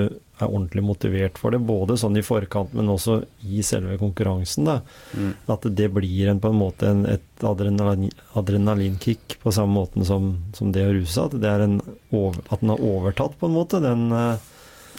er 0.47 0.53
ordentlig 0.53 0.83
motivert 0.85 1.39
for 1.39 1.51
det, 1.55 1.61
både 1.67 1.97
sånn 2.01 2.17
i 2.19 2.23
forkant, 2.25 2.73
men 2.75 2.89
også 2.93 3.21
i 3.47 3.63
selve 3.67 3.97
konkurransen, 4.01 4.65
da, 4.69 4.81
Mm. 5.17 5.35
at 5.49 5.67
det 5.77 5.89
blir 5.93 6.29
en, 6.31 6.41
på 6.41 6.49
en 6.53 6.59
måte 6.61 6.87
en, 6.91 7.05
et 7.07 7.45
adrenalin, 7.45 8.11
adrenalinkick 8.39 9.39
på 9.43 9.53
samme 9.53 9.73
måten 9.75 10.05
som, 10.07 10.31
som 10.57 10.73
det 10.73 10.85
å 10.87 10.93
ruse 10.95 11.13
seg, 11.17 11.25
at, 11.35 11.41
det 11.43 11.51
er 11.51 11.65
en 11.67 11.81
over, 12.13 12.41
at 12.51 12.61
den 12.61 12.73
har 12.75 12.81
overtatt 12.81 13.37
på 13.41 13.47
en 13.51 13.57
måte, 13.57 13.81
den 13.85 14.11
eh, 14.13 14.37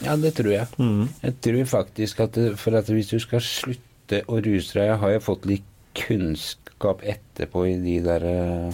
Ja, 0.05 0.15
det 0.17 0.33
tror 0.39 0.51
jeg. 0.53 0.67
mm, 0.77 1.07
Jeg 1.23 1.35
tror 1.45 1.65
faktisk 1.77 2.19
at, 2.25 2.33
det, 2.37 2.55
for 2.57 2.75
at 2.79 2.89
hvis 2.89 3.11
du 3.13 3.19
skal 3.21 3.41
slutte 3.45 4.23
å 4.27 4.39
ruse 4.43 4.73
deg 4.75 4.87
Jeg 4.89 4.97
har 5.03 5.11
jo 5.13 5.19
fått 5.23 5.45
litt 5.47 5.67
kunnskap 5.95 7.01
etterpå 7.03 7.65
i 7.67 7.75
de 7.83 7.97
der 8.03 8.23
uh, 8.25 8.73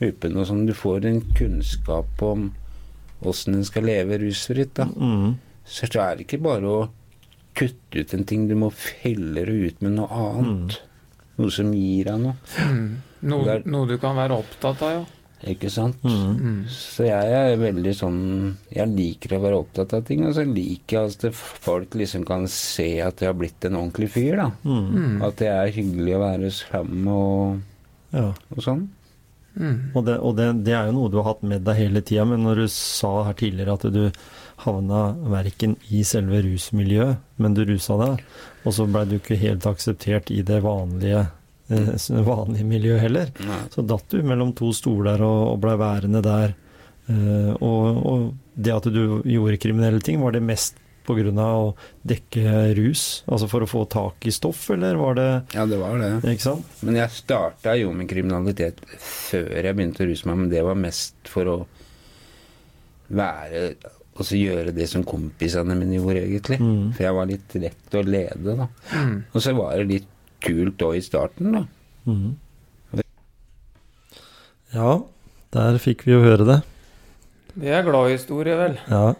huppene 0.00 0.40
og 0.42 0.46
sånn. 0.48 0.64
Du 0.68 0.72
får 0.76 1.04
en 1.08 1.20
kunnskap 1.36 2.22
om 2.24 2.50
åssen 3.26 3.56
en 3.58 3.64
skal 3.64 3.86
leve 3.88 4.18
rusfritt, 4.20 4.74
da. 4.76 4.86
mm, 4.88 5.34
Så 5.66 5.88
det 5.90 6.00
er 6.02 6.16
det 6.20 6.26
ikke 6.28 6.42
bare 6.46 6.70
å 6.70 6.88
kutte 7.56 8.02
ut 8.02 8.14
en 8.14 8.24
ting, 8.28 8.46
du 8.48 8.54
må 8.58 8.68
felle 8.70 9.44
det 9.48 9.54
ut 9.72 9.82
med 9.82 9.96
noe 9.96 10.08
annet. 10.12 10.80
Noe 11.40 11.50
som 11.52 11.72
gir 11.74 12.04
deg 12.08 12.20
noe. 12.22 12.36
Mm. 12.62 12.96
Noe, 13.26 13.44
Det 13.44 13.54
er- 13.56 13.70
noe 13.70 13.86
du 13.88 13.96
kan 13.98 14.14
være 14.16 14.36
opptatt 14.38 14.82
av, 14.82 14.90
ja. 14.92 15.04
Ikke 15.52 15.68
sant? 15.70 15.96
mm, 16.02 16.36
Mm. 16.40 16.64
Så 16.68 17.04
jeg 17.04 17.32
er 17.36 17.56
veldig 17.60 17.92
sånn 17.94 18.56
Jeg 18.72 18.88
liker 18.88 19.36
å 19.36 19.40
være 19.42 19.58
opptatt 19.60 19.92
av 19.92 20.04
ting, 20.04 20.24
og 20.26 20.32
så 20.34 20.44
liker 20.48 20.96
jeg 20.96 21.28
at 21.28 21.34
folk 21.34 21.90
liksom 21.90 22.24
kan 22.24 22.46
se 22.48 23.00
at 23.04 23.20
jeg 23.20 23.28
har 23.28 23.34
blitt 23.34 23.64
en 23.68 23.76
ordentlig 23.76 24.08
fyr, 24.10 24.36
da. 24.36 24.50
mm, 24.64 24.94
Mm. 24.94 25.22
At 25.22 25.36
det 25.36 25.48
er 25.48 25.70
hyggelig 25.76 26.14
å 26.16 26.22
være 26.24 26.50
sammen 26.50 27.06
og, 27.08 27.60
ja. 28.14 28.32
og 28.56 28.62
sånn. 28.64 28.88
Mm. 29.58 29.92
Og, 29.94 30.04
det, 30.06 30.18
og 30.20 30.36
det, 30.36 30.64
det 30.64 30.72
er 30.74 30.86
jo 30.86 30.92
noe 30.92 31.10
du 31.10 31.16
har 31.22 31.34
hatt 31.34 31.42
med 31.42 31.64
deg 31.64 31.76
hele 31.76 32.00
tida, 32.02 32.24
men 32.26 32.42
når 32.42 32.54
du 32.56 32.66
sa 32.68 33.24
her 33.24 33.34
tidligere 33.34 33.72
at 33.74 33.92
du 33.92 34.10
havna 34.64 35.00
verken 35.32 35.76
i 35.92 36.02
selve 36.06 36.40
rusmiljøet, 36.46 37.18
men 37.42 37.56
du 37.56 37.64
rusa 37.68 37.96
deg, 38.00 38.22
og 38.64 38.76
så 38.76 38.86
blei 38.88 39.04
du 39.08 39.18
ikke 39.18 39.38
helt 39.40 39.66
akseptert 39.68 40.32
i 40.32 40.40
det 40.46 40.62
vanlige, 40.64 41.26
eh, 41.68 41.92
vanlige 42.24 42.68
miljøet 42.68 43.04
heller, 43.04 43.34
Nei. 43.44 43.60
så 43.74 43.84
datt 43.86 44.08
du 44.10 44.22
mellom 44.24 44.54
to 44.56 44.72
stoler 44.76 45.20
og, 45.24 45.42
og 45.52 45.60
blei 45.64 45.76
værende 45.80 46.24
der. 46.24 46.56
Eh, 47.06 47.52
og, 47.60 48.00
og 48.06 48.26
det 48.56 48.74
at 48.74 48.88
du 48.90 49.20
gjorde 49.28 49.60
kriminelle 49.62 50.00
ting, 50.02 50.18
var 50.24 50.34
det 50.34 50.42
mest 50.42 50.80
pga. 51.06 51.30
å 51.30 51.74
dekke 52.02 52.74
rus? 52.74 53.22
Altså 53.30 53.46
for 53.50 53.62
å 53.62 53.68
få 53.70 53.84
tak 53.92 54.26
i 54.26 54.32
stoff, 54.34 54.64
eller 54.74 54.98
var 54.98 55.14
det 55.14 55.28
Ja, 55.54 55.66
det 55.66 55.78
var 55.78 56.00
det. 56.02 56.10
Ikke 56.32 56.48
sant? 56.48 56.80
Men 56.82 56.98
jeg 56.98 57.14
starta 57.14 57.76
jo 57.78 57.92
med 57.94 58.08
kriminalitet 58.10 58.80
før 58.98 59.68
jeg 59.68 59.76
begynte 59.76 60.02
å 60.02 60.08
ruse 60.10 60.26
meg, 60.26 60.40
men 60.40 60.50
det 60.50 60.64
var 60.66 60.80
mest 60.80 61.30
for 61.30 61.52
å 61.52 61.58
være 63.06 63.76
Og 64.16 64.24
så 64.24 64.38
gjøre 64.40 64.72
det 64.72 64.88
som 64.88 65.04
kompisene 65.04 65.76
mine 65.76 65.98
gjorde, 65.98 66.22
egentlig. 66.24 66.56
Mm. 66.62 66.92
For 66.96 67.04
jeg 67.04 67.16
var 67.18 67.28
litt 67.28 67.56
lett 67.60 67.96
å 67.96 68.02
lede, 68.06 68.56
da. 68.62 68.68
Mm. 68.96 69.16
Og 69.32 69.44
så 69.44 69.52
var 69.56 69.76
det 69.76 69.88
litt 69.90 70.08
kult 70.44 70.84
òg 70.86 70.96
i 70.96 71.04
starten, 71.04 71.52
da. 71.52 71.62
Mm. 72.08 72.34
Ja, 74.76 74.96
der 75.54 75.78
fikk 75.80 76.04
vi 76.06 76.16
jo 76.16 76.24
høre 76.24 76.46
det. 76.48 76.58
Det 77.56 77.72
er 77.72 77.84
glad 77.86 78.10
historie, 78.12 78.56
vel. 78.58 78.76
Ja, 78.92 79.14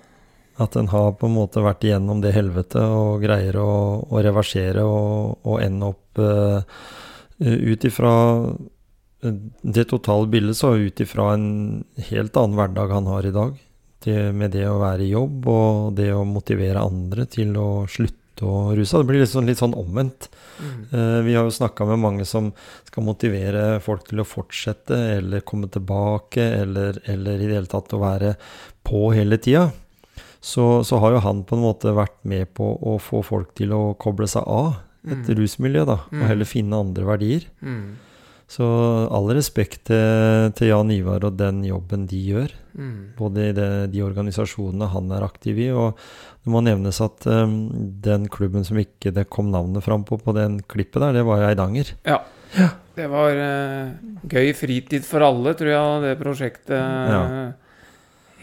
at 0.60 0.76
en 0.76 0.88
har 0.92 1.14
på 1.20 1.28
en 1.28 1.36
måte 1.36 1.64
vært 1.64 1.84
igjennom 1.84 2.20
det 2.24 2.34
helvete 2.36 2.80
og 2.80 3.24
greier 3.24 3.56
å, 3.60 3.70
å 4.08 4.24
reversere 4.24 4.84
og, 4.84 5.36
og 5.44 5.60
ende 5.64 5.92
opp 5.92 6.20
uh, 6.20 6.64
ut 7.40 7.84
ifra 7.84 8.12
eh, 9.24 9.38
det 9.60 9.86
totale 9.92 10.28
bildet, 10.32 10.56
så 10.56 10.74
ut 10.76 11.00
ifra 11.04 11.30
en 11.36 11.48
helt 12.10 12.36
annen 12.40 12.56
hverdag 12.60 12.94
han 12.96 13.10
har 13.12 13.28
i 13.28 13.34
dag. 13.36 13.56
Det, 14.04 14.32
med 14.34 14.50
det 14.52 14.66
å 14.68 14.78
være 14.78 15.02
i 15.06 15.10
jobb 15.14 15.46
og 15.50 15.94
det 15.96 16.10
å 16.14 16.24
motivere 16.28 16.82
andre 16.84 17.24
til 17.26 17.56
å 17.58 17.86
slutte 17.90 18.44
å 18.44 18.74
ruse 18.76 18.90
seg. 18.92 19.00
Det 19.02 19.08
blir 19.08 19.24
sånn, 19.26 19.46
litt 19.48 19.58
sånn 19.58 19.74
omvendt. 19.74 20.28
Mm. 20.60 20.82
Eh, 20.92 21.22
Vi 21.24 21.34
har 21.34 21.44
jo 21.48 21.50
snakka 21.56 21.86
med 21.88 21.98
mange 21.98 22.24
som 22.28 22.52
skal 22.84 23.02
motivere 23.08 23.80
folk 23.80 24.04
til 24.06 24.20
å 24.20 24.26
fortsette 24.28 24.94
eller 25.16 25.40
komme 25.40 25.68
tilbake, 25.72 26.44
eller, 26.62 27.00
eller 27.08 27.40
i 27.40 27.46
det 27.48 27.56
hele 27.56 27.66
tatt 27.72 27.92
å 27.96 28.02
være 28.04 28.36
på 28.84 29.12
hele 29.16 29.38
tida. 29.38 29.70
Så, 30.40 30.84
så 30.86 31.00
har 31.02 31.16
jo 31.16 31.24
han 31.24 31.42
på 31.48 31.56
en 31.56 31.64
måte 31.64 31.90
vært 31.96 32.20
med 32.28 32.52
på 32.54 32.68
å 32.86 32.98
få 33.02 33.24
folk 33.26 33.54
til 33.58 33.72
å 33.74 33.96
koble 33.98 34.28
seg 34.30 34.44
av 34.46 34.76
et 35.06 35.26
Mm. 35.26 35.36
rusmiljø, 35.38 35.84
da, 35.86 35.96
Mm. 36.12 36.20
og 36.22 36.28
heller 36.28 36.44
finne 36.44 36.74
andre 36.82 37.04
verdier. 37.06 37.44
Mm. 37.62 37.96
Så 38.46 38.62
all 39.10 39.26
respekt 39.34 39.88
til, 39.88 40.52
til 40.54 40.68
Jan 40.70 40.90
Ivar 40.94 41.24
og 41.26 41.34
den 41.40 41.64
jobben 41.66 42.06
de 42.10 42.20
gjør, 42.30 42.52
Mm. 42.76 43.14
både 43.16 43.40
i 43.48 43.52
det, 43.56 43.66
de 43.94 44.02
organisasjonene 44.04 44.84
han 44.92 45.06
er 45.16 45.24
aktiv 45.24 45.56
i. 45.64 45.70
Og 45.72 45.96
det 46.44 46.50
må 46.52 46.60
nevnes 46.60 46.98
at 47.00 47.24
um, 47.26 47.54
den 48.04 48.26
klubben 48.28 48.66
som 48.68 48.76
ikke 48.76 49.14
det 49.16 49.30
kom 49.32 49.48
navnet 49.50 49.80
fram 49.82 50.04
på 50.04 50.18
på 50.20 50.34
den 50.36 50.58
klippet 50.68 51.00
der, 51.00 51.16
det 51.16 51.22
var 51.24 51.46
Eidanger. 51.48 51.94
Ja. 52.04 52.18
Det 52.94 53.08
var 53.08 53.32
uh, 53.32 53.96
gøy 54.28 54.52
fritid 54.54 55.08
for 55.08 55.24
alle, 55.24 55.54
tror 55.56 55.72
jeg 55.72 56.04
det 56.04 56.12
prosjektet 56.20 56.76
Ja. 56.76 57.22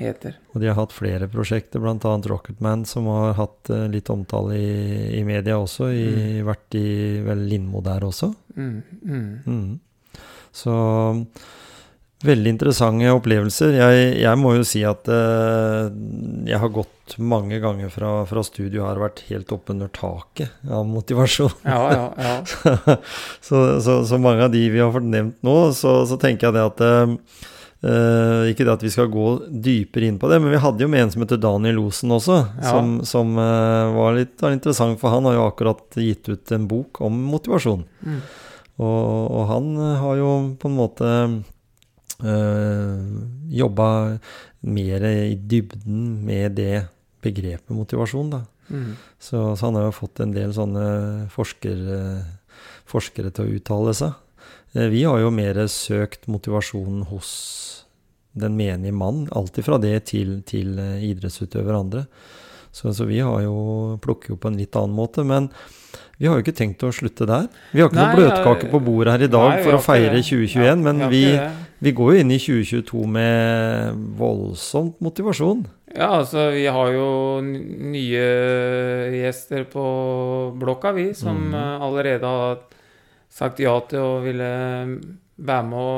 heter. 0.02 0.36
Og 0.56 0.60
de 0.62 0.68
har 0.72 0.76
hatt 0.82 0.92
flere 0.98 1.30
prosjekter, 1.30 1.80
bl.a. 1.80 2.18
Rocketman, 2.34 2.84
som 2.90 3.06
har 3.14 3.38
hatt 3.38 3.70
uh, 3.70 3.86
litt 3.94 4.10
omtale 4.10 4.58
i, 4.58 5.20
i 5.20 5.24
media 5.24 5.62
også. 5.62 5.92
I, 5.94 6.42
Vært 6.44 6.74
i 6.82 6.86
vel 7.24 7.46
Lindmo 7.54 7.86
der 7.86 8.02
også. 8.10 8.34
Mm. 8.58 8.82
Mm. 9.06 9.80
Så 10.54 10.74
veldig 12.24 12.54
interessante 12.56 13.12
opplevelser. 13.12 13.76
Jeg, 13.76 14.04
jeg 14.22 14.40
må 14.40 14.54
jo 14.58 14.66
si 14.68 14.84
at 14.88 15.10
eh, 15.12 15.90
jeg 16.48 16.60
har 16.62 16.72
gått 16.72 17.18
mange 17.20 17.60
ganger 17.64 17.92
fra, 17.92 18.12
fra 18.30 18.44
studio 18.48 18.86
her 18.88 19.00
og 19.00 19.08
vært 19.10 19.24
helt 19.28 19.52
oppunder 19.52 19.92
taket 19.94 20.54
av 20.72 20.86
motivasjon. 20.88 21.52
Ja, 21.68 21.82
ja, 21.92 22.06
ja. 22.16 22.36
så, 23.48 23.64
så, 23.84 23.98
så 24.08 24.22
mange 24.22 24.48
av 24.48 24.54
de 24.56 24.64
vi 24.72 24.80
har 24.80 24.94
fått 24.96 25.10
nevnt 25.10 25.42
nå, 25.44 25.58
så, 25.76 26.04
så 26.08 26.20
tenker 26.22 26.50
jeg 26.50 26.60
det 26.60 26.70
at 26.72 26.86
eh, 26.88 27.18
Uh, 27.84 28.48
ikke 28.48 28.64
det 28.64 28.72
at 28.78 28.84
vi 28.86 28.90
skal 28.94 29.10
gå 29.12 29.26
dypere 29.60 30.08
inn 30.08 30.16
på 30.16 30.30
det, 30.32 30.38
men 30.40 30.54
vi 30.54 30.60
hadde 30.64 30.86
jo 30.86 30.88
med 30.88 31.02
en 31.04 31.10
som 31.12 31.26
heter 31.26 31.42
Daniel 31.44 31.82
Osen 31.82 32.14
også, 32.16 32.38
Ja. 32.62 32.70
som, 32.70 32.94
som 33.04 33.34
uh, 33.36 33.92
var 33.92 34.16
litt 34.16 34.40
var 34.40 34.56
interessant, 34.56 34.96
for 35.02 35.12
han 35.12 35.28
har 35.28 35.36
jo 35.36 35.42
akkurat 35.50 35.98
gitt 36.00 36.30
ut 36.32 36.54
en 36.56 36.70
bok 36.72 37.02
om 37.04 37.18
motivasjon. 37.28 37.84
Mm. 38.08 38.22
Og, 38.82 39.32
og 39.32 39.44
han 39.52 39.70
eh, 39.78 40.00
har 40.02 40.18
jo 40.20 40.32
på 40.60 40.72
en 40.72 40.78
måte 40.78 41.12
øh, 42.24 43.04
jobba 43.54 43.90
mer 44.64 45.06
i 45.10 45.36
dybden 45.36 46.26
med 46.26 46.58
det 46.58 46.88
begrepet 47.24 47.76
motivasjon, 47.76 48.34
da. 48.34 48.44
Mm. 48.70 48.96
Så, 49.20 49.56
så 49.60 49.68
han 49.68 49.78
har 49.78 49.90
jo 49.90 49.96
fått 49.96 50.22
en 50.24 50.34
del 50.34 50.54
sånne 50.56 50.86
forsker, 51.34 51.82
forskere 52.90 53.32
til 53.36 53.46
å 53.46 53.58
uttale 53.60 53.94
seg. 53.98 54.16
Eh, 54.74 54.90
Vi 54.90 55.04
har 55.04 55.20
jo 55.22 55.34
mer 55.34 55.60
søkt 55.72 56.28
motivasjon 56.28 57.06
hos 57.12 57.30
den 58.34 58.56
menige 58.58 58.94
mann, 58.94 59.28
alltid 59.32 59.68
fra 59.68 59.78
det 59.78 59.98
til, 60.10 60.42
til 60.48 60.78
eh, 60.82 61.04
idrettsutøvere 61.12 61.78
og 61.78 61.86
andre. 61.86 62.06
Så, 62.74 62.90
så 62.98 63.06
vi 63.06 63.22
har 63.22 63.44
jo, 63.46 63.56
plukker 64.02 64.34
jo 64.34 64.40
på 64.42 64.50
en 64.50 64.58
litt 64.58 64.76
annen 64.80 64.96
måte. 64.98 65.26
Men 65.28 65.52
vi 66.18 66.26
har 66.30 66.38
jo 66.38 66.46
ikke 66.46 66.56
tenkt 66.58 66.84
å 66.86 66.92
slutte 66.94 67.28
der. 67.30 67.46
Vi 67.74 67.84
har 67.84 67.92
ikke 67.92 68.00
Nei, 68.00 68.08
noe 68.10 68.18
bløtkake 68.18 68.72
på 68.72 68.82
bordet 68.82 69.14
her 69.16 69.28
i 69.28 69.32
dag 69.34 69.50
Nei, 69.52 69.62
for 69.66 69.78
å 69.78 69.84
feire 69.84 70.18
2021, 70.24 70.66
Ja, 70.66 70.76
men 70.82 71.06
vi, 71.12 71.24
vi 71.86 71.94
går 71.96 72.14
jo 72.14 72.24
inn 72.24 72.34
i 72.34 72.42
2022 72.42 73.06
med 73.14 74.04
voldsomt 74.18 74.98
motivasjon. 75.06 75.66
Ja, 75.94 76.10
altså 76.24 76.48
vi 76.56 76.66
har 76.74 76.94
jo 76.96 77.08
nye 77.46 78.24
gjester 79.20 79.68
på 79.70 79.84
blokka, 80.58 80.96
vi, 80.98 81.12
som 81.18 81.52
eh, 81.54 81.84
allerede 81.86 82.26
har 82.26 82.64
sagt 83.34 83.62
ja 83.62 83.76
til 83.90 84.02
å 84.02 84.16
ville 84.26 84.50
være 85.38 85.64
med 85.66 85.80
å, 85.80 85.94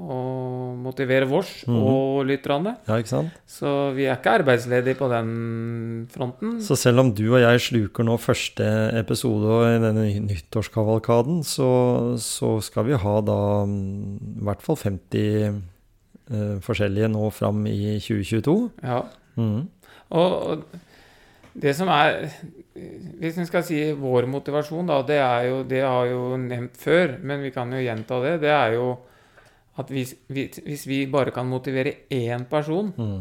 å 0.00 0.18
motivere 0.80 1.26
vårs 1.28 1.50
Mhm. 1.68 1.76
og 1.82 2.26
lytterne. 2.26 2.76
Ja, 2.88 2.96
ikke 2.96 3.08
sant? 3.12 3.34
Så 3.46 3.92
vi 3.94 4.06
er 4.08 4.16
ikke 4.16 4.38
arbeidsledige 4.40 4.96
på 4.96 5.08
den 5.12 6.08
fronten. 6.10 6.54
Så 6.64 6.76
selv 6.80 7.00
om 7.00 7.12
du 7.12 7.26
og 7.34 7.40
jeg 7.42 7.60
sluker 7.60 8.04
nå 8.04 8.16
første 8.16 8.64
episode 8.98 9.58
i 9.74 9.82
denne 9.82 10.06
nyttårskavalkaden, 10.28 11.42
så, 11.44 12.16
så 12.16 12.54
skal 12.64 12.88
vi 12.88 12.96
ha 12.96 13.20
da 13.20 13.38
mm, 13.68 14.40
i 14.40 14.46
hvert 14.48 14.64
fall 14.64 14.76
50 14.80 15.60
uh, 16.32 16.56
forskjellige 16.64 17.12
nå 17.12 17.28
fram 17.30 17.66
i 17.66 17.98
2022. 18.00 18.70
Ja. 18.82 19.02
Mm 19.36 19.50
-hmm. 19.56 19.66
og 20.10 20.64
det 21.54 21.76
som 21.76 21.88
er 21.88 22.28
Hvis 22.72 23.36
vi 23.36 23.44
skal 23.44 23.64
si 23.66 23.78
vår 23.92 24.26
motivasjon, 24.32 24.86
da, 24.88 25.02
det 25.04 25.18
er 25.20 25.48
jo 25.50 25.62
Det 25.68 25.82
har 25.84 26.06
jeg 26.06 26.14
jo 26.14 26.36
nevnt 26.40 26.78
før, 26.80 27.18
men 27.20 27.42
vi 27.44 27.50
kan 27.52 27.72
jo 27.72 27.82
gjenta 27.82 28.20
det. 28.24 28.40
Det 28.46 28.52
er 28.52 28.76
jo 28.78 28.86
at 29.80 29.88
hvis, 29.88 30.14
hvis, 30.28 30.86
vi 30.86 31.06
bare 31.08 31.32
kan 31.32 31.48
motivere 31.48 31.94
én 32.12 32.44
person, 32.44 32.90
mm. 32.92 33.20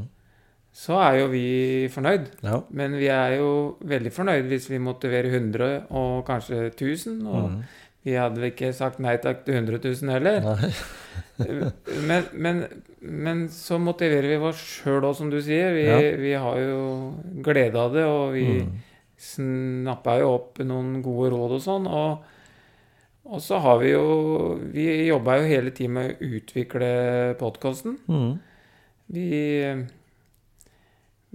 så 0.76 0.97
er 0.99 1.20
jo 1.22 1.28
vi 1.32 1.88
fornøyd. 1.91 2.26
Ja. 2.43 2.60
Men 2.70 2.97
vi 2.99 3.08
er 3.08 3.38
jo 3.39 3.78
veldig 3.88 4.12
fornøyd 4.12 4.49
hvis 4.52 4.68
vi 4.70 4.82
motiverer 4.84 5.32
100 5.32 5.86
og 5.89 6.26
kanskje 6.28 6.66
1000. 6.74 7.22
Og 7.28 7.49
mm. 7.52 7.62
vi 8.04 8.18
hadde 8.20 8.41
vel 8.41 8.52
ikke 8.52 8.74
sagt 8.76 8.99
nei 8.99 9.16
takk 9.24 9.45
til 9.45 9.62
100 9.62 9.80
000 9.80 10.12
heller. 10.12 10.43
Men, 11.41 12.28
men, 12.38 12.60
men 13.02 13.39
så 13.49 13.80
motiverer 13.82 14.28
vi 14.30 14.36
oss 14.45 14.60
sjøl 14.62 15.08
òg, 15.08 15.16
som 15.18 15.32
du 15.32 15.39
sier. 15.41 15.72
Vi, 15.74 15.88
Ja. 15.88 15.95
vi 16.22 16.34
har 16.38 16.60
jo 16.62 16.82
glede 17.41 17.80
av 17.82 17.95
det, 17.95 18.04
og 18.06 18.34
vi 18.36 18.43
Mhm. 18.62 18.91
Snapper 19.22 20.22
jo 20.24 20.32
opp 20.36 20.61
noen 20.65 20.95
gode 21.05 21.30
råd 21.34 21.55
og 21.57 21.61
sånn. 21.63 21.88
Og, 21.88 22.24
og 23.32 23.41
så 23.45 23.59
har 23.61 23.78
vi 23.84 23.91
jo 23.93 24.05
Vi 24.74 24.86
jobba 25.11 25.38
jo 25.41 25.49
hele 25.51 25.74
tiden 25.78 25.93
med 25.99 26.11
å 26.15 26.32
utvikle 26.39 26.91
podkasten. 27.39 27.99
Mm. 28.09 28.32
Vi, 29.11 29.30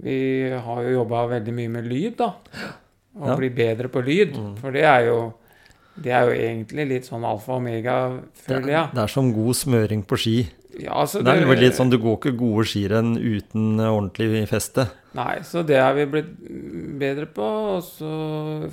vi 0.03 0.17
har 0.51 0.83
jo 0.85 0.95
jobba 0.99 1.25
veldig 1.37 1.53
mye 1.57 1.71
med 1.77 1.87
lyd, 1.89 2.17
da. 2.19 2.33
Og 3.17 3.27
Ja. 3.31 3.35
bli 3.39 3.49
bedre 3.49 3.89
på 3.89 4.03
lyd. 4.05 4.35
Mm. 4.37 4.55
For 4.61 4.71
det 4.71 4.83
er 4.85 5.05
jo 5.07 5.33
det 5.97 6.11
er 6.13 6.27
jo 6.29 6.33
egentlig 6.37 6.83
litt 6.87 7.05
sånn 7.09 7.23
alfa 7.25 7.55
og 7.55 7.57
omega, 7.57 8.21
Det, 8.21 8.43
føler 8.45 8.69
jeg. 8.69 8.89
det 8.93 9.01
er 9.01 9.07
som 9.07 9.33
god 9.33 9.55
smøring 9.55 10.03
på 10.05 10.17
ski. 10.21 10.47
Ja, 10.79 10.93
altså, 11.01 11.23
Det 11.23 11.33
er 11.33 11.41
jo 11.41 11.53
litt 11.57 11.73
sånn, 11.73 11.89
Du 11.89 11.97
går 11.97 12.19
ikke 12.19 12.37
gode 12.37 12.65
skirenn 12.69 13.17
uten 13.17 13.79
ordentlig 13.79 14.47
feste. 14.47 14.85
Nei, 15.17 15.37
så 15.47 15.63
det 15.65 15.79
har 15.81 15.95
vi 15.97 16.05
blitt 16.11 16.33
bedre 17.01 17.25
på, 17.33 17.45
og 17.77 17.83
så 17.85 18.11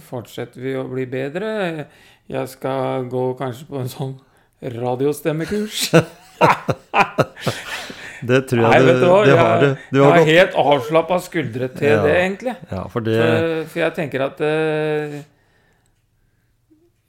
fortsetter 0.09 0.61
vi 0.61 0.75
å 0.77 0.85
bli 0.91 1.07
bedre. 1.09 1.87
Jeg 2.29 2.51
skal 2.53 3.07
gå 3.13 3.23
kanskje 3.39 3.69
på 3.71 3.81
en 3.81 3.91
sånn 3.93 4.15
radiostemmekurs. 4.75 5.87
Det 8.25 8.39
tror 8.49 8.63
jeg 8.65 8.71
Nei, 8.73 8.79
du, 8.81 9.01
du 9.03 9.05
hva? 9.05 9.17
det 9.27 9.35
har 9.37 9.59
du. 9.61 9.67
Du 9.93 9.99
jeg 9.99 10.05
har 10.07 10.15
har 10.17 10.29
helt 10.31 10.55
avslappa 10.57 11.19
skuldre 11.21 11.67
til 11.77 11.91
Ja. 11.91 11.99
det, 12.07 12.15
egentlig. 12.23 12.55
Ja, 12.71 12.87
for 12.89 13.05
det 13.05 13.17
For, 13.21 13.65
for 13.73 13.83
jeg 13.83 13.95
tenker 13.99 14.25
at 14.25 14.41
uh, 14.41 15.19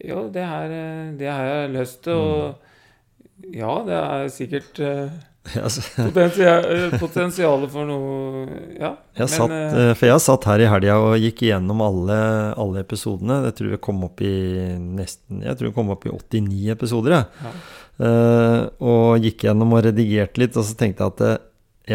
Jo, 0.04 0.26
det 0.34 0.44
her, 0.44 0.74
eh, 0.76 1.14
det 1.18 1.30
har 1.32 1.46
jeg 1.48 1.70
lyst 1.78 2.02
til, 2.04 2.20
og 2.20 3.54
ja, 3.56 3.72
det 3.88 3.96
er 3.96 4.28
sikkert 4.36 4.80
eh, 4.84 5.16
potensialet 7.04 7.72
for 7.72 7.86
noe 7.88 8.46
Ja. 8.80 8.96
Jeg 9.16 9.30
satt, 9.32 9.54
eh, 9.54 9.78
eh, 9.84 9.94
for 9.96 10.10
jeg 10.10 10.24
satt 10.24 10.48
her 10.50 10.64
i 10.64 10.70
helga 10.70 10.98
og 11.04 11.16
gikk 11.22 11.46
igjennom 11.46 11.84
alle, 11.86 12.18
alle 12.60 12.82
episodene. 12.82 13.44
Jeg 13.48 13.58
tror 13.60 13.74
vi 13.76 13.82
kom 13.88 14.04
opp 14.08 14.24
i 14.26 14.36
nesten 14.76 15.44
Jeg 15.46 15.58
tror 15.60 15.70
vi 15.70 15.76
kom 15.78 15.94
opp 15.94 16.08
i 16.08 16.14
89 16.14 16.74
episoder. 16.76 17.18
Ja. 17.22 17.56
Uh, 17.96 18.66
og 18.84 19.24
gikk 19.24 19.46
gjennom 19.48 19.72
og 19.72 19.86
redigerte 19.86 20.42
litt, 20.42 20.58
og 20.60 20.66
så 20.68 20.76
tenkte 20.76 21.06
jeg 21.06 21.14
at 21.14 21.22
eh, 21.24 21.44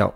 ja, 0.00 0.06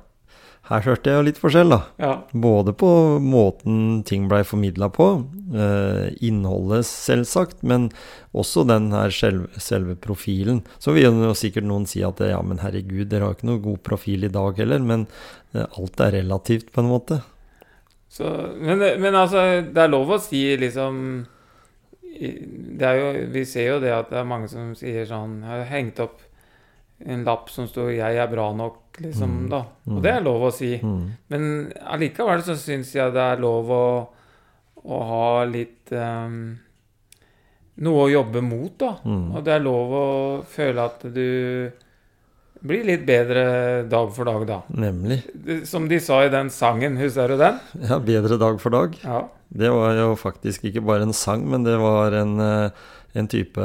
her 0.64 0.84
hørte 0.86 1.12
jeg 1.12 1.18
jo 1.18 1.24
litt 1.26 1.38
forskjell, 1.40 1.74
da. 1.74 1.80
ja. 2.00 2.12
Både 2.32 2.72
på 2.76 2.88
måten 3.20 4.00
ting 4.08 4.30
blei 4.30 4.40
formidla 4.48 4.88
på, 4.92 5.08
eh, 5.52 6.06
innholdet 6.24 6.86
selvsagt, 6.88 7.60
men 7.68 7.90
også 8.32 8.64
den 8.70 8.88
her 8.94 9.12
selve, 9.12 9.50
selve 9.60 9.96
profilen. 10.00 10.62
Så 10.80 10.96
vil 10.96 11.04
jo 11.10 11.34
sikkert 11.36 11.68
noen 11.68 11.84
si 11.90 12.00
at 12.06 12.22
ja, 12.24 12.40
men 12.40 12.62
herregud, 12.64 13.10
dere 13.12 13.28
har 13.28 13.36
ikke 13.36 13.50
noe 13.50 13.64
god 13.66 13.82
profil 13.84 14.24
i 14.24 14.32
dag 14.32 14.56
heller, 14.62 14.80
men 14.80 15.04
eh, 15.52 15.68
alt 15.68 16.00
er 16.00 16.16
relativt 16.16 16.72
på 16.72 16.80
en 16.80 16.90
måte. 16.94 17.20
Så, 18.08 18.32
men, 18.56 18.80
men 19.02 19.14
altså, 19.18 19.44
det 19.68 19.84
er 19.84 19.92
lov 19.92 20.16
å 20.16 20.22
si 20.22 20.46
liksom 20.56 21.26
det 22.14 22.86
er 22.86 23.00
jo, 23.00 23.06
Vi 23.34 23.42
ser 23.48 23.72
jo 23.72 23.78
det 23.82 23.90
at 23.90 24.12
det 24.12 24.20
er 24.20 24.28
mange 24.28 24.46
som 24.46 24.68
sier 24.78 25.02
sånn 25.08 25.40
Jeg 25.42 25.50
har 25.50 25.64
hengt 25.66 25.98
opp 26.04 26.20
en 27.06 27.24
lapp 27.24 27.50
som 27.50 27.66
står 27.68 27.90
'Jeg 27.96 28.16
er 28.16 28.26
bra 28.28 28.52
nok', 28.52 29.00
liksom, 29.00 29.30
Mm. 29.44 29.48
da. 29.50 29.64
Mm. 29.86 29.96
Og 29.96 30.02
det 30.02 30.12
er 30.12 30.20
lov 30.20 30.42
å 30.42 30.52
si. 30.52 30.78
Mm. 30.78 31.10
Men 31.30 31.72
allikevel 31.86 32.42
så 32.42 32.56
syns 32.56 32.92
jeg 32.94 33.12
det 33.12 33.20
er 33.20 33.40
lov 33.40 33.68
å, 33.70 34.08
å 34.86 34.98
ha 35.08 35.44
litt 35.44 35.92
um, 35.92 36.58
Noe 37.76 38.04
å 38.06 38.10
jobbe 38.12 38.40
mot, 38.40 38.78
da. 38.78 38.92
Mm. 39.04 39.34
Og 39.34 39.44
det 39.44 39.52
er 39.56 39.58
lov 39.64 39.90
å 39.90 40.44
føle 40.46 40.78
at 40.84 41.00
du 41.12 41.72
blir 42.62 42.84
litt 42.86 43.02
bedre 43.04 43.88
dag 43.90 44.12
for 44.14 44.24
dag, 44.24 44.44
da. 44.46 44.58
Nemlig. 44.70 45.18
Som 45.66 45.88
de 45.90 45.98
sa 45.98 46.20
i 46.24 46.28
den 46.30 46.50
sangen, 46.54 46.96
husker 46.96 47.28
du 47.34 47.36
den? 47.36 47.58
Ja, 47.82 47.98
bedre 47.98 48.38
dag 48.38 48.60
for 48.62 48.70
dag. 48.70 48.94
Ja. 49.02 49.24
Det 49.50 49.72
var 49.74 49.92
jo 49.98 50.14
faktisk 50.14 50.64
ikke 50.70 50.84
bare 50.86 51.02
en 51.02 51.12
sang, 51.12 51.42
men 51.50 51.64
det 51.66 51.74
var 51.82 52.12
en, 52.12 52.38
eh, 52.40 52.70
en 53.14 53.28
type 53.30 53.64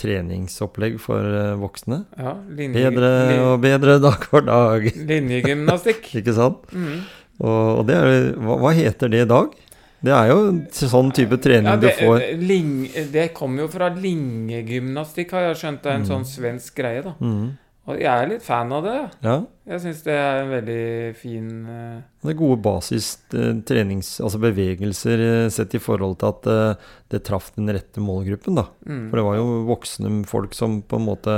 treningsopplegg 0.00 0.98
for 1.02 1.20
eh, 1.20 1.54
voksne. 1.60 2.02
ja 2.16 2.34
linje, 2.56 2.84
Bedre 2.90 3.10
og 3.44 3.56
bedre 3.64 3.98
dag 4.02 4.24
for 4.30 4.46
dag. 4.46 4.86
Linjegymnastikk. 4.96 6.06
Ikke 6.22 6.34
sant? 6.36 6.70
Mm. 6.72 7.02
Og, 7.40 7.78
og 7.80 7.82
det 7.88 7.96
er, 7.98 8.14
hva, 8.40 8.56
hva 8.60 8.72
heter 8.76 9.12
det 9.12 9.24
i 9.26 9.28
dag? 9.30 9.52
Det 10.00 10.12
er 10.16 10.30
jo 10.32 10.38
sånn 10.72 11.10
type 11.12 11.36
trening 11.44 11.68
Ja, 11.68 11.76
det, 11.76 11.90
du 11.98 12.06
får. 12.06 12.22
ling, 12.40 12.70
det 13.12 13.26
kommer 13.36 13.66
jo 13.66 13.72
fra 13.72 13.90
linjegymnastikk, 13.92 15.34
har 15.36 15.50
jeg 15.50 15.58
skjønt. 15.60 15.82
Det 15.84 15.90
er 15.92 15.98
en 16.00 16.08
sånn 16.08 16.24
svensk 16.28 16.78
greie, 16.80 17.02
da. 17.04 17.12
Mhm. 17.20 17.50
Og 17.88 17.96
jeg 17.98 18.06
er 18.12 18.28
litt 18.28 18.42
fan 18.44 18.70
av 18.76 18.84
det. 18.84 18.98
Ja. 19.24 19.36
Jeg 19.70 19.80
syns 19.82 20.02
det 20.04 20.14
er 20.14 20.42
en 20.42 20.50
veldig 20.52 21.14
fin 21.18 21.46
uh... 21.66 22.00
Det 22.22 22.34
er 22.34 22.38
gode 22.38 22.60
basis 22.62 23.08
Uh. 23.32 24.20
Altså 24.20 24.38
bevegelser 24.42 25.22
uh, 25.24 25.48
sett 25.50 25.74
i 25.74 25.80
forhold 25.82 26.18
til 26.20 26.28
at 26.28 26.46
eh, 26.50 26.88
det 27.10 27.22
traff 27.26 27.50
den 27.56 27.70
rette 27.72 28.02
målgruppen, 28.04 28.58
da. 28.60 28.66
mm. 28.86 29.06
For 29.10 29.16
det 29.20 29.24
var 29.26 29.38
jo 29.40 29.46
voksne 29.70 30.12
folk 30.28 30.54
som 30.54 30.82
på 30.82 31.00
en 31.00 31.06
måte 31.08 31.36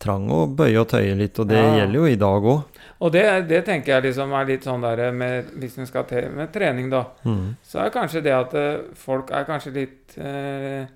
trang 0.00 0.28
å 0.32 0.44
bøye 0.56 0.78
og 0.80 0.88
tøye 0.92 1.16
litt, 1.18 1.38
og 1.42 1.48
det 1.50 1.58
Ja. 1.60 1.74
gjelder 1.80 1.98
jo 1.98 2.06
i 2.08 2.16
dag 2.20 2.46
òg. 2.52 2.78
Og 3.00 3.12
det, 3.12 3.24
det 3.48 3.64
tenker 3.66 3.94
jeg 3.96 4.06
liksom 4.10 4.32
er 4.36 4.46
litt 4.48 4.64
sånn 4.64 4.80
der 4.84 5.10
med 5.12 5.50
Hvis 5.60 5.76
vi 5.78 5.86
skal 5.88 6.04
til 6.08 6.30
med 6.36 6.52
trening, 6.52 6.90
da, 6.92 7.04
Mm. 7.24 7.56
så 7.64 7.84
er 7.84 7.90
kanskje 7.90 8.22
det 8.24 8.32
at 8.36 8.54
eh, 8.54 8.80
folk 8.94 9.30
er 9.30 9.44
kanskje 9.48 9.72
litt 9.74 10.16
eh, 10.18 10.86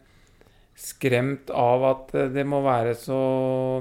skremt 0.78 1.52
av 1.54 1.86
at 1.88 2.14
eh, 2.18 2.30
det 2.34 2.44
må 2.48 2.62
være 2.64 2.96
så 2.98 3.20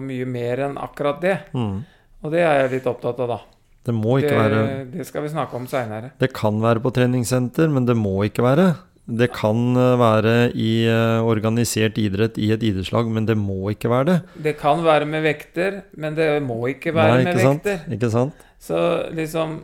mye 0.03 0.27
mer 0.29 0.67
enn 0.67 0.79
akkurat 0.81 1.21
det. 1.23 1.37
Mm. 1.57 1.81
Og 2.23 2.33
det 2.33 2.45
er 2.45 2.63
jeg 2.63 2.77
litt 2.77 2.89
opptatt 2.89 3.19
av, 3.25 3.35
da. 3.35 3.41
Det 3.83 3.91
må 3.95 4.15
ikke 4.21 4.31
det, 4.31 4.39
være 4.39 4.65
det 4.93 5.05
skal 5.09 5.25
vi 5.25 5.33
snakke 5.33 5.59
om 5.59 5.67
seinere. 5.67 6.13
Det 6.21 6.31
kan 6.35 6.61
være 6.63 6.79
på 6.83 6.93
treningssenter, 6.95 7.67
men 7.73 7.87
det 7.89 7.97
må 7.99 8.21
ikke 8.29 8.45
være. 8.45 8.67
Det 9.03 9.27
kan 9.35 9.75
eh, 9.75 9.97
være 9.99 10.35
i 10.55 10.85
eh, 10.87 11.25
organisert 11.27 11.97
idrett 11.99 12.39
i 12.39 12.53
et 12.55 12.63
idrettslag, 12.63 13.09
men 13.11 13.27
det 13.27 13.35
må 13.39 13.73
ikke 13.73 13.91
være 13.91 14.07
det. 14.07 14.17
Det 14.45 14.55
kan 14.61 14.85
være 14.85 15.09
med 15.09 15.25
vekter, 15.25 15.81
men 15.99 16.15
det 16.15 16.29
må 16.45 16.61
ikke 16.71 16.95
være 16.95 17.17
Nei, 17.17 17.25
med 17.27 17.33
ikke 17.33 17.49
sant? 17.49 17.67
vekter. 17.67 17.97
Ikke 17.97 18.11
sant? 18.13 18.49
Så 18.63 18.79
liksom 19.11 19.57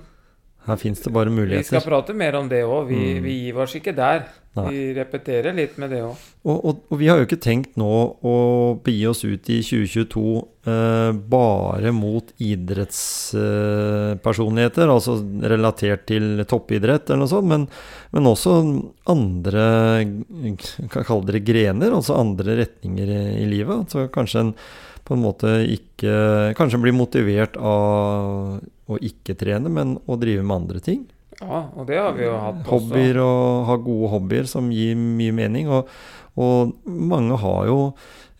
Her 0.70 0.78
fins 0.78 1.01
det 1.01 1.09
bare 1.15 1.32
muligheter. 1.34 1.65
Vi 1.65 1.70
skal 1.74 1.88
prate 1.89 2.13
mer 2.17 2.34
om 2.39 2.49
det 2.51 2.61
òg. 2.65 2.88
Vi, 2.91 2.99
Mm. 3.17 3.24
vi 3.26 3.34
gir 3.47 3.57
oss 3.63 3.74
ikke 3.80 3.95
der. 3.97 4.20
Nei. 4.57 4.70
Vi 4.74 4.80
repeterer 4.97 5.53
litt 5.53 5.76
med 5.78 5.89
det 5.93 5.99
òg. 6.03 6.15
Og, 6.49 6.57
og, 6.65 6.80
og 6.89 6.97
vi 6.99 7.07
har 7.09 7.17
jo 7.22 7.26
ikke 7.28 7.38
tenkt 7.41 7.76
nå 7.78 7.89
å 8.26 8.34
begi 8.84 9.05
oss 9.07 9.22
ut 9.24 9.49
i 9.53 9.59
2022 9.61 10.24
eh, 10.70 11.11
bare 11.30 11.91
mot 11.93 12.32
idrettspersonligheter, 12.41 14.89
altså 14.91 15.15
relatert 15.53 16.05
til 16.09 16.43
toppidrett 16.49 17.09
eller 17.09 17.24
noe 17.24 17.32
sånt, 17.32 17.47
men, 17.49 17.67
men 18.15 18.30
også 18.30 18.57
andre 19.11 19.65
kan 20.93 21.05
kalle 21.07 21.32
det 21.34 21.43
grener, 21.47 21.93
altså 21.95 22.17
andre 22.20 22.57
retninger 22.63 23.07
i, 23.15 23.22
i 23.43 23.45
livet. 23.49 23.76
Altså 23.86 24.07
kanskje 24.13 24.39
en 24.47 24.53
på 25.10 25.18
en 25.18 25.24
måte 25.24 25.55
ikke 25.66 26.53
Kanskje 26.57 26.80
blir 26.84 26.93
motivert 26.93 27.57
av 27.57 28.60
å 28.89 28.97
ikke 29.01 29.36
trene, 29.38 29.70
men 29.74 29.97
å 30.05 30.18
drive 30.22 30.45
med 30.45 30.64
andre 30.64 30.82
ting. 30.86 31.03
Ja, 31.39 31.66
og 31.74 31.88
det 31.88 31.99
har 31.99 32.16
vi 32.18 32.26
jo 32.26 32.38
hatt 32.38 32.64
også. 32.64 32.72
Hobbyer 32.74 33.20
og 33.24 33.68
ha 33.70 33.76
gode 33.82 34.10
hobbyer 34.14 34.49
som 34.49 34.72
gir 34.74 34.97
mye 34.99 35.36
mening. 35.36 35.70
Og, 35.72 35.91
og 36.39 36.74
mange 36.86 37.38
har 37.39 37.70
jo 37.70 37.78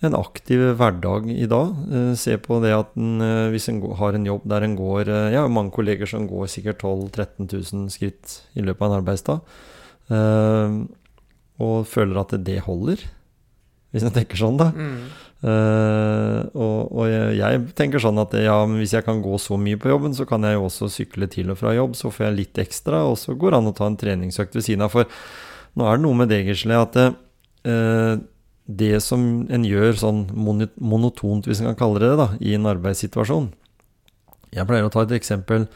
en 0.05 0.15
aktiv 0.15 0.63
hverdag 0.80 1.28
i 1.32 1.47
dag. 1.49 1.76
Eh, 1.91 2.11
se 2.20 2.38
på 2.39 2.59
det 2.63 2.74
at 2.76 2.95
en, 2.99 3.22
eh, 3.24 3.49
hvis 3.53 3.70
en 3.72 3.82
har 3.99 4.15
en 4.15 4.28
jobb 4.28 4.47
der 4.47 4.63
en 4.63 4.76
går 4.80 5.09
eh, 5.09 5.32
Jeg 5.34 5.41
har 5.41 5.51
mange 5.51 5.76
kolleger 5.76 6.07
som 6.07 6.28
går 6.28 6.47
sikkert 6.47 6.80
12 6.80 7.09
000-13 7.11 7.49
000 7.74 7.89
skritt 7.93 8.39
i 8.55 8.63
løpet 8.63 8.82
av 8.82 8.91
en 8.91 8.99
arbeidsdag. 9.01 9.39
Og 11.59 11.88
føler 11.88 12.17
at 12.22 12.32
det 12.41 12.61
holder, 12.65 13.01
hvis 13.91 14.05
en 14.07 14.15
tenker 14.15 14.39
sånn, 14.39 14.57
da. 14.57 14.72
Mm. 14.72 15.09
Eh, 15.39 16.39
og 16.51 16.89
og 16.91 17.05
jeg 17.07 17.59
tenker 17.77 18.01
sånn 18.03 18.19
at 18.19 18.33
ja, 18.43 18.57
men 18.67 18.81
hvis 18.81 18.91
jeg 18.97 19.05
kan 19.05 19.21
gå 19.23 19.37
så 19.39 19.55
mye 19.59 19.79
på 19.79 19.91
jobben, 19.91 20.15
så 20.15 20.27
kan 20.27 20.43
jeg 20.43 20.57
jo 20.57 20.65
også 20.67 20.89
sykle 20.91 21.29
til 21.31 21.53
og 21.53 21.59
fra 21.61 21.75
jobb, 21.77 21.95
så 21.95 22.11
får 22.11 22.27
jeg 22.27 22.39
litt 22.39 22.59
ekstra, 22.59 23.05
og 23.07 23.15
så 23.21 23.37
går 23.39 23.55
det 23.55 23.61
an 23.61 23.71
å 23.71 23.77
ta 23.77 23.87
en 23.87 23.99
treningsøkt 23.99 24.57
ved 24.57 24.67
siden 24.67 24.83
av. 24.83 24.91
For 24.95 25.07
nå 25.79 25.87
er 25.87 25.99
det 25.99 26.05
noe 26.05 26.19
med 26.19 26.31
det, 26.31 26.41
Gisle, 26.49 26.81
at 26.81 26.97
uh, 26.99 28.19
det 28.69 28.97
som 29.05 29.23
en 29.49 29.67
gjør 29.67 29.95
sånn 30.01 30.25
monotont, 30.35 31.47
hvis 31.47 31.61
en 31.63 31.71
kan 31.71 31.79
kalle 31.79 32.03
det 32.03 32.11
det, 32.11 32.19
da, 32.19 32.27
i 32.43 32.57
en 32.57 32.67
arbeidssituasjon 32.69 33.49
Jeg 34.53 34.65
pleier 34.69 34.85
å 34.85 34.91
ta 34.93 35.03
et 35.05 35.15
eksempel. 35.17 35.67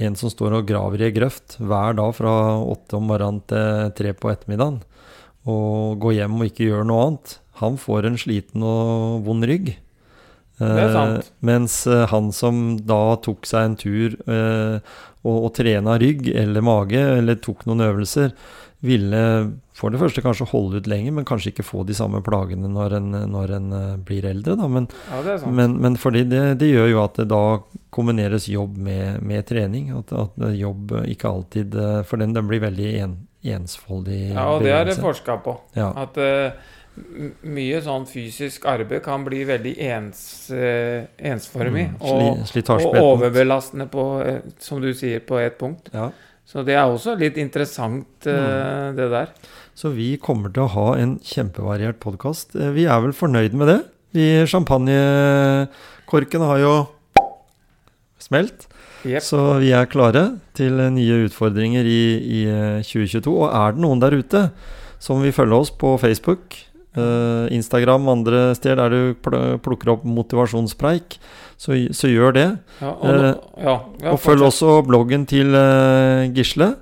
En 0.00 0.16
som 0.18 0.32
står 0.32 0.58
og 0.58 0.66
graver 0.66 1.02
i 1.02 1.06
ei 1.06 1.14
grøft 1.14 1.58
hver 1.60 1.94
dag 1.94 2.10
fra 2.16 2.32
åtte 2.58 2.98
om 2.98 3.06
morgenen 3.12 3.44
til 3.46 3.94
tre 3.94 4.14
på 4.16 4.32
ettermiddagen, 4.32 4.80
og 5.46 6.00
går 6.02 6.18
hjem 6.18 6.38
og 6.40 6.48
ikke 6.48 6.66
gjør 6.66 6.88
noe 6.88 7.06
annet, 7.06 7.36
han 7.60 7.76
får 7.78 8.06
en 8.10 8.18
sliten 8.18 8.62
og 8.66 9.24
vond 9.26 9.44
rygg. 9.46 9.76
Eh, 10.62 11.20
mens 11.42 11.80
eh, 11.90 12.04
han 12.12 12.28
som 12.32 12.76
da 12.86 13.16
tok 13.22 13.46
seg 13.48 13.64
en 13.72 13.76
tur 13.80 14.12
eh, 14.30 14.76
og, 15.24 15.36
og 15.48 15.50
trena 15.56 15.96
rygg 15.98 16.28
eller 16.30 16.62
mage, 16.62 17.00
eller 17.18 17.40
tok 17.42 17.64
noen 17.66 17.82
øvelser, 17.88 18.34
ville 18.84 19.20
for 19.74 19.90
det 19.90 19.98
første 19.98 20.20
kanskje 20.22 20.46
holde 20.50 20.78
ut 20.82 20.86
lenger, 20.90 21.14
men 21.16 21.24
kanskje 21.26 21.50
ikke 21.50 21.64
få 21.66 21.82
de 21.88 21.94
samme 21.96 22.20
plagene 22.22 22.68
når 22.70 22.94
en, 23.00 23.08
når 23.32 23.54
en 23.56 23.72
eh, 23.74 23.94
blir 24.06 24.26
eldre. 24.30 24.54
Da. 24.60 24.68
Men, 24.70 24.86
Ja, 25.10 25.38
men, 25.50 25.78
men 25.82 25.96
fordi 25.98 26.22
det, 26.30 26.42
det 26.60 26.68
gjør 26.70 26.90
jo 26.92 27.00
at 27.02 27.18
det 27.18 27.26
da 27.32 27.40
kombineres 27.94 28.46
jobb 28.52 28.76
med, 28.78 29.22
med 29.24 29.46
trening. 29.48 29.88
At, 29.96 30.12
at 30.12 30.38
jobb 30.58 30.92
ikke 31.08 31.30
alltid 31.32 31.74
eh, 31.74 32.02
For 32.06 32.20
den, 32.22 32.36
den 32.36 32.46
blir 32.50 32.62
veldig 32.62 32.92
en, 33.06 33.16
ensfoldig. 33.42 34.20
ja, 34.36 34.46
og 34.54 34.62
det 34.62 34.72
er 34.76 34.86
det 34.92 34.98
forska 35.00 35.40
på. 35.44 35.56
Ja. 35.80 35.90
At 36.04 36.20
m- 36.20 36.52
mye 37.42 37.80
sånn 37.82 38.04
fysisk 38.06 38.64
arbeid 38.70 39.02
kan 39.02 39.24
bli 39.26 39.40
veldig 39.48 39.72
ens, 39.82 40.50
eh, 40.54 41.06
ensformig. 41.18 41.88
Mm, 42.00 42.44
sli- 42.46 42.62
og 42.70 42.94
overbelastende 43.00 43.88
på, 43.90 44.04
eh, 44.26 44.40
som 44.58 44.80
du 44.80 44.92
sier, 44.94 45.20
på 45.20 45.38
ett 45.42 45.58
punkt. 45.58 45.90
Ja. 45.92 46.10
Så 46.46 46.62
det 46.64 46.74
er 46.76 46.84
også 46.86 47.16
litt 47.18 47.36
interessant, 47.36 48.06
eh, 48.26 48.32
Mm. 48.32 48.96
det 48.96 49.10
der. 49.10 49.28
Så 49.74 49.90
vi 49.94 50.16
kommer 50.18 50.52
til 50.52 50.62
å 50.64 50.68
ha 50.70 50.94
en 50.94 51.18
kjempevariert 51.18 51.98
podkast. 51.98 52.52
Vi 52.54 52.84
er 52.84 53.00
vel 53.00 53.12
fornøyd 53.12 53.52
med 53.54 53.66
det. 53.68 53.84
Vi 54.12 54.44
Champagnekorken 54.46 56.40
har 56.46 56.58
jo 56.58 56.88
smelt. 58.20 58.68
Yep. 59.04 59.20
Så 59.20 59.58
vi 59.60 59.70
er 59.72 59.84
klare 59.86 60.38
til 60.56 60.72
nye 60.94 61.26
utfordringer 61.28 61.84
i, 61.84 62.04
i 62.24 62.44
eh, 62.48 62.82
2022. 62.82 63.26
Og 63.34 63.50
er 63.52 63.72
det 63.72 63.80
noen 63.84 64.00
der 64.00 64.10
ute 64.16 64.50
som 65.02 65.20
vil 65.20 65.32
følge 65.32 65.58
oss 65.60 65.70
på 65.70 65.98
Facebook, 66.00 66.54
eh, 67.00 67.48
Instagram, 67.56 68.08
andre 68.12 68.42
steder 68.58 68.82
der 68.84 68.94
du 68.94 69.58
plukker 69.64 69.92
opp 69.94 70.04
motivasjonspreik, 70.06 71.18
så, 71.56 71.76
så 71.94 72.10
gjør 72.10 72.34
det. 72.36 72.46
Ja, 72.80 72.90
og, 72.94 73.10
nå- 73.10 73.34
ja, 73.62 73.74
ja, 74.04 74.12
Og 74.14 74.20
følg 74.22 74.42
også 74.46 74.78
bloggen 74.86 75.26
til 75.30 75.54
uh, 75.54 76.24
Gisle. 76.34 76.74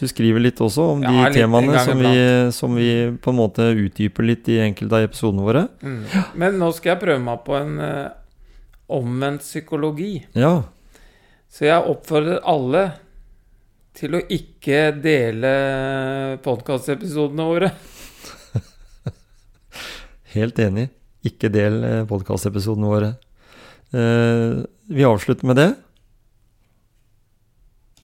Du 0.00 0.08
skriver 0.10 0.42
litt 0.42 0.58
også 0.62 0.84
om 0.96 1.02
de 1.04 1.28
temaene 1.34 1.78
som 1.86 2.00
vi, 2.02 2.14
som 2.52 2.74
vi 2.74 2.88
på 3.22 3.30
en 3.30 3.38
måte 3.38 3.68
utdyper 3.78 4.26
litt 4.26 4.48
i 4.50 4.58
enkelte 4.64 4.98
av 4.98 5.06
episodene 5.06 5.44
våre. 5.46 5.62
Mm. 5.86 6.00
Men 6.42 6.58
nå 6.58 6.72
skal 6.74 6.94
jeg 6.96 7.02
prøve 7.04 7.22
meg 7.22 7.44
på 7.46 7.54
en 7.58 7.76
uh, 7.78 8.08
omvendt 8.98 9.46
psykologi. 9.46 10.16
Ja, 10.34 10.56
Så 11.48 11.68
jeg 11.68 11.86
oppfordrer 11.94 12.40
alle 12.50 12.84
til 13.94 14.16
å 14.18 14.20
ikke 14.34 14.88
dele 14.98 15.50
podkastepisodene 16.42 17.44
våre. 17.46 17.68
Helt 20.34 20.58
enig. 20.62 20.88
Ikke 21.24 21.48
del 21.52 21.80
podkastepisodene 22.10 22.90
våre. 22.90 23.14
Eh, 23.94 24.64
vi 24.90 25.06
avslutter 25.06 25.46
med 25.46 25.60
det. 25.60 25.70